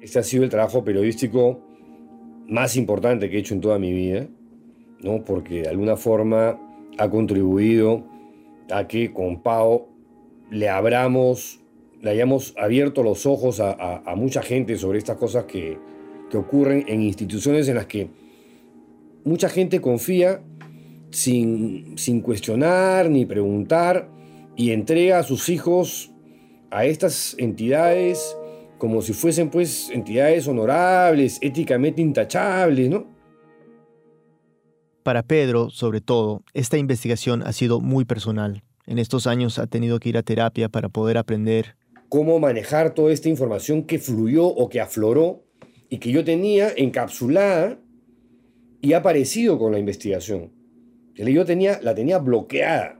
Este 0.00 0.18
ha 0.18 0.22
sido 0.22 0.44
el 0.44 0.48
trabajo 0.48 0.82
periodístico 0.84 1.67
más 2.48 2.76
importante 2.76 3.28
que 3.28 3.36
he 3.36 3.40
hecho 3.40 3.54
en 3.54 3.60
toda 3.60 3.78
mi 3.78 3.92
vida, 3.92 4.26
¿no? 5.00 5.22
porque 5.22 5.62
de 5.62 5.68
alguna 5.68 5.96
forma 5.96 6.58
ha 6.96 7.10
contribuido 7.10 8.04
a 8.70 8.88
que 8.88 9.12
con 9.12 9.42
Pau 9.42 9.86
le 10.50 10.68
abramos, 10.68 11.60
le 12.00 12.10
hayamos 12.10 12.54
abierto 12.58 13.02
los 13.02 13.26
ojos 13.26 13.60
a, 13.60 14.02
mucha 14.16 14.42
gente 14.42 14.76
sobre 14.76 14.98
estas 14.98 15.18
cosas 15.18 15.44
que, 15.44 15.78
que, 16.30 16.36
ocurren 16.38 16.84
en 16.88 17.02
instituciones 17.02 17.68
en 17.68 17.76
las 17.76 17.86
que 17.86 18.08
mucha 19.24 19.50
gente 19.50 19.80
confía 19.80 20.40
sin, 21.10 21.98
sin 21.98 22.22
cuestionar 22.22 23.10
ni 23.10 23.26
preguntar 23.26 24.08
y 24.56 24.70
entrega 24.70 25.18
a 25.18 25.22
sus 25.22 25.50
hijos 25.50 26.10
a 26.70 26.86
estas 26.86 27.36
entidades 27.38 28.37
como 28.78 29.02
si 29.02 29.12
fuesen 29.12 29.50
pues 29.50 29.90
entidades 29.90 30.48
honorables, 30.48 31.38
éticamente 31.40 32.00
intachables, 32.00 32.88
¿no? 32.88 33.06
Para 35.02 35.22
Pedro, 35.22 35.70
sobre 35.70 36.00
todo, 36.00 36.42
esta 36.54 36.78
investigación 36.78 37.42
ha 37.42 37.52
sido 37.52 37.80
muy 37.80 38.04
personal. 38.04 38.62
En 38.86 38.98
estos 38.98 39.26
años 39.26 39.58
ha 39.58 39.66
tenido 39.66 39.98
que 39.98 40.10
ir 40.10 40.18
a 40.18 40.22
terapia 40.22 40.68
para 40.68 40.88
poder 40.88 41.18
aprender 41.18 41.76
cómo 42.08 42.38
manejar 42.38 42.94
toda 42.94 43.12
esta 43.12 43.28
información 43.28 43.84
que 43.84 43.98
fluyó 43.98 44.46
o 44.46 44.68
que 44.68 44.80
afloró 44.80 45.44
y 45.88 45.98
que 45.98 46.10
yo 46.10 46.24
tenía 46.24 46.70
encapsulada 46.76 47.78
y 48.80 48.92
ha 48.92 48.98
aparecido 48.98 49.58
con 49.58 49.72
la 49.72 49.78
investigación. 49.78 50.52
Yo 51.14 51.44
tenía, 51.44 51.80
la 51.82 51.94
tenía 51.94 52.18
bloqueada 52.18 52.97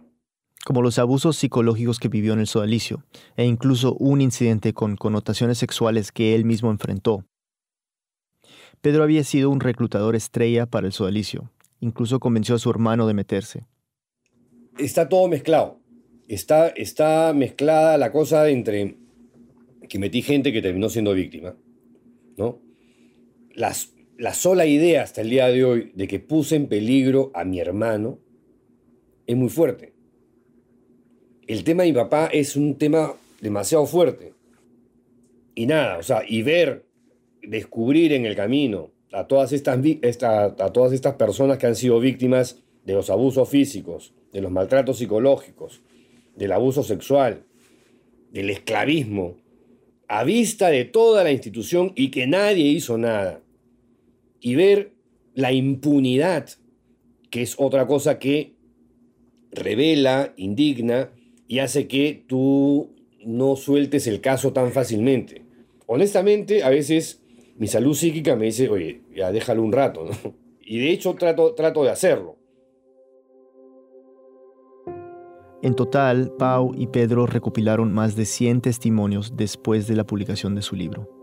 como 0.69 0.83
los 0.83 0.99
abusos 0.99 1.39
psicológicos 1.39 1.99
que 1.99 2.09
vivió 2.09 2.35
en 2.35 2.41
el 2.41 2.47
sodalicio, 2.47 3.03
e 3.39 3.47
incluso 3.47 3.95
un 3.95 4.21
incidente 4.21 4.75
con 4.75 4.97
connotaciones 4.97 5.57
sexuales 5.57 6.13
que 6.13 6.35
él 6.35 6.45
mismo 6.45 6.71
enfrentó. 6.71 7.25
Pedro 8.83 9.03
había 9.03 9.25
sido 9.25 9.49
un 9.49 9.61
reclutador 9.61 10.15
estrella 10.15 10.67
para 10.67 10.87
el 10.87 10.93
sodalicio, 10.93 11.51
incluso 11.81 12.21
convenció 12.21 12.55
a 12.55 12.59
su 12.59 12.69
hermano 12.69 13.07
de 13.07 13.15
meterse. 13.15 13.65
Está 14.77 15.09
todo 15.09 15.27
mezclado. 15.27 15.81
Está, 16.29 16.69
está 16.69 17.33
mezclada 17.33 17.97
la 17.97 18.13
cosa 18.13 18.47
entre 18.51 18.99
que 19.89 19.99
metí 19.99 20.21
gente 20.21 20.53
que 20.53 20.61
terminó 20.61 20.91
siendo 20.91 21.15
víctima, 21.15 21.57
¿no? 22.37 22.61
Las, 23.55 23.95
la 24.19 24.35
sola 24.35 24.67
idea 24.67 25.03
hasta 25.03 25.23
el 25.23 25.31
día 25.31 25.47
de 25.47 25.65
hoy 25.65 25.93
de 25.95 26.07
que 26.07 26.21
puse 26.21 26.57
en 26.57 26.69
peligro 26.69 27.31
a 27.33 27.45
mi 27.45 27.59
hermano 27.59 28.19
es 29.27 29.35
muy 29.35 29.49
fuerte 29.49 29.97
el 31.49 31.65
tema 31.65 31.83
de 31.83 31.89
mi 31.89 31.95
papá 31.95 32.29
es 32.31 32.57
un 32.57 32.77
tema 32.77 33.15
demasiado 33.41 33.87
fuerte. 33.87 34.35
Y 35.55 35.67
nada, 35.67 35.99
o 35.99 36.03
sea, 36.03 36.23
y 36.29 36.43
ver, 36.43 36.85
descubrir 37.43 38.13
en 38.13 38.27
el 38.27 38.37
camino 38.37 38.91
a 39.13 39.27
todas 39.27 39.53
estas, 39.53 39.81
a 40.23 40.73
todas 40.73 40.93
estas 40.93 41.15
personas 41.15 41.57
que 41.57 41.67
han 41.67 41.75
sido 41.75 41.99
víctimas 42.01 42.61
de 42.85 42.93
los 42.93 43.09
abusos 43.09 43.49
físicos, 43.49 44.13
de 44.33 44.43
los 44.43 44.53
maltratos 44.53 44.99
psicológicos, 44.99 45.81
del 46.37 46.53
abuso 46.53 46.83
sexual, 46.83 47.43
del 48.31 48.51
esclavismo, 48.51 49.37
a 50.07 50.25
vista 50.25 50.69
de 50.69 50.85
toda 50.85 51.25
la 51.25 51.33
institución 51.33 51.93
y 51.97 52.11
que 52.11 52.27
nadie 52.27 52.65
hizo 52.65 52.99
nada. 52.99 53.41
Y 54.41 54.55
ver 54.55 54.93
la 55.35 55.53
impunidad, 55.53 56.47
que 57.31 57.41
es 57.41 57.55
otra 57.59 57.87
cosa 57.87 58.19
que 58.19 58.53
revela, 59.51 60.35
indigna 60.37 61.11
y 61.49 61.59
hace 61.61 61.89
que 61.89 62.25
tú 62.29 62.95
no 63.25 63.57
sueltes 63.57 64.07
el 64.07 64.21
caso 64.21 64.53
tan 64.53 64.71
fácilmente. 64.71 65.47
Honestamente, 65.87 66.63
a 66.63 66.69
veces 66.69 67.23
mi 67.57 67.67
salud 67.67 67.95
psíquica 67.95 68.37
me 68.37 68.45
dice, 68.45 68.69
oye, 68.69 69.01
ya 69.17 69.33
déjalo 69.33 69.63
un 69.63 69.73
rato, 69.73 70.05
¿no? 70.05 70.35
Y 70.61 70.79
de 70.79 70.91
hecho 70.91 71.15
trato, 71.15 71.55
trato 71.55 71.83
de 71.83 71.91
hacerlo. 71.91 72.37
En 75.63 75.75
total, 75.75 76.31
Pau 76.39 76.73
y 76.77 76.89
Pedro 76.89 77.27
recopilaron 77.27 77.93
más 77.93 78.15
de 78.15 78.27
100 78.27 78.61
testimonios 78.61 79.35
después 79.35 79.89
de 79.89 79.97
la 79.97 80.05
publicación 80.05 80.55
de 80.55 80.63
su 80.63 80.77
libro. 80.77 81.18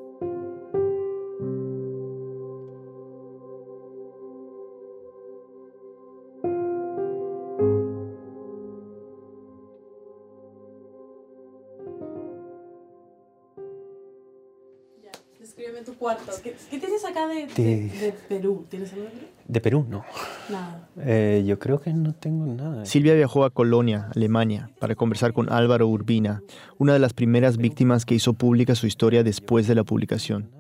¿Qué, 16.44 16.80
tienes 16.80 17.04
acá 17.06 17.28
de, 17.28 18.14
Perú? 18.30 18.66
¿Tienes 18.70 18.94
algo 18.94 19.06
de 19.06 19.10
Perú? 19.10 19.28
De 19.48 19.62
Perú, 19.62 19.86
no. 19.90 20.06
Nada. 20.50 20.90
Eh, 21.00 21.44
yo 21.46 21.58
creo 21.60 21.80
que 21.80 21.94
no 21.94 22.14
tengo 22.14 22.46
nada. 22.46 22.86
Silvia 22.86 23.14
viajó 23.14 23.46
a 23.46 23.50
Colonia, 23.50 24.10
Alemania, 24.16 24.70
para 24.80 24.96
conversar 24.96 25.34
con 25.34 25.52
Álvaro 25.52 25.88
Urbina, 25.88 26.42
una 26.78 26.94
de 26.94 27.00
las 27.00 27.14
primeras 27.14 27.58
víctimas 27.58 28.06
que 28.06 28.16
hizo 28.16 28.34
pública 28.34 28.76
su 28.76 28.88
historia 28.88 29.24
después 29.24 29.68
de 29.68 29.76
la 29.76 29.84
publicación. 29.84 30.52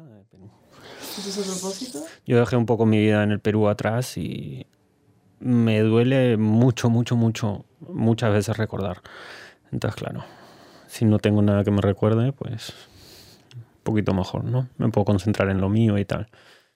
¿Eso 1.18 1.30
es 1.30 1.50
a 1.50 1.52
propósito? 1.52 2.00
Yo 2.26 2.40
dejé 2.40 2.56
un 2.56 2.66
poco 2.66 2.86
mi 2.86 3.00
vida 3.00 3.24
en 3.24 3.32
el 3.32 3.40
Perú 3.40 3.68
atrás 3.68 4.18
y 4.18 4.66
me 5.40 5.80
duele 5.82 6.38
mucho, 6.38 6.90
mucho, 6.90 7.16
mucho, 7.16 7.66
muchas 7.88 8.34
veces 8.34 8.58
recordar. 8.58 9.02
Entonces, 9.72 10.00
claro, 10.02 10.24
si 10.88 11.06
no 11.06 11.20
tengo 11.20 11.42
nada 11.42 11.64
que 11.64 11.72
me 11.72 11.82
recuerde, 11.82 12.32
pues 12.34 12.74
poquito 13.86 14.14
mejor, 14.14 14.44
¿no? 14.44 14.68
Me 14.78 14.90
puedo 14.90 15.06
concentrar 15.06 15.50
en 15.50 15.62
lo 15.62 15.70
mío 15.70 15.98
y 15.98 16.04
tal. 16.04 16.28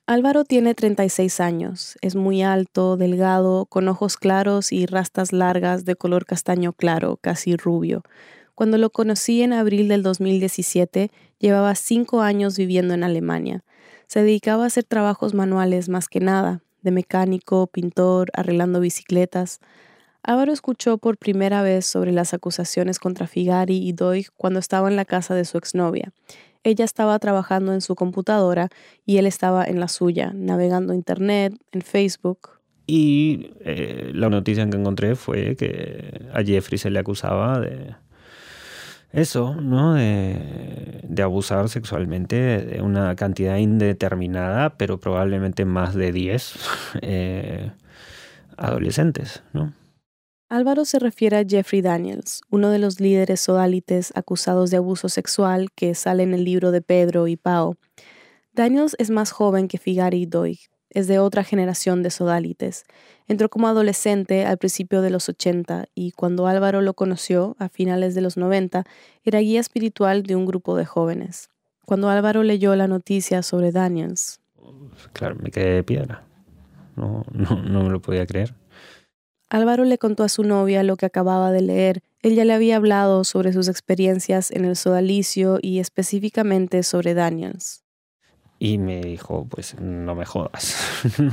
Álvaro 0.07 0.43
tiene 0.43 0.73
36 0.73 1.39
años, 1.39 1.97
es 2.01 2.15
muy 2.15 2.41
alto, 2.41 2.97
delgado, 2.97 3.65
con 3.65 3.87
ojos 3.87 4.17
claros 4.17 4.71
y 4.71 4.87
rastas 4.87 5.33
largas 5.33 5.85
de 5.85 5.95
color 5.95 6.25
castaño 6.25 6.73
claro, 6.73 7.19
casi 7.21 7.55
rubio. 7.55 8.03
Cuando 8.55 8.79
lo 8.79 8.89
conocí 8.89 9.43
en 9.43 9.53
abril 9.53 9.87
del 9.87 10.01
2017, 10.01 11.11
llevaba 11.37 11.75
cinco 11.75 12.21
años 12.21 12.57
viviendo 12.57 12.95
en 12.95 13.03
Alemania. 13.03 13.63
Se 14.07 14.23
dedicaba 14.23 14.63
a 14.63 14.67
hacer 14.67 14.83
trabajos 14.83 15.35
manuales 15.35 15.89
más 15.89 16.07
que 16.07 16.19
nada, 16.19 16.63
de 16.81 16.89
mecánico, 16.89 17.67
pintor, 17.67 18.31
arreglando 18.33 18.79
bicicletas. 18.79 19.59
Álvaro 20.23 20.51
escuchó 20.51 20.97
por 20.97 21.17
primera 21.17 21.61
vez 21.61 21.85
sobre 21.85 22.11
las 22.13 22.33
acusaciones 22.33 22.97
contra 22.97 23.27
Figari 23.27 23.77
y 23.77 23.93
Doig 23.93 24.31
cuando 24.35 24.59
estaba 24.59 24.89
en 24.89 24.95
la 24.95 25.05
casa 25.05 25.35
de 25.35 25.45
su 25.45 25.59
exnovia 25.59 26.11
ella 26.63 26.85
estaba 26.85 27.17
trabajando 27.19 27.73
en 27.73 27.81
su 27.81 27.95
computadora 27.95 28.69
y 29.05 29.17
él 29.17 29.25
estaba 29.25 29.65
en 29.65 29.79
la 29.79 29.87
suya, 29.87 30.31
navegando 30.33 30.93
internet, 30.93 31.53
en 31.71 31.81
Facebook. 31.81 32.51
Y 32.87 33.51
eh, 33.61 34.11
la 34.13 34.29
noticia 34.29 34.67
que 34.69 34.77
encontré 34.77 35.15
fue 35.15 35.55
que 35.55 36.27
a 36.33 36.43
Jeffrey 36.43 36.77
se 36.77 36.89
le 36.89 36.99
acusaba 36.99 37.59
de 37.59 37.95
eso, 39.11 39.55
¿no? 39.55 39.93
De, 39.93 41.21
abusar 41.21 41.67
sexualmente 41.67 42.35
de 42.35 42.81
una 42.81 43.15
cantidad 43.15 43.57
indeterminada, 43.57 44.77
pero 44.77 44.99
probablemente 44.99 45.65
más 45.65 45.93
de 45.93 46.13
10 46.13 46.55
eh, 47.01 47.71
adolescentes, 48.57 49.43
¿no? 49.51 49.73
Álvaro 50.51 50.83
se 50.83 50.97
refiere 50.97 51.37
a 51.37 51.45
Jeffrey 51.47 51.83
Daniels, 51.83 52.41
uno 52.49 52.71
de 52.71 52.79
los 52.79 52.99
líderes 52.99 53.39
sodalites 53.39 54.11
acusados 54.15 54.71
de 54.71 54.77
abuso 54.77 55.07
sexual 55.07 55.69
que 55.75 55.93
sale 55.93 56.23
en 56.23 56.33
el 56.33 56.43
libro 56.43 56.71
de 56.71 56.81
Pedro 56.81 57.27
y 57.27 57.35
Pau. 57.35 57.75
Daniels 58.53 58.95
es 58.97 59.11
más 59.11 59.29
joven 59.29 59.67
que 59.67 59.77
Figari 59.77 60.23
y 60.23 60.25
Doig, 60.25 60.57
es 60.89 61.07
de 61.07 61.19
otra 61.19 61.43
generación 61.43 62.01
de 62.01 62.09
sodalites. 62.09 62.85
Entró 63.27 63.49
como 63.49 63.67
adolescente 63.67 64.47
al 64.47 64.57
principio 64.57 65.03
de 65.03 65.11
los 65.11 65.29
80 65.29 65.85
y 65.93 66.13
cuando 66.13 66.47
Álvaro 66.47 66.81
lo 66.81 66.95
conoció, 66.95 67.55
a 67.59 67.69
finales 67.69 68.15
de 68.15 68.21
los 68.21 68.35
90, 68.35 68.85
era 69.23 69.39
guía 69.41 69.59
espiritual 69.59 70.23
de 70.23 70.35
un 70.35 70.47
grupo 70.47 70.75
de 70.75 70.85
jóvenes. 70.85 71.51
Cuando 71.85 72.09
Álvaro 72.09 72.41
leyó 72.41 72.75
la 72.75 72.87
noticia 72.87 73.43
sobre 73.43 73.71
Daniels... 73.71 74.41
Claro, 75.13 75.35
me 75.35 75.51
quedé 75.51 75.75
de 75.75 75.83
piedra. 75.83 76.23
No, 76.95 77.23
no, 77.31 77.61
no 77.61 77.83
me 77.83 77.89
lo 77.91 78.01
podía 78.01 78.25
creer. 78.25 78.55
Álvaro 79.49 79.83
le 79.83 79.97
contó 79.97 80.23
a 80.23 80.29
su 80.29 80.43
novia 80.43 80.83
lo 80.83 80.95
que 80.95 81.07
acababa 81.07 81.51
de 81.51 81.61
leer. 81.61 82.03
Ella 82.21 82.45
le 82.45 82.53
había 82.53 82.75
hablado 82.75 83.23
sobre 83.23 83.51
sus 83.51 83.67
experiencias 83.67 84.51
en 84.51 84.65
el 84.65 84.75
sodalicio 84.75 85.57
y 85.61 85.79
específicamente 85.79 86.83
sobre 86.83 87.13
Daniels. 87.13 87.83
Y 88.59 88.77
me 88.77 89.01
dijo, 89.01 89.47
pues 89.49 89.79
no 89.79 90.13
me 90.15 90.25
jodas. 90.25 90.77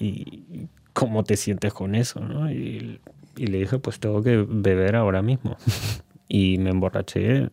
y, 0.00 0.66
cómo 0.92 1.22
te 1.24 1.36
sientes 1.36 1.72
con 1.72 1.94
eso? 1.94 2.20
¿no? 2.20 2.50
Y, 2.50 3.00
le 3.36 3.58
dije, 3.58 3.78
pues 3.78 4.00
tengo 4.00 4.22
que 4.22 4.44
beber 4.46 4.96
ahora 4.96 5.22
mismo. 5.22 5.56
y 6.28 6.58
me 6.58 6.70
emborraché. 6.70 7.50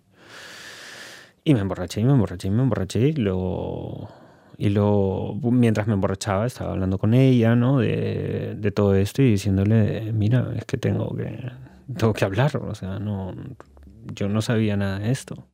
Y 1.45 1.53
me 1.53 1.61
emborraché, 1.61 2.01
y 2.01 2.03
me 2.03 2.11
emborraché, 2.11 2.47
y 2.49 2.51
me 2.51 2.63
emborraché. 2.63 3.07
Y 3.07 3.13
luego 3.13 4.09
y 4.57 4.69
luego, 4.69 5.39
mientras 5.51 5.85
me 5.87 5.93
emborrachaba, 5.93 6.47
estaba 6.47 6.71
hablando 6.71 6.97
con 6.97 7.13
ella, 7.13 7.55
¿no? 7.55 7.79
De, 7.79 8.55
de 8.57 8.71
todo 8.71 8.95
esto 8.95 9.21
y 9.21 9.31
diciéndole, 9.31 10.11
mira, 10.13 10.51
es 10.55 10.65
que 10.65 10.77
tengo 10.77 11.15
que, 11.15 11.51
tengo 11.95 12.13
que 12.13 12.25
hablar, 12.25 12.57
o 12.57 12.73
sea, 12.73 12.97
no, 12.97 13.35
yo 14.15 14.29
no 14.29 14.41
sabía 14.41 14.75
nada 14.75 14.99
de 14.99 15.11
esto. 15.11 15.47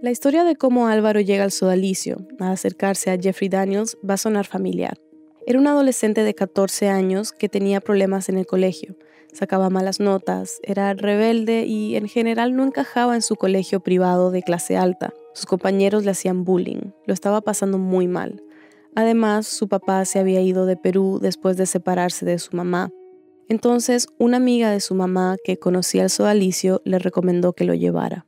La 0.00 0.10
historia 0.10 0.44
de 0.44 0.56
cómo 0.56 0.86
Álvaro 0.86 1.20
llega 1.20 1.44
al 1.44 1.52
sodalicio 1.52 2.26
a 2.40 2.50
acercarse 2.50 3.10
a 3.10 3.18
Jeffrey 3.20 3.48
Daniels 3.48 3.96
va 4.08 4.14
a 4.14 4.16
sonar 4.16 4.46
familiar. 4.46 4.98
Era 5.46 5.58
un 5.58 5.66
adolescente 5.66 6.22
de 6.22 6.34
14 6.34 6.88
años 6.88 7.32
que 7.32 7.48
tenía 7.48 7.80
problemas 7.80 8.28
en 8.28 8.38
el 8.38 8.46
colegio 8.46 8.96
sacaba 9.32 9.70
malas 9.70 10.00
notas, 10.00 10.60
era 10.62 10.94
rebelde 10.94 11.64
y 11.66 11.96
en 11.96 12.08
general 12.08 12.54
no 12.54 12.64
encajaba 12.64 13.14
en 13.14 13.22
su 13.22 13.36
colegio 13.36 13.80
privado 13.80 14.30
de 14.30 14.42
clase 14.42 14.76
alta. 14.76 15.12
Sus 15.34 15.46
compañeros 15.46 16.04
le 16.04 16.10
hacían 16.10 16.44
bullying, 16.44 16.92
lo 17.06 17.14
estaba 17.14 17.40
pasando 17.40 17.78
muy 17.78 18.06
mal. 18.06 18.42
Además, 18.94 19.46
su 19.46 19.68
papá 19.68 20.04
se 20.04 20.18
había 20.18 20.42
ido 20.42 20.66
de 20.66 20.76
Perú 20.76 21.18
después 21.20 21.56
de 21.56 21.66
separarse 21.66 22.26
de 22.26 22.38
su 22.38 22.54
mamá. 22.54 22.90
Entonces, 23.48 24.06
una 24.18 24.36
amiga 24.36 24.70
de 24.70 24.80
su 24.80 24.94
mamá 24.94 25.36
que 25.42 25.58
conocía 25.58 26.04
el 26.04 26.10
sodalicio 26.10 26.82
le 26.84 26.98
recomendó 26.98 27.54
que 27.54 27.64
lo 27.64 27.74
llevara. 27.74 28.26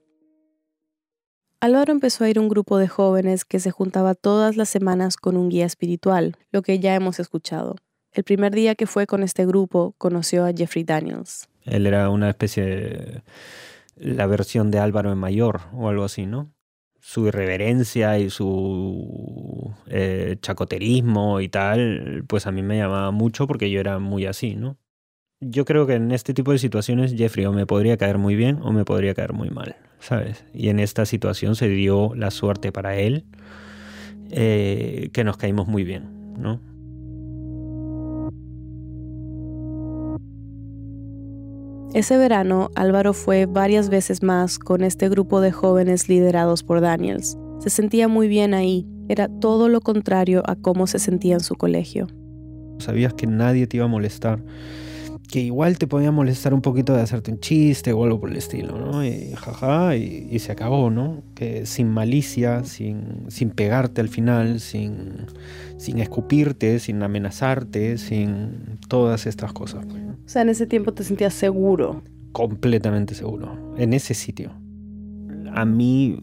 Álvaro 1.60 1.92
empezó 1.92 2.24
a 2.24 2.28
ir 2.28 2.38
a 2.38 2.42
un 2.42 2.48
grupo 2.48 2.76
de 2.76 2.88
jóvenes 2.88 3.44
que 3.44 3.58
se 3.58 3.70
juntaba 3.70 4.14
todas 4.14 4.56
las 4.56 4.68
semanas 4.68 5.16
con 5.16 5.36
un 5.36 5.48
guía 5.48 5.64
espiritual, 5.64 6.36
lo 6.50 6.62
que 6.62 6.78
ya 6.78 6.94
hemos 6.94 7.20
escuchado. 7.20 7.76
El 8.14 8.22
primer 8.22 8.54
día 8.54 8.76
que 8.76 8.86
fue 8.86 9.08
con 9.08 9.24
este 9.24 9.44
grupo, 9.44 9.96
conoció 9.98 10.46
a 10.46 10.52
Jeffrey 10.52 10.84
Daniels. 10.84 11.48
Él 11.64 11.86
era 11.86 12.08
una 12.10 12.30
especie 12.30 12.64
de 12.64 13.22
la 13.96 14.26
versión 14.28 14.70
de 14.70 14.78
Álvaro 14.78 15.10
en 15.10 15.18
mayor 15.18 15.62
o 15.72 15.88
algo 15.88 16.04
así, 16.04 16.24
¿no? 16.24 16.52
Su 17.00 17.26
irreverencia 17.26 18.18
y 18.20 18.30
su 18.30 19.74
eh, 19.88 20.36
chacoterismo 20.40 21.40
y 21.40 21.48
tal, 21.48 22.24
pues 22.28 22.46
a 22.46 22.52
mí 22.52 22.62
me 22.62 22.78
llamaba 22.78 23.10
mucho 23.10 23.48
porque 23.48 23.68
yo 23.70 23.80
era 23.80 23.98
muy 23.98 24.26
así, 24.26 24.54
¿no? 24.54 24.78
Yo 25.40 25.64
creo 25.64 25.86
que 25.86 25.94
en 25.94 26.12
este 26.12 26.32
tipo 26.34 26.52
de 26.52 26.58
situaciones 26.58 27.14
Jeffrey 27.16 27.44
o 27.46 27.52
me 27.52 27.66
podría 27.66 27.96
caer 27.96 28.18
muy 28.18 28.36
bien 28.36 28.60
o 28.62 28.72
me 28.72 28.84
podría 28.84 29.14
caer 29.14 29.32
muy 29.32 29.50
mal, 29.50 29.74
¿sabes? 29.98 30.44
Y 30.54 30.68
en 30.68 30.78
esta 30.78 31.04
situación 31.04 31.56
se 31.56 31.68
dio 31.68 32.14
la 32.14 32.30
suerte 32.30 32.70
para 32.70 32.96
él 32.96 33.24
eh, 34.30 35.10
que 35.12 35.24
nos 35.24 35.36
caímos 35.36 35.66
muy 35.66 35.82
bien, 35.82 36.34
¿no? 36.38 36.60
Ese 41.94 42.18
verano, 42.18 42.72
Álvaro 42.74 43.12
fue 43.12 43.46
varias 43.46 43.88
veces 43.88 44.24
más 44.24 44.58
con 44.58 44.82
este 44.82 45.08
grupo 45.08 45.40
de 45.40 45.52
jóvenes 45.52 46.08
liderados 46.08 46.64
por 46.64 46.80
Daniels. 46.80 47.38
Se 47.60 47.70
sentía 47.70 48.08
muy 48.08 48.26
bien 48.26 48.52
ahí, 48.52 48.84
era 49.08 49.28
todo 49.28 49.68
lo 49.68 49.80
contrario 49.80 50.42
a 50.44 50.56
cómo 50.56 50.88
se 50.88 50.98
sentía 50.98 51.34
en 51.34 51.40
su 51.40 51.54
colegio. 51.54 52.08
Sabías 52.80 53.14
que 53.14 53.28
nadie 53.28 53.68
te 53.68 53.76
iba 53.76 53.86
a 53.86 53.88
molestar, 53.88 54.42
que 55.34 55.40
igual 55.40 55.78
te 55.78 55.88
podía 55.88 56.12
molestar 56.12 56.54
un 56.54 56.60
poquito 56.60 56.94
de 56.94 57.02
hacerte 57.02 57.32
un 57.32 57.40
chiste 57.40 57.92
o 57.92 58.04
algo 58.04 58.20
por 58.20 58.30
el 58.30 58.36
estilo, 58.36 58.78
¿no? 58.78 59.04
Y 59.04 59.32
jaja, 59.34 59.96
y, 59.96 60.38
se 60.38 60.52
acabó, 60.52 60.90
¿no? 60.90 61.24
Que 61.34 61.66
sin 61.66 61.90
malicia, 61.90 62.62
sin, 62.62 63.24
sin 63.26 63.50
pegarte 63.50 64.00
al 64.00 64.08
final, 64.08 64.60
sin, 64.60 65.26
sin 65.76 65.98
escupirte, 65.98 66.78
sin 66.78 67.02
amenazarte, 67.02 67.98
sin 67.98 68.78
todas 68.86 69.26
estas 69.26 69.52
cosas. 69.52 69.84
Pues, 69.86 70.02
o 70.04 70.28
sea, 70.28 70.42
en 70.42 70.50
ese 70.50 70.68
tiempo 70.68 70.94
te 70.94 71.02
sentías 71.02 71.34
seguro. 71.34 72.04
Completamente 72.30 73.16
seguro, 73.16 73.74
en 73.76 73.92
ese 73.92 74.14
sitio. 74.14 74.52
A 75.52 75.64
mí, 75.64 76.22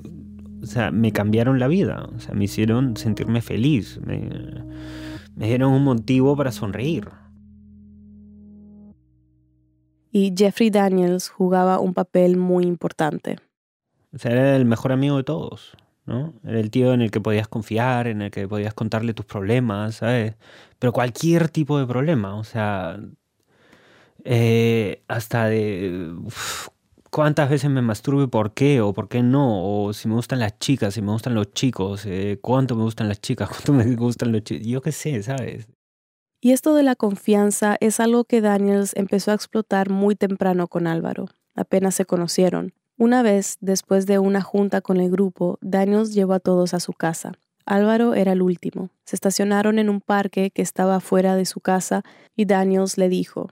o 0.63 0.65
sea, 0.65 0.89
me 0.89 1.11
cambiaron 1.11 1.59
la 1.59 1.67
vida, 1.67 2.07
o 2.15 2.19
sea, 2.21 2.33
me 2.33 2.45
hicieron 2.45 2.95
sentirme 2.95 3.41
feliz, 3.41 3.99
me, 4.05 4.29
me 5.35 5.47
dieron 5.47 5.73
un 5.73 5.83
motivo 5.83 6.37
para 6.37 6.53
sonreír 6.53 7.09
y 10.11 10.33
Jeffrey 10.37 10.69
Daniels 10.69 11.29
jugaba 11.29 11.79
un 11.79 11.93
papel 11.93 12.37
muy 12.37 12.65
importante. 12.65 13.37
O 14.13 14.17
sea, 14.17 14.31
era 14.31 14.55
el 14.55 14.65
mejor 14.65 14.91
amigo 14.91 15.17
de 15.17 15.23
todos. 15.23 15.77
¿no? 16.05 16.33
Era 16.43 16.59
el 16.59 16.71
tío 16.71 16.93
en 16.93 17.01
el 17.01 17.11
que 17.11 17.21
podías 17.21 17.47
confiar, 17.47 18.07
en 18.07 18.21
el 18.21 18.31
que 18.31 18.47
podías 18.47 18.73
contarle 18.73 19.13
tus 19.13 19.25
problemas, 19.25 19.95
¿sabes? 19.95 20.35
Pero 20.79 20.93
cualquier 20.93 21.49
tipo 21.49 21.79
de 21.79 21.85
problema, 21.85 22.35
o 22.35 22.43
sea, 22.43 22.99
eh, 24.23 25.03
hasta 25.07 25.45
de 25.45 26.13
cuántas 27.09 27.49
veces 27.49 27.69
me 27.69 27.81
masturbo 27.81 28.23
y 28.23 28.27
por 28.27 28.53
qué, 28.53 28.81
o 28.81 28.93
por 28.93 29.09
qué 29.09 29.21
no, 29.23 29.83
o 29.85 29.93
si 29.93 30.07
me 30.07 30.15
gustan 30.15 30.39
las 30.39 30.57
chicas, 30.59 30.93
si 30.93 31.01
me 31.01 31.11
gustan 31.11 31.35
los 31.35 31.53
chicos, 31.53 32.05
eh, 32.05 32.39
cuánto 32.41 32.75
me 32.75 32.83
gustan 32.83 33.07
las 33.07 33.21
chicas, 33.21 33.49
cuánto 33.51 33.73
me 33.73 33.95
gustan 33.95 34.31
los 34.31 34.43
chicos, 34.43 34.67
yo 34.67 34.81
qué 34.81 34.91
sé, 34.91 35.21
¿sabes? 35.23 35.67
Y 36.43 36.51
esto 36.53 36.73
de 36.73 36.81
la 36.81 36.95
confianza 36.95 37.77
es 37.79 37.99
algo 37.99 38.23
que 38.23 38.41
Daniels 38.41 38.93
empezó 38.95 39.29
a 39.31 39.35
explotar 39.35 39.91
muy 39.91 40.15
temprano 40.15 40.67
con 40.67 40.87
Álvaro, 40.87 41.27
apenas 41.55 41.93
se 41.93 42.05
conocieron. 42.05 42.73
Una 42.97 43.21
vez, 43.21 43.57
después 43.61 44.07
de 44.07 44.17
una 44.17 44.41
junta 44.41 44.81
con 44.81 44.99
el 44.99 45.11
grupo, 45.11 45.59
Daniels 45.61 46.13
llevó 46.13 46.33
a 46.33 46.39
todos 46.39 46.73
a 46.73 46.79
su 46.79 46.93
casa. 46.93 47.33
Álvaro 47.67 48.15
era 48.15 48.31
el 48.31 48.41
último. 48.41 48.89
Se 49.05 49.15
estacionaron 49.15 49.77
en 49.77 49.87
un 49.89 50.01
parque 50.01 50.49
que 50.49 50.63
estaba 50.63 50.99
fuera 50.99 51.35
de 51.35 51.45
su 51.45 51.59
casa 51.61 52.01
y 52.35 52.45
Daniels 52.45 52.97
le 52.97 53.07
dijo, 53.07 53.49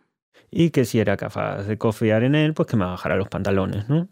Y 0.49 0.71
que 0.71 0.83
si 0.85 0.99
era 0.99 1.15
capaz 1.15 1.63
de 1.63 1.77
confiar 1.77 2.23
en 2.23 2.33
él, 2.33 2.55
pues 2.55 2.67
que 2.67 2.75
me 2.75 2.85
bajara 2.85 3.15
los 3.17 3.29
pantalones, 3.29 3.87
¿no? 3.87 4.07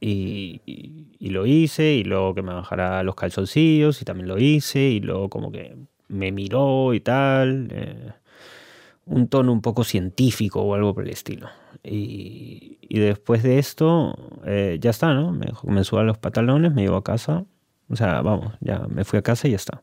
Y, 0.00 0.60
y- 0.66 1.30
lo 1.30 1.44
hice, 1.46 1.94
y 1.94 2.04
luego 2.04 2.34
que 2.34 2.42
me 2.42 2.52
bajara 2.54 3.02
los 3.02 3.14
calzoncillos, 3.14 4.00
y 4.00 4.04
también 4.04 4.28
lo 4.28 4.38
hice, 4.38 4.80
y 4.80 5.00
luego 5.00 5.28
como 5.28 5.50
que 5.52 5.76
me 6.08 6.32
miró 6.32 6.94
y 6.94 7.00
tal. 7.00 7.68
eh, 7.70 8.12
un 9.04 9.28
tono 9.28 9.52
un 9.52 9.62
poco 9.62 9.84
científico 9.84 10.60
o 10.60 10.74
algo 10.74 10.94
por 10.94 11.04
el 11.04 11.10
estilo. 11.10 11.48
Y, 11.82 12.78
y 12.82 12.98
después 12.98 13.42
de 13.42 13.58
esto, 13.58 14.14
eh, 14.44 14.76
ya 14.80 14.90
está, 14.90 15.14
¿no? 15.14 15.32
Me, 15.32 15.46
me 15.64 15.82
suba 15.84 16.02
los 16.02 16.18
pantalones, 16.18 16.74
me 16.74 16.82
llevó 16.82 16.96
a 16.96 17.04
casa. 17.04 17.44
O 17.88 17.96
sea, 17.96 18.20
vamos, 18.20 18.52
ya 18.60 18.80
me 18.88 19.04
fui 19.04 19.18
a 19.18 19.22
casa 19.22 19.48
y 19.48 19.52
ya 19.52 19.56
está. 19.56 19.82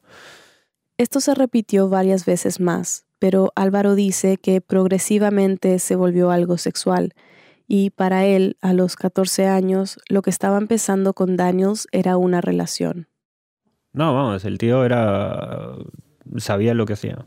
Esto 0.97 1.19
se 1.19 1.33
repitió 1.33 1.89
varias 1.89 2.25
veces 2.25 2.59
más, 2.59 3.05
pero 3.17 3.51
Álvaro 3.55 3.95
dice 3.95 4.37
que 4.37 4.61
progresivamente 4.61 5.79
se 5.79 5.95
volvió 5.95 6.29
algo 6.29 6.57
sexual 6.57 7.13
y 7.67 7.89
para 7.89 8.25
él, 8.25 8.57
a 8.61 8.73
los 8.73 8.95
14 8.95 9.47
años, 9.47 9.99
lo 10.07 10.21
que 10.21 10.29
estaba 10.29 10.57
empezando 10.57 11.13
con 11.13 11.35
Daniels 11.35 11.87
era 11.91 12.15
una 12.17 12.41
relación. 12.41 13.07
No, 13.91 14.13
vamos, 14.13 14.45
el 14.45 14.57
tío 14.57 14.85
era. 14.85 15.75
Sabía 16.37 16.73
lo 16.73 16.85
que 16.85 16.93
hacía. 16.93 17.25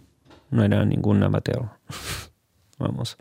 No 0.50 0.64
era 0.64 0.84
ningún 0.84 1.22
amateur. 1.22 1.70
vamos. 2.78 3.16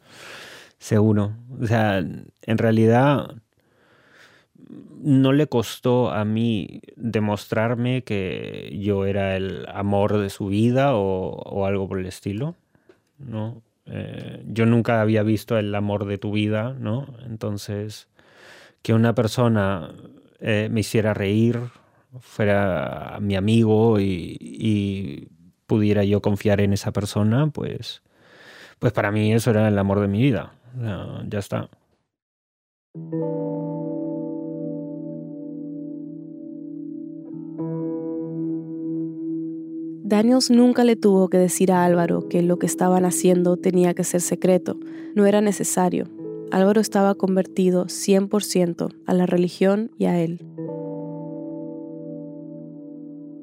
Seguro. 0.77 1.33
O 1.59 1.65
sea, 1.65 1.99
en 1.99 2.57
realidad. 2.57 3.35
No 4.99 5.31
le 5.31 5.47
costó 5.47 6.09
a 6.11 6.25
mí 6.25 6.81
demostrarme 6.95 8.03
que 8.03 8.77
yo 8.81 9.05
era 9.05 9.37
el 9.37 9.65
amor 9.69 10.17
de 10.17 10.29
su 10.29 10.47
vida 10.47 10.95
o, 10.95 11.29
o 11.29 11.65
algo 11.65 11.87
por 11.87 11.99
el 11.99 12.07
estilo. 12.07 12.55
¿no? 13.19 13.61
Eh, 13.85 14.43
yo 14.47 14.65
nunca 14.65 15.01
había 15.01 15.23
visto 15.23 15.57
el 15.57 15.73
amor 15.73 16.05
de 16.05 16.17
tu 16.17 16.31
vida, 16.31 16.75
¿no? 16.79 17.07
Entonces, 17.25 18.07
que 18.81 18.93
una 18.93 19.15
persona 19.15 19.93
eh, 20.39 20.67
me 20.71 20.81
hiciera 20.81 21.13
reír, 21.13 21.59
fuera 22.19 23.17
mi 23.21 23.35
amigo 23.35 23.99
y, 23.99 24.37
y 24.39 25.27
pudiera 25.67 26.03
yo 26.03 26.21
confiar 26.21 26.61
en 26.61 26.73
esa 26.73 26.91
persona, 26.91 27.47
pues, 27.51 28.01
pues 28.79 28.91
para 28.93 29.11
mí 29.11 29.31
eso 29.33 29.51
era 29.51 29.67
el 29.67 29.77
amor 29.77 29.99
de 29.99 30.07
mi 30.07 30.19
vida. 30.19 30.53
Ya 31.29 31.39
está. 31.39 31.69
Daniels 40.03 40.49
nunca 40.49 40.85
le 40.85 40.95
tuvo 40.95 41.27
que 41.27 41.37
decir 41.37 41.71
a 41.71 41.83
Álvaro 41.83 42.29
que 42.29 42.41
lo 42.41 42.57
que 42.57 42.65
estaban 42.65 43.03
haciendo 43.03 43.57
tenía 43.57 43.93
que 43.93 44.05
ser 44.05 44.21
secreto, 44.21 44.79
no 45.15 45.25
era 45.25 45.41
necesario. 45.41 46.07
Álvaro 46.49 46.79
estaba 46.79 47.13
convertido 47.15 47.87
100% 47.87 48.95
a 49.05 49.13
la 49.13 49.25
religión 49.25 49.91
y 49.97 50.05
a 50.05 50.17
él. 50.21 50.39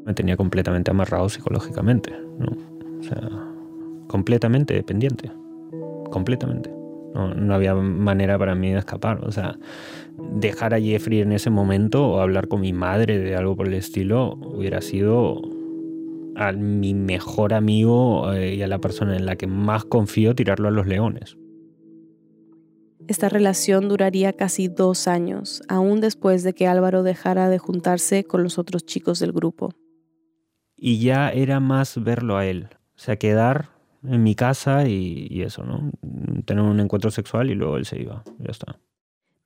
Me 0.05 0.15
tenía 0.15 0.37
completamente 0.37 0.91
amarrado 0.91 1.29
psicológicamente, 1.29 2.13
¿no? 2.39 2.47
O 3.01 3.03
sea, 3.03 3.31
completamente 4.07 4.75
dependiente. 4.75 5.31
Completamente. 6.11 6.71
No, 7.15 7.55
había 7.55 7.75
manera 7.75 8.39
para 8.39 8.55
mí 8.55 8.73
de 8.73 8.79
escapar. 8.79 9.25
O 9.25 9.31
sea, 9.31 9.57
dejar 10.33 10.75
a 10.75 10.81
Jeffrey 10.81 11.21
en 11.21 11.33
ese 11.33 11.49
momento 11.49 12.07
o 12.09 12.21
hablar 12.21 12.49
con 12.49 12.61
mi 12.61 12.73
madre 12.73 13.19
de 13.19 13.37
algo 13.37 13.57
por 13.57 13.69
el 13.69 13.75
estilo 13.75 14.35
hubiera 14.35 14.81
sido 14.81 15.41
a 16.37 16.51
mi 16.53 16.93
mejor 16.95 17.55
amigo 17.55 18.33
eh, 18.33 18.57
y 18.57 18.63
a 18.63 18.67
la 18.67 18.81
persona 18.81 19.17
en 19.17 19.27
la 19.27 19.37
que 19.37 19.47
más 19.47 19.85
confío 19.85 20.35
tirarlo 20.35 20.69
a 20.69 20.73
los 20.73 20.89
leones. 20.89 21.37
Esta 23.07 23.29
relación 23.29 23.89
duraría 23.89 24.33
casi 24.33 24.69
dos 24.69 25.07
años, 25.07 25.63
aún 25.69 26.01
después 26.01 26.43
de 26.43 26.55
que 26.55 26.67
Álvaro 26.67 27.03
dejara 27.03 27.51
de 27.51 27.59
juntarse 27.59 28.25
con 28.25 28.43
los 28.43 28.59
otros 28.59 28.87
chicos 28.87 29.21
del 29.21 29.33
grupo. 29.33 29.75
Y 30.77 30.99
ya 30.99 31.31
era 31.31 31.61
más 31.61 32.03
verlo 32.03 32.37
a 32.37 32.47
él. 32.47 32.69
O 32.97 32.99
sea, 32.99 33.17
quedar 33.17 33.71
en 34.07 34.23
mi 34.23 34.35
casa 34.35 34.87
y, 34.89 35.27
y 35.31 35.43
eso, 35.43 35.65
¿no? 35.65 35.91
Tener 36.45 36.63
un 36.63 36.81
encuentro 36.81 37.11
sexual 37.11 37.51
y 37.51 37.55
luego 37.55 37.77
él 37.77 37.87
se 37.87 38.01
iba. 38.01 38.23
Ya 38.39 38.51
está. 38.51 38.79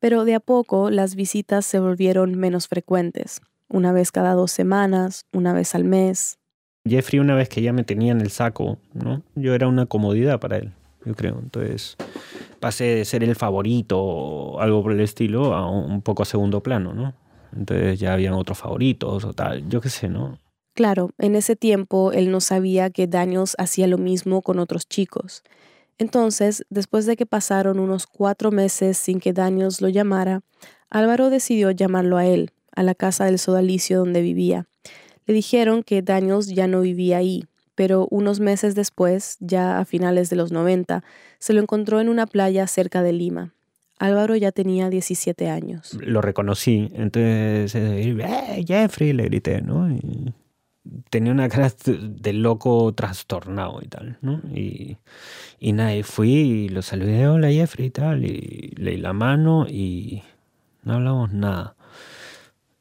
Pero 0.00 0.24
de 0.24 0.34
a 0.34 0.40
poco 0.40 0.90
las 0.90 1.14
visitas 1.14 1.66
se 1.66 1.80
volvieron 1.80 2.36
menos 2.36 2.68
frecuentes, 2.68 3.40
una 3.68 3.92
vez 3.92 4.12
cada 4.12 4.34
dos 4.34 4.52
semanas, 4.52 5.26
una 5.32 5.52
vez 5.52 5.74
al 5.74 5.84
mes. 5.84 6.38
Jeffrey, 6.86 7.18
una 7.18 7.34
vez 7.34 7.48
que 7.48 7.62
ya 7.62 7.72
me 7.72 7.84
tenía 7.84 8.12
en 8.12 8.20
el 8.20 8.30
saco, 8.30 8.78
¿no? 8.94 9.22
Yo 9.34 9.54
era 9.54 9.66
una 9.66 9.86
comodidad 9.86 10.38
para 10.38 10.58
él, 10.58 10.72
yo 11.04 11.14
creo. 11.14 11.38
Entonces 11.42 11.96
pasé 12.60 12.84
de 12.84 13.04
ser 13.04 13.24
el 13.24 13.34
favorito 13.34 14.00
o 14.00 14.60
algo 14.60 14.82
por 14.82 14.92
el 14.92 15.00
estilo 15.00 15.54
a 15.54 15.68
un 15.68 15.90
un 15.90 16.02
poco 16.02 16.22
a 16.22 16.26
segundo 16.26 16.62
plano, 16.62 16.94
¿no? 16.94 17.14
Entonces 17.54 17.98
ya 17.98 18.12
habían 18.12 18.34
otros 18.34 18.58
favoritos 18.58 19.24
o 19.24 19.32
tal, 19.32 19.68
yo 19.68 19.80
qué 19.80 19.88
sé, 19.88 20.08
¿no? 20.08 20.38
Claro, 20.78 21.10
en 21.18 21.34
ese 21.34 21.56
tiempo 21.56 22.12
él 22.12 22.30
no 22.30 22.40
sabía 22.40 22.88
que 22.88 23.08
Daniels 23.08 23.56
hacía 23.58 23.88
lo 23.88 23.98
mismo 23.98 24.42
con 24.42 24.60
otros 24.60 24.88
chicos. 24.88 25.42
Entonces, 25.98 26.64
después 26.70 27.04
de 27.04 27.16
que 27.16 27.26
pasaron 27.26 27.80
unos 27.80 28.06
cuatro 28.06 28.52
meses 28.52 28.96
sin 28.96 29.18
que 29.18 29.32
Daniels 29.32 29.80
lo 29.80 29.88
llamara, 29.88 30.42
Álvaro 30.88 31.30
decidió 31.30 31.72
llamarlo 31.72 32.16
a 32.16 32.26
él, 32.26 32.52
a 32.76 32.84
la 32.84 32.94
casa 32.94 33.24
del 33.24 33.40
sodalicio 33.40 33.98
donde 33.98 34.22
vivía. 34.22 34.68
Le 35.26 35.34
dijeron 35.34 35.82
que 35.82 36.00
Daniels 36.00 36.46
ya 36.46 36.68
no 36.68 36.82
vivía 36.82 37.16
ahí, 37.16 37.42
pero 37.74 38.06
unos 38.12 38.38
meses 38.38 38.76
después, 38.76 39.36
ya 39.40 39.80
a 39.80 39.84
finales 39.84 40.30
de 40.30 40.36
los 40.36 40.52
90, 40.52 41.02
se 41.40 41.54
lo 41.54 41.60
encontró 41.60 42.00
en 42.00 42.08
una 42.08 42.28
playa 42.28 42.68
cerca 42.68 43.02
de 43.02 43.14
Lima. 43.14 43.52
Álvaro 43.98 44.36
ya 44.36 44.52
tenía 44.52 44.90
17 44.90 45.48
años. 45.48 45.98
Lo 46.00 46.20
reconocí, 46.20 46.88
entonces, 46.94 47.74
eh, 47.74 48.64
Jeffrey, 48.64 49.12
le 49.12 49.24
grité, 49.24 49.60
¿no? 49.60 49.88
Tenía 51.10 51.32
una 51.32 51.48
cara 51.48 51.72
de 51.86 52.32
loco 52.32 52.92
trastornado 52.94 53.80
y 53.82 53.88
tal, 53.88 54.18
¿no? 54.20 54.40
Y, 54.54 54.96
y 55.58 55.72
nada, 55.72 55.94
y 55.94 56.02
fui 56.02 56.30
y 56.30 56.68
lo 56.68 56.82
saludé, 56.82 57.26
hola 57.28 57.50
Jeffrey 57.50 57.86
y 57.86 57.90
tal, 57.90 58.24
y 58.24 58.72
le 58.76 58.92
di 58.92 58.96
la 58.98 59.12
mano 59.12 59.66
y 59.68 60.22
no 60.84 60.94
hablamos 60.94 61.32
nada. 61.32 61.76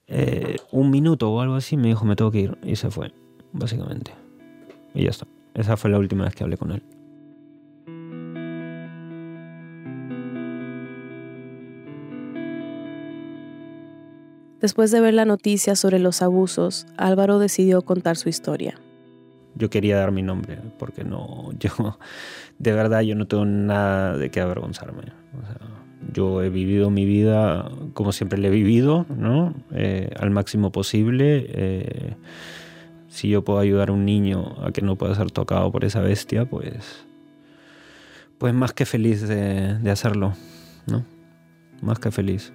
Eh, 0.07 0.57
un 0.71 0.89
minuto 0.89 1.29
o 1.31 1.41
algo 1.41 1.55
así 1.55 1.75
me 1.75 1.89
dijo, 1.89 2.05
me 2.05 2.15
tengo 2.15 2.31
que 2.31 2.41
ir, 2.41 2.57
y 2.63 2.75
se 2.75 2.89
fue, 2.89 3.13
básicamente. 3.51 4.11
Y 4.93 5.03
ya 5.03 5.09
está. 5.09 5.27
Esa 5.53 5.75
fue 5.75 5.89
la 5.89 5.99
última 5.99 6.23
vez 6.25 6.35
que 6.35 6.43
hablé 6.43 6.57
con 6.57 6.71
él. 6.71 6.83
Después 14.61 14.89
de 14.89 15.01
ver 15.01 15.13
la 15.13 15.25
noticia 15.25 15.75
sobre 15.75 15.99
los 15.99 16.23
abusos, 16.23 16.87
Álvaro 16.97 17.37
decidió 17.37 17.83
contar 17.83 18.17
su 18.17 18.27
historia. 18.27 18.79
Yo 19.55 19.69
quería 19.69 19.97
dar 19.97 20.11
mi 20.11 20.23
nombre, 20.23 20.59
porque 20.79 21.03
no, 21.03 21.51
yo, 21.59 21.97
de 22.57 22.71
verdad, 22.71 23.01
yo 23.01 23.15
no 23.15 23.27
tengo 23.27 23.45
nada 23.45 24.17
de 24.17 24.31
qué 24.31 24.41
avergonzarme. 24.41 25.03
O 25.39 25.45
sea, 25.45 25.57
yo 26.11 26.41
he 26.41 26.49
vivido 26.49 26.89
mi 26.89 27.05
vida 27.05 27.69
como 27.93 28.11
siempre 28.11 28.39
la 28.39 28.47
he 28.47 28.51
vivido, 28.51 29.05
¿no? 29.15 29.53
Eh, 29.71 30.09
al 30.19 30.31
máximo 30.31 30.71
posible. 30.71 31.45
Eh, 31.49 32.15
si 33.09 33.29
yo 33.29 33.43
puedo 33.43 33.59
ayudar 33.59 33.89
a 33.89 33.93
un 33.93 34.05
niño 34.05 34.55
a 34.63 34.71
que 34.71 34.81
no 34.81 34.95
pueda 34.95 35.13
ser 35.13 35.29
tocado 35.31 35.71
por 35.71 35.85
esa 35.85 36.01
bestia, 36.01 36.49
pues, 36.49 37.05
pues 38.39 38.53
más 38.55 38.73
que 38.73 38.85
feliz 38.85 39.27
de, 39.27 39.77
de 39.77 39.91
hacerlo, 39.91 40.33
¿no? 40.87 41.05
Más 41.81 41.99
que 41.99 42.11
feliz 42.11 42.53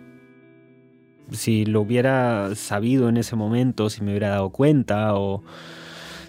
si 1.33 1.65
lo 1.65 1.81
hubiera 1.81 2.55
sabido 2.55 3.09
en 3.09 3.17
ese 3.17 3.37
momento, 3.37 3.91
si 3.91 4.03
me 4.03 4.11
hubiera 4.11 4.31
dado 4.31 4.51
cuenta 4.51 5.15
o 5.15 5.43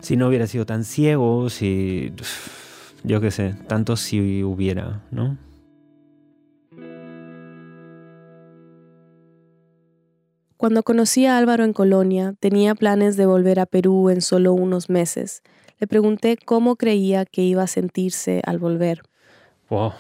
si 0.01 0.17
no 0.17 0.27
hubiera 0.27 0.47
sido 0.47 0.65
tan 0.65 0.83
ciego, 0.83 1.49
si 1.49 2.13
yo 3.03 3.21
qué 3.21 3.31
sé, 3.31 3.55
tanto 3.67 3.95
si 3.95 4.43
hubiera, 4.43 5.01
¿no? 5.11 5.37
Cuando 10.57 10.83
conocí 10.83 11.25
a 11.25 11.37
Álvaro 11.37 11.65
en 11.65 11.73
Colonia, 11.73 12.35
tenía 12.39 12.73
planes 12.73 13.17
de 13.17 13.25
volver 13.25 13.59
a 13.59 13.65
Perú 13.65 14.09
en 14.09 14.21
solo 14.21 14.53
unos 14.53 14.89
meses. 14.89 15.41
Le 15.77 15.87
pregunté 15.87 16.37
cómo 16.37 16.77
creía 16.77 17.25
que 17.25 17.41
iba 17.41 17.63
a 17.63 17.67
sentirse 17.67 18.41
al 18.45 18.59
volver. 18.59 19.01
Wow, 19.69 19.91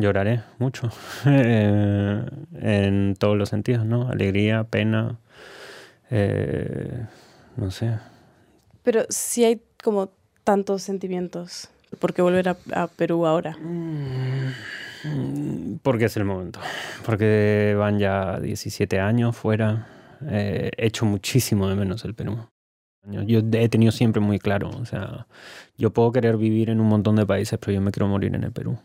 lloraré 0.00 0.42
mucho. 0.58 0.90
Eh, 1.26 2.24
en 2.60 3.16
todos 3.16 3.36
los 3.36 3.48
sentidos, 3.48 3.84
¿no? 3.84 4.08
Alegría, 4.08 4.64
pena, 4.64 5.18
eh, 6.10 7.06
no 7.56 7.70
sé. 7.70 7.98
Pero 8.82 9.04
si 9.08 9.44
hay 9.44 9.62
como 9.82 10.10
tantos 10.44 10.82
sentimientos, 10.82 11.68
¿por 11.98 12.14
qué 12.14 12.22
volver 12.22 12.48
a, 12.48 12.56
a 12.72 12.86
Perú 12.86 13.26
ahora? 13.26 13.56
Mm, 13.58 14.52
porque 15.82 16.06
es 16.06 16.16
el 16.16 16.24
momento. 16.24 16.60
Porque 17.04 17.74
van 17.78 17.98
ya 17.98 18.40
17 18.40 19.00
años 19.00 19.36
fuera. 19.36 19.86
Eh, 20.26 20.70
he 20.76 20.86
hecho 20.86 21.04
muchísimo 21.04 21.68
de 21.68 21.76
menos 21.76 22.04
el 22.04 22.14
Perú. 22.14 22.38
Yo 23.06 23.40
he 23.52 23.68
tenido 23.68 23.92
siempre 23.92 24.20
muy 24.20 24.38
claro, 24.38 24.68
o 24.68 24.84
sea, 24.84 25.26
yo 25.78 25.90
puedo 25.92 26.12
querer 26.12 26.36
vivir 26.36 26.68
en 26.68 26.80
un 26.80 26.88
montón 26.88 27.16
de 27.16 27.24
países, 27.24 27.58
pero 27.58 27.72
yo 27.72 27.80
me 27.80 27.90
quiero 27.90 28.06
morir 28.06 28.34
en 28.34 28.44
el 28.44 28.52
Perú. 28.52 28.78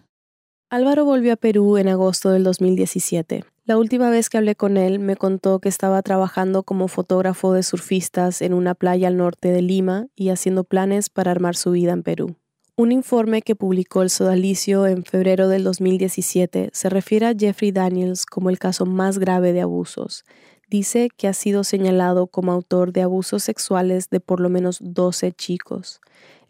Álvaro 0.74 1.05
volvió 1.05 1.34
a 1.34 1.36
Perú 1.36 1.78
en 1.78 1.88
agosto 1.88 2.32
del 2.32 2.43
2017. 2.43 3.45
La 3.63 3.78
última 3.78 4.09
vez 4.09 4.28
que 4.28 4.39
hablé 4.39 4.55
con 4.55 4.78
él 4.78 4.97
me 4.97 5.15
contó 5.15 5.59
que 5.59 5.69
estaba 5.69 6.01
trabajando 6.01 6.63
como 6.63 6.88
fotógrafo 6.88 7.53
de 7.53 7.61
surfistas 7.61 8.41
en 8.41 8.55
una 8.55 8.74
playa 8.74 9.07
al 9.07 9.17
norte 9.17 9.51
de 9.51 9.61
Lima 9.61 10.07
y 10.15 10.30
haciendo 10.30 10.63
planes 10.63 11.11
para 11.11 11.30
armar 11.30 11.55
su 11.55 11.69
vida 11.69 11.91
en 11.91 12.01
Perú. 12.01 12.38
Un 12.76 12.91
informe 12.91 13.43
que 13.43 13.55
publicó 13.55 14.01
el 14.01 14.09
Sodalicio 14.09 14.88
en 14.88 15.03
febrero 15.03 15.47
del 15.47 15.63
2017 15.63 16.71
se 16.74 16.89
refiere 16.89 17.28
a 17.28 17.36
Jeffrey 17.38 17.71
Daniels 17.71 18.26
como 18.26 18.49
el 18.49 18.57
caso 18.57 18.88
más 18.88 19.19
grave 19.19 19.53
de 19.53 19.61
abusos 19.61 20.26
dice 20.74 21.09
que 21.15 21.28
ha 21.28 21.34
sido 21.34 21.63
señalado 21.63 22.26
como 22.26 22.51
autor 22.51 22.93
de 22.93 23.03
abusos 23.03 23.43
sexuales 23.43 24.09
de 24.09 24.19
por 24.19 24.39
lo 24.39 24.49
menos 24.49 24.80
12 24.82 25.32
chicos. 25.34 26.01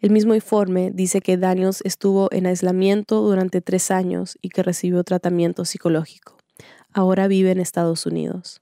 El 0.04 0.10
mismo 0.10 0.34
informe 0.34 0.90
dice 0.92 1.22
que 1.22 1.38
Daniels 1.38 1.80
estuvo 1.82 2.28
en 2.30 2.44
aislamiento 2.44 3.22
durante 3.22 3.62
tres 3.62 3.90
años 3.90 4.36
y 4.42 4.50
que 4.50 4.62
recibió 4.62 5.02
tratamiento 5.02 5.64
psicológico. 5.64 6.36
Ahora 6.92 7.26
vive 7.26 7.52
en 7.52 7.58
Estados 7.58 8.04
Unidos. 8.04 8.60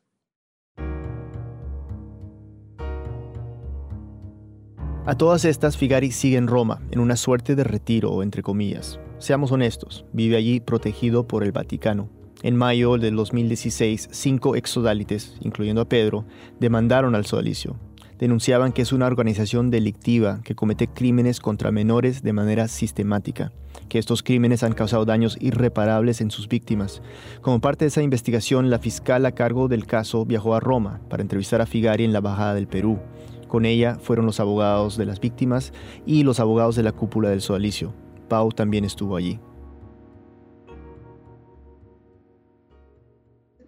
A 5.05 5.17
todas 5.19 5.45
estas, 5.45 5.77
Figari 5.77 6.13
sigue 6.13 6.37
en 6.37 6.47
Roma, 6.47 6.81
en 6.93 7.01
una 7.01 7.17
suerte 7.17 7.57
de 7.57 7.65
retiro, 7.65 8.23
entre 8.23 8.45
comillas. 8.45 9.01
Seamos 9.19 9.51
honestos, 9.51 10.05
vive 10.13 10.37
allí 10.37 10.61
protegido 10.61 11.27
por 11.27 11.43
el 11.43 11.51
Vaticano, 11.51 12.09
en 12.45 12.57
mayo 12.57 12.99
del 12.99 13.17
2016, 13.17 14.11
cinco 14.13 14.55
exodálites, 14.55 15.37
incluyendo 15.41 15.81
a 15.81 15.89
Pedro, 15.89 16.25
demandaron 16.61 17.17
al 17.17 17.27
sodalicio. 17.27 17.81
Denunciaban 18.23 18.73
que 18.73 18.83
es 18.83 18.93
una 18.93 19.09
organización 19.09 19.73
delictiva 19.73 20.43
que 20.45 20.55
comete 20.55 20.87
crímenes 20.87 21.41
contra 21.41 21.73
menores 21.73 22.23
de 22.23 22.33
manera 22.33 22.69
sistemática, 22.69 23.51
que 23.89 23.99
estos 23.99 24.23
crímenes 24.23 24.63
han 24.63 24.75
causado 24.75 25.05
daños 25.05 25.37
irreparables 25.41 26.21
en 26.21 26.31
sus 26.31 26.47
víctimas. 26.47 27.03
Como 27.41 27.61
parte 27.61 27.85
de 27.85 27.89
esa 27.89 28.01
investigación, 28.01 28.71
la 28.71 28.79
fiscal 28.79 29.27
a 29.27 29.33
cargo 29.33 29.67
del 29.67 29.87
caso 29.87 30.25
viajó 30.25 30.55
a 30.55 30.61
Roma 30.61 31.01
para 31.11 31.21
entrevistar 31.21 31.61
a 31.61 31.67
Figari 31.67 32.05
en 32.05 32.13
la 32.13 32.19
Embajada 32.19 32.55
del 32.55 32.69
Perú. 32.69 33.01
Con 33.49 33.65
ella 33.67 33.99
fueron 34.01 34.25
los 34.25 34.39
abogados 34.39 34.97
de 34.97 35.07
las 35.07 35.19
víctimas 35.19 35.73
y 36.07 36.23
los 36.23 36.39
abogados 36.39 36.77
de 36.77 36.85
la 36.85 36.93
cúpula 36.93 37.29
del 37.29 37.41
sodalicio. 37.41 37.93
Pau 38.29 38.53
también 38.53 38.85
estuvo 38.85 39.17
allí. 39.17 39.41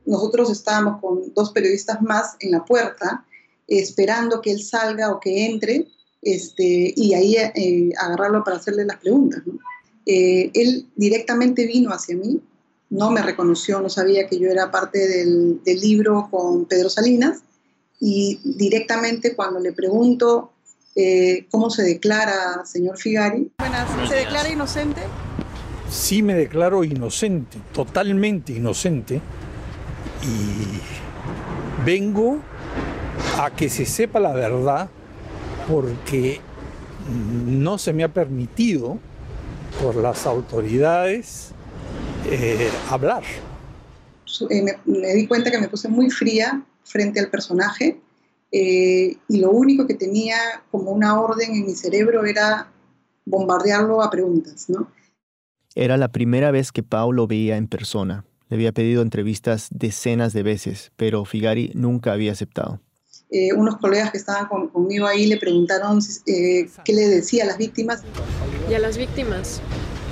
nosotros 0.06 0.50
estábamos 0.50 1.00
con 1.00 1.32
dos 1.34 1.50
periodistas 1.50 2.00
más 2.02 2.36
en 2.40 2.52
la 2.52 2.64
puerta, 2.64 3.24
esperando 3.66 4.40
que 4.40 4.52
él 4.52 4.62
salga 4.62 5.10
o 5.10 5.20
que 5.20 5.46
entre, 5.46 5.88
este, 6.22 6.92
y 6.96 7.14
ahí 7.14 7.36
eh, 7.36 7.92
agarrarlo 7.98 8.44
para 8.44 8.56
hacerle 8.56 8.84
las 8.84 8.98
preguntas. 8.98 9.42
Eh, 10.06 10.50
él 10.54 10.86
directamente 10.96 11.66
vino 11.66 11.90
hacia 11.90 12.16
mí, 12.16 12.40
no 12.90 13.10
me 13.10 13.22
reconoció, 13.22 13.80
no 13.80 13.88
sabía 13.88 14.28
que 14.28 14.38
yo 14.38 14.48
era 14.48 14.70
parte 14.70 15.08
del, 15.08 15.60
libro 15.64 16.28
con 16.30 16.66
Pedro 16.66 16.88
Salinas, 16.88 17.42
y 18.00 18.38
directamente 18.44 19.34
cuando 19.34 19.60
le 19.60 19.72
pregunto 19.72 20.52
eh, 20.94 21.46
cómo 21.50 21.70
se 21.70 21.82
declara 21.82 22.64
señor 22.66 22.98
Figari. 22.98 23.50
Buenas, 23.58 24.08
¿se 24.08 24.14
declara 24.16 24.50
inocente? 24.50 25.00
Sí 25.90 26.22
me 26.22 26.34
declaro 26.34 26.84
inocente, 26.84 27.58
totalmente 27.72 28.52
inocente 28.52 29.20
y 30.22 31.84
vengo 31.84 32.40
a 33.38 33.50
que 33.50 33.68
se 33.68 33.86
sepa 33.86 34.20
la 34.20 34.32
verdad 34.32 34.88
porque 35.68 36.40
no 37.08 37.78
se 37.78 37.92
me 37.92 38.04
ha 38.04 38.12
permitido 38.12 38.98
por 39.82 39.96
las 39.96 40.26
autoridades 40.26 41.52
eh, 42.30 42.70
hablar. 42.90 43.22
Eh, 44.50 44.62
me, 44.84 45.14
di 45.14 45.26
cuenta 45.26 45.50
que 45.50 45.58
me 45.58 45.68
puse 45.68 45.88
muy 45.88 46.10
fría 46.10 46.62
frente 46.84 47.20
al 47.20 47.28
personaje 47.28 48.00
eh, 48.50 49.16
y 49.28 49.40
lo 49.40 49.50
único 49.50 49.86
que 49.86 49.94
tenía 49.94 50.36
como 50.70 50.90
una 50.90 51.20
orden 51.20 51.54
en 51.54 51.66
mi 51.66 51.74
cerebro 51.74 52.24
era 52.24 52.70
bombardearlo 53.24 54.02
a 54.02 54.10
preguntas. 54.10 54.68
¿no? 54.68 54.88
Era 55.74 55.96
la 55.96 56.12
primera 56.12 56.50
vez 56.50 56.72
que 56.72 56.82
Pau 56.82 57.12
lo 57.12 57.26
veía 57.26 57.56
en 57.56 57.68
persona. 57.68 58.24
Le 58.48 58.56
había 58.56 58.72
pedido 58.72 59.02
entrevistas 59.02 59.68
decenas 59.70 60.32
de 60.32 60.42
veces, 60.42 60.92
pero 60.96 61.24
Figari 61.24 61.72
nunca 61.74 62.12
había 62.12 62.32
aceptado. 62.32 62.80
Eh, 63.30 63.52
unos 63.52 63.78
colegas 63.78 64.12
que 64.12 64.18
estaban 64.18 64.46
conmigo 64.46 65.06
ahí 65.06 65.26
le 65.26 65.38
preguntaron 65.38 65.98
eh, 66.26 66.68
qué 66.84 66.92
le 66.92 67.08
decía 67.08 67.44
a 67.44 67.46
las 67.46 67.58
víctimas. 67.58 68.02
¿Y 68.70 68.74
a 68.74 68.78
las 68.78 68.96
víctimas? 68.96 69.60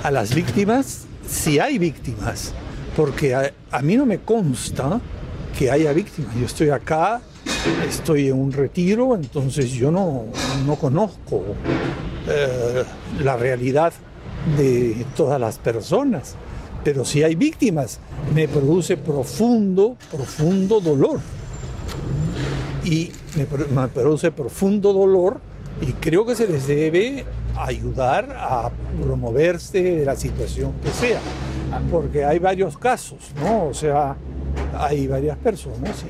A 0.03 0.11
las 0.11 0.33
víctimas, 0.35 1.05
si 1.25 1.59
hay 1.59 1.77
víctimas, 1.77 2.53
porque 2.97 3.33
a, 3.35 3.81
mí 3.81 3.95
no 3.95 4.05
me 4.05 4.19
consta 4.19 4.99
que 5.57 5.71
haya 5.71 5.93
víctimas. 5.93 6.35
Yo 6.35 6.45
estoy 6.45 6.69
acá, 6.69 7.21
estoy 7.87 8.27
en 8.27 8.39
un 8.39 8.51
retiro, 8.51 9.15
entonces 9.15 9.71
yo 9.71 9.91
no, 9.91 10.25
no 10.65 10.75
conozco 10.75 11.43
eh, 12.27 12.83
la 13.23 13.37
realidad 13.37 13.93
de 14.57 15.05
todas 15.15 15.39
las 15.39 15.59
personas. 15.59 16.35
Pero 16.83 17.05
si 17.05 17.23
hay 17.23 17.35
víctimas, 17.35 17.99
me 18.35 18.47
produce 18.47 18.97
profundo, 18.97 19.95
profundo 20.11 20.81
dolor. 20.81 21.21
Y 22.83 23.11
me, 23.37 23.45
produce 23.87 24.31
profundo 24.31 24.93
dolor 24.93 25.39
y 25.81 25.93
creo 25.93 26.25
que 26.25 26.35
se 26.35 26.47
les 26.47 26.67
debe 26.67 27.25
ayudar 27.55 28.35
a 28.37 28.71
promoverse 29.01 29.81
de 29.81 30.05
la 30.05 30.15
situación 30.15 30.73
que 30.83 30.89
sea. 30.89 31.21
Porque 31.89 32.23
hay 32.23 32.39
varios 32.39 32.77
casos, 32.77 33.31
¿no? 33.41 33.67
O 33.67 33.73
sea, 33.73 34.15
hay 34.77 35.07
varias 35.07 35.37
personas. 35.37 36.03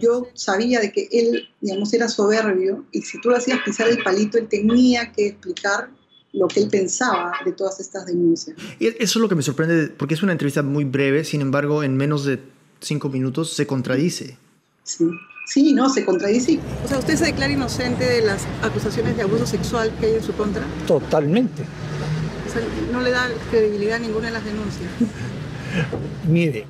Yo 0.00 0.28
sabía 0.34 0.80
de 0.80 0.92
que 0.92 1.08
él, 1.10 1.48
digamos, 1.60 1.92
era 1.92 2.08
soberbio 2.08 2.84
y 2.92 3.02
si 3.02 3.20
tú 3.20 3.30
le 3.30 3.36
hacías 3.36 3.58
pisar 3.64 3.88
el 3.88 4.02
palito, 4.02 4.38
él 4.38 4.48
tenía 4.48 5.12
que 5.12 5.28
explicar 5.28 5.90
lo 6.32 6.48
que 6.48 6.60
él 6.60 6.68
pensaba 6.68 7.32
de 7.44 7.52
todas 7.52 7.80
estas 7.80 8.06
denuncias. 8.06 8.56
Y 8.78 8.88
eso 8.88 8.96
es 9.00 9.16
lo 9.16 9.28
que 9.28 9.34
me 9.34 9.42
sorprende, 9.42 9.88
porque 9.88 10.14
es 10.14 10.22
una 10.22 10.32
entrevista 10.32 10.62
muy 10.62 10.84
breve, 10.84 11.24
sin 11.24 11.40
embargo, 11.40 11.82
en 11.82 11.96
menos 11.96 12.24
de 12.24 12.40
cinco 12.80 13.08
minutos 13.08 13.52
se 13.52 13.66
contradice. 13.66 14.36
Sí, 14.82 15.04
sí, 15.44 15.72
no, 15.72 15.88
se 15.88 16.04
contradice. 16.04 16.58
O 16.84 16.88
sea, 16.88 16.98
¿usted 16.98 17.16
se 17.16 17.26
declara 17.26 17.52
inocente 17.52 18.04
de 18.04 18.22
las 18.22 18.42
acusaciones 18.62 19.16
de 19.16 19.22
abuso 19.22 19.46
sexual 19.46 19.92
que 20.00 20.06
hay 20.06 20.14
en 20.14 20.22
su 20.22 20.32
contra? 20.34 20.62
Totalmente. 20.86 21.62
O 21.62 22.52
sea, 22.52 22.62
no 22.92 23.00
le 23.00 23.10
da 23.10 23.28
credibilidad 23.50 23.96
a 23.96 23.98
ninguna 24.00 24.26
de 24.26 24.32
las 24.32 24.44
denuncias. 24.44 24.90
Mire, 26.28 26.66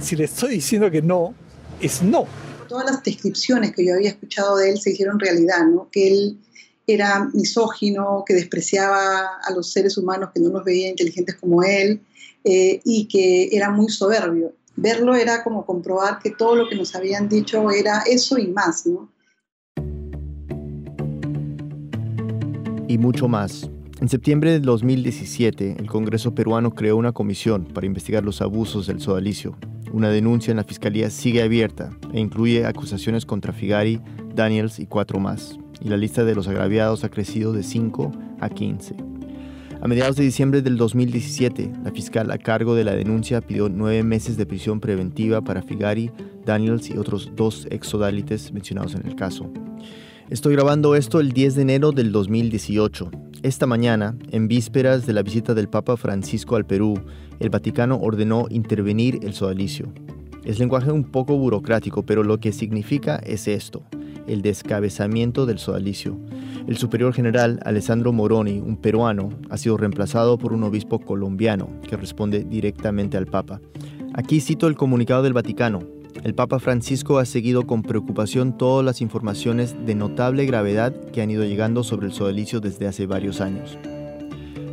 si 0.00 0.16
le 0.16 0.24
estoy 0.24 0.54
diciendo 0.54 0.90
que 0.90 1.02
no, 1.02 1.34
es 1.80 2.02
no. 2.02 2.26
Todas 2.68 2.86
las 2.86 3.02
descripciones 3.02 3.74
que 3.74 3.86
yo 3.86 3.94
había 3.94 4.10
escuchado 4.10 4.56
de 4.56 4.70
él 4.70 4.80
se 4.80 4.90
hicieron 4.90 5.18
realidad, 5.18 5.66
¿no? 5.66 5.88
Que 5.90 6.08
él 6.08 6.38
era 6.86 7.30
misógino, 7.32 8.24
que 8.26 8.34
despreciaba 8.34 9.38
a 9.42 9.52
los 9.52 9.72
seres 9.72 9.96
humanos 9.96 10.30
que 10.34 10.40
no 10.40 10.50
los 10.50 10.64
veía 10.64 10.88
inteligentes 10.88 11.36
como 11.36 11.62
él 11.62 12.00
eh, 12.44 12.80
y 12.84 13.06
que 13.06 13.56
era 13.56 13.70
muy 13.70 13.88
soberbio. 13.88 14.52
Verlo 14.76 15.14
era 15.14 15.42
como 15.44 15.64
comprobar 15.64 16.18
que 16.18 16.30
todo 16.30 16.56
lo 16.56 16.68
que 16.68 16.76
nos 16.76 16.94
habían 16.94 17.28
dicho 17.28 17.70
era 17.70 18.02
eso 18.06 18.38
y 18.38 18.48
más, 18.48 18.86
¿no? 18.86 19.08
Y 22.88 22.98
mucho 22.98 23.28
más. 23.28 23.70
En 24.00 24.08
septiembre 24.08 24.50
de 24.50 24.60
2017, 24.60 25.76
el 25.78 25.86
Congreso 25.86 26.34
peruano 26.34 26.74
creó 26.74 26.96
una 26.96 27.12
comisión 27.12 27.64
para 27.64 27.86
investigar 27.86 28.24
los 28.24 28.42
abusos 28.42 28.86
del 28.86 29.00
sodalicio. 29.00 29.56
Una 29.92 30.10
denuncia 30.10 30.50
en 30.50 30.56
la 30.56 30.64
fiscalía 30.64 31.10
sigue 31.10 31.42
abierta 31.42 31.90
e 32.12 32.20
incluye 32.20 32.66
acusaciones 32.66 33.24
contra 33.24 33.52
Figari, 33.52 34.00
Daniels 34.34 34.80
y 34.80 34.86
cuatro 34.86 35.20
más 35.20 35.58
y 35.84 35.88
la 35.88 35.96
lista 35.96 36.24
de 36.24 36.34
los 36.34 36.48
agraviados 36.48 37.04
ha 37.04 37.10
crecido 37.10 37.52
de 37.52 37.62
5 37.62 38.10
a 38.40 38.48
15. 38.48 38.96
A 39.84 39.86
mediados 39.86 40.16
de 40.16 40.24
diciembre 40.24 40.62
del 40.62 40.78
2017, 40.78 41.70
la 41.84 41.90
fiscal 41.90 42.30
a 42.30 42.38
cargo 42.38 42.74
de 42.74 42.84
la 42.84 42.96
denuncia 42.96 43.42
pidió 43.42 43.68
nueve 43.68 44.02
meses 44.02 44.38
de 44.38 44.46
prisión 44.46 44.80
preventiva 44.80 45.42
para 45.42 45.60
Figari, 45.60 46.10
Daniels 46.46 46.88
y 46.88 46.96
otros 46.96 47.32
dos 47.36 47.66
exodálites 47.70 48.50
mencionados 48.50 48.94
en 48.94 49.06
el 49.06 49.14
caso. 49.14 49.52
Estoy 50.30 50.54
grabando 50.54 50.94
esto 50.94 51.20
el 51.20 51.32
10 51.32 51.56
de 51.56 51.62
enero 51.62 51.92
del 51.92 52.12
2018. 52.12 53.10
Esta 53.42 53.66
mañana, 53.66 54.16
en 54.30 54.48
vísperas 54.48 55.04
de 55.04 55.12
la 55.12 55.22
visita 55.22 55.52
del 55.52 55.68
Papa 55.68 55.98
Francisco 55.98 56.56
al 56.56 56.64
Perú, 56.64 56.98
el 57.38 57.50
Vaticano 57.50 57.98
ordenó 58.00 58.46
intervenir 58.48 59.18
el 59.22 59.34
sodalicio. 59.34 59.92
Es 60.44 60.58
lenguaje 60.58 60.92
un 60.92 61.04
poco 61.04 61.36
burocrático, 61.36 62.06
pero 62.06 62.22
lo 62.22 62.40
que 62.40 62.52
significa 62.52 63.16
es 63.16 63.46
esto, 63.48 63.82
el 64.26 64.42
descabezamiento 64.42 65.46
del 65.46 65.58
sodalicio. 65.58 66.18
El 66.66 66.76
superior 66.76 67.12
general 67.12 67.60
Alessandro 67.64 68.12
Moroni, 68.12 68.60
un 68.60 68.76
peruano, 68.76 69.30
ha 69.50 69.56
sido 69.56 69.76
reemplazado 69.76 70.38
por 70.38 70.52
un 70.52 70.62
obispo 70.62 70.98
colombiano 70.98 71.68
que 71.88 71.96
responde 71.96 72.44
directamente 72.44 73.16
al 73.16 73.26
Papa. 73.26 73.60
Aquí 74.14 74.40
cito 74.40 74.66
el 74.66 74.76
comunicado 74.76 75.22
del 75.22 75.32
Vaticano. 75.32 75.80
El 76.22 76.34
Papa 76.34 76.58
Francisco 76.58 77.18
ha 77.18 77.24
seguido 77.24 77.66
con 77.66 77.82
preocupación 77.82 78.56
todas 78.56 78.84
las 78.84 79.00
informaciones 79.00 79.74
de 79.84 79.94
notable 79.94 80.46
gravedad 80.46 80.94
que 81.12 81.20
han 81.20 81.30
ido 81.30 81.44
llegando 81.44 81.82
sobre 81.82 82.06
el 82.06 82.12
sodalicio 82.12 82.60
desde 82.60 82.86
hace 82.86 83.06
varios 83.06 83.40
años. 83.40 83.76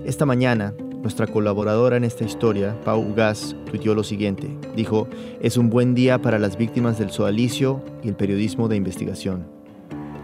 Esta 0.05 0.25
mañana, 0.25 0.73
nuestra 1.01 1.27
colaboradora 1.27 1.97
en 1.97 2.03
esta 2.03 2.23
historia, 2.23 2.79
Pau 2.83 3.01
Ugaz, 3.01 3.55
tuiteó 3.65 3.95
lo 3.95 4.03
siguiente. 4.03 4.49
Dijo, 4.75 5.07
es 5.41 5.57
un 5.57 5.69
buen 5.69 5.95
día 5.95 6.21
para 6.21 6.39
las 6.39 6.57
víctimas 6.57 6.99
del 6.99 7.11
sodalicio 7.11 7.83
y 8.03 8.09
el 8.09 8.15
periodismo 8.15 8.67
de 8.67 8.75
investigación. 8.75 9.45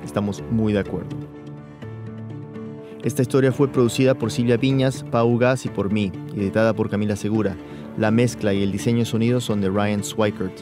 Estamos 0.05 0.43
muy 0.51 0.73
de 0.73 0.79
acuerdo. 0.79 1.15
Esta 3.03 3.21
historia 3.21 3.51
fue 3.51 3.69
producida 3.69 4.15
por 4.15 4.31
Silvia 4.31 4.57
Viñas, 4.57 5.03
Pau 5.11 5.29
Ugaz 5.29 5.65
y 5.65 5.69
por 5.69 5.91
mí, 5.91 6.11
editada 6.35 6.73
por 6.73 6.89
Camila 6.89 7.15
Segura. 7.15 7.55
La 7.97 8.11
mezcla 8.11 8.53
y 8.53 8.61
el 8.61 8.71
diseño 8.71 8.99
de 8.99 9.05
sonido 9.05 9.41
son 9.41 9.61
de 9.61 9.69
Ryan 9.69 10.03
Swikert. 10.03 10.53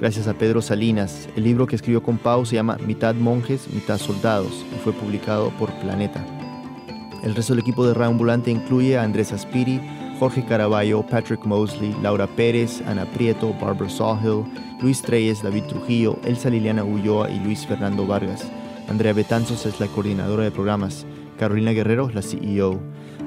Gracias 0.00 0.28
a 0.28 0.34
Pedro 0.34 0.62
Salinas. 0.62 1.28
El 1.34 1.44
libro 1.44 1.66
que 1.66 1.76
escribió 1.76 2.02
con 2.02 2.18
Pau 2.18 2.44
se 2.44 2.56
llama 2.56 2.78
Mitad 2.86 3.14
monjes, 3.14 3.68
mitad 3.72 3.98
soldados 3.98 4.64
y 4.74 4.78
fue 4.84 4.92
publicado 4.92 5.50
por 5.58 5.72
Planeta. 5.80 6.33
El 7.24 7.34
resto 7.34 7.54
del 7.54 7.60
equipo 7.60 7.86
de 7.86 7.94
Radio 7.94 8.10
Ambulante 8.10 8.50
incluye 8.50 8.98
a 8.98 9.02
Andrés 9.02 9.32
Aspiri, 9.32 9.80
Jorge 10.18 10.44
Caraballo, 10.44 11.02
Patrick 11.06 11.46
Mosley, 11.46 11.96
Laura 12.02 12.26
Pérez, 12.26 12.82
Ana 12.86 13.06
Prieto, 13.06 13.54
Barbara 13.54 13.88
Sawhill, 13.88 14.44
Luis 14.82 15.00
Treyes, 15.00 15.42
David 15.42 15.62
Trujillo, 15.64 16.18
Elsa 16.24 16.50
Liliana 16.50 16.84
Ulloa 16.84 17.30
y 17.30 17.40
Luis 17.40 17.66
Fernando 17.66 18.06
Vargas. 18.06 18.46
Andrea 18.90 19.14
Betanzos 19.14 19.64
es 19.64 19.80
la 19.80 19.86
coordinadora 19.86 20.44
de 20.44 20.50
programas. 20.50 21.06
Carolina 21.38 21.70
Guerrero 21.70 22.10
es 22.10 22.14
la 22.14 22.20
CEO. 22.20 22.78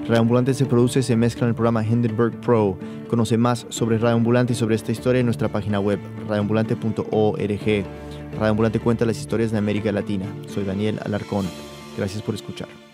Radio 0.08 0.22
Ambulante 0.22 0.54
se 0.54 0.68
produce 0.68 1.02
se 1.02 1.16
mezcla 1.16 1.45
en 1.45 1.50
el 1.50 1.56
programa 1.56 1.84
Hindenburg 1.84 2.39
Pro. 2.39 2.78
Conoce 3.10 3.39
más 3.39 3.66
sobre 3.70 3.98
Radio 3.98 4.18
Ambulante 4.18 4.54
y 4.54 4.56
sobre 4.56 4.76
esta 4.76 4.91
historia 4.91 5.22
en 5.22 5.26
nuestra 5.26 5.50
página 5.50 5.80
web 5.80 6.00
radioambulante.org. 6.28 7.86
Radio 8.36 8.52
Ambulante 8.52 8.80
cuenta 8.80 9.06
las 9.06 9.18
historias 9.18 9.52
de 9.52 9.58
América 9.58 9.91
Latina. 9.91 10.28
Soy 10.48 10.66
Daniel 10.66 11.00
Alarcón. 11.04 11.48
Gracias 11.98 12.22
por 12.22 12.36
escuchar. 12.36 12.86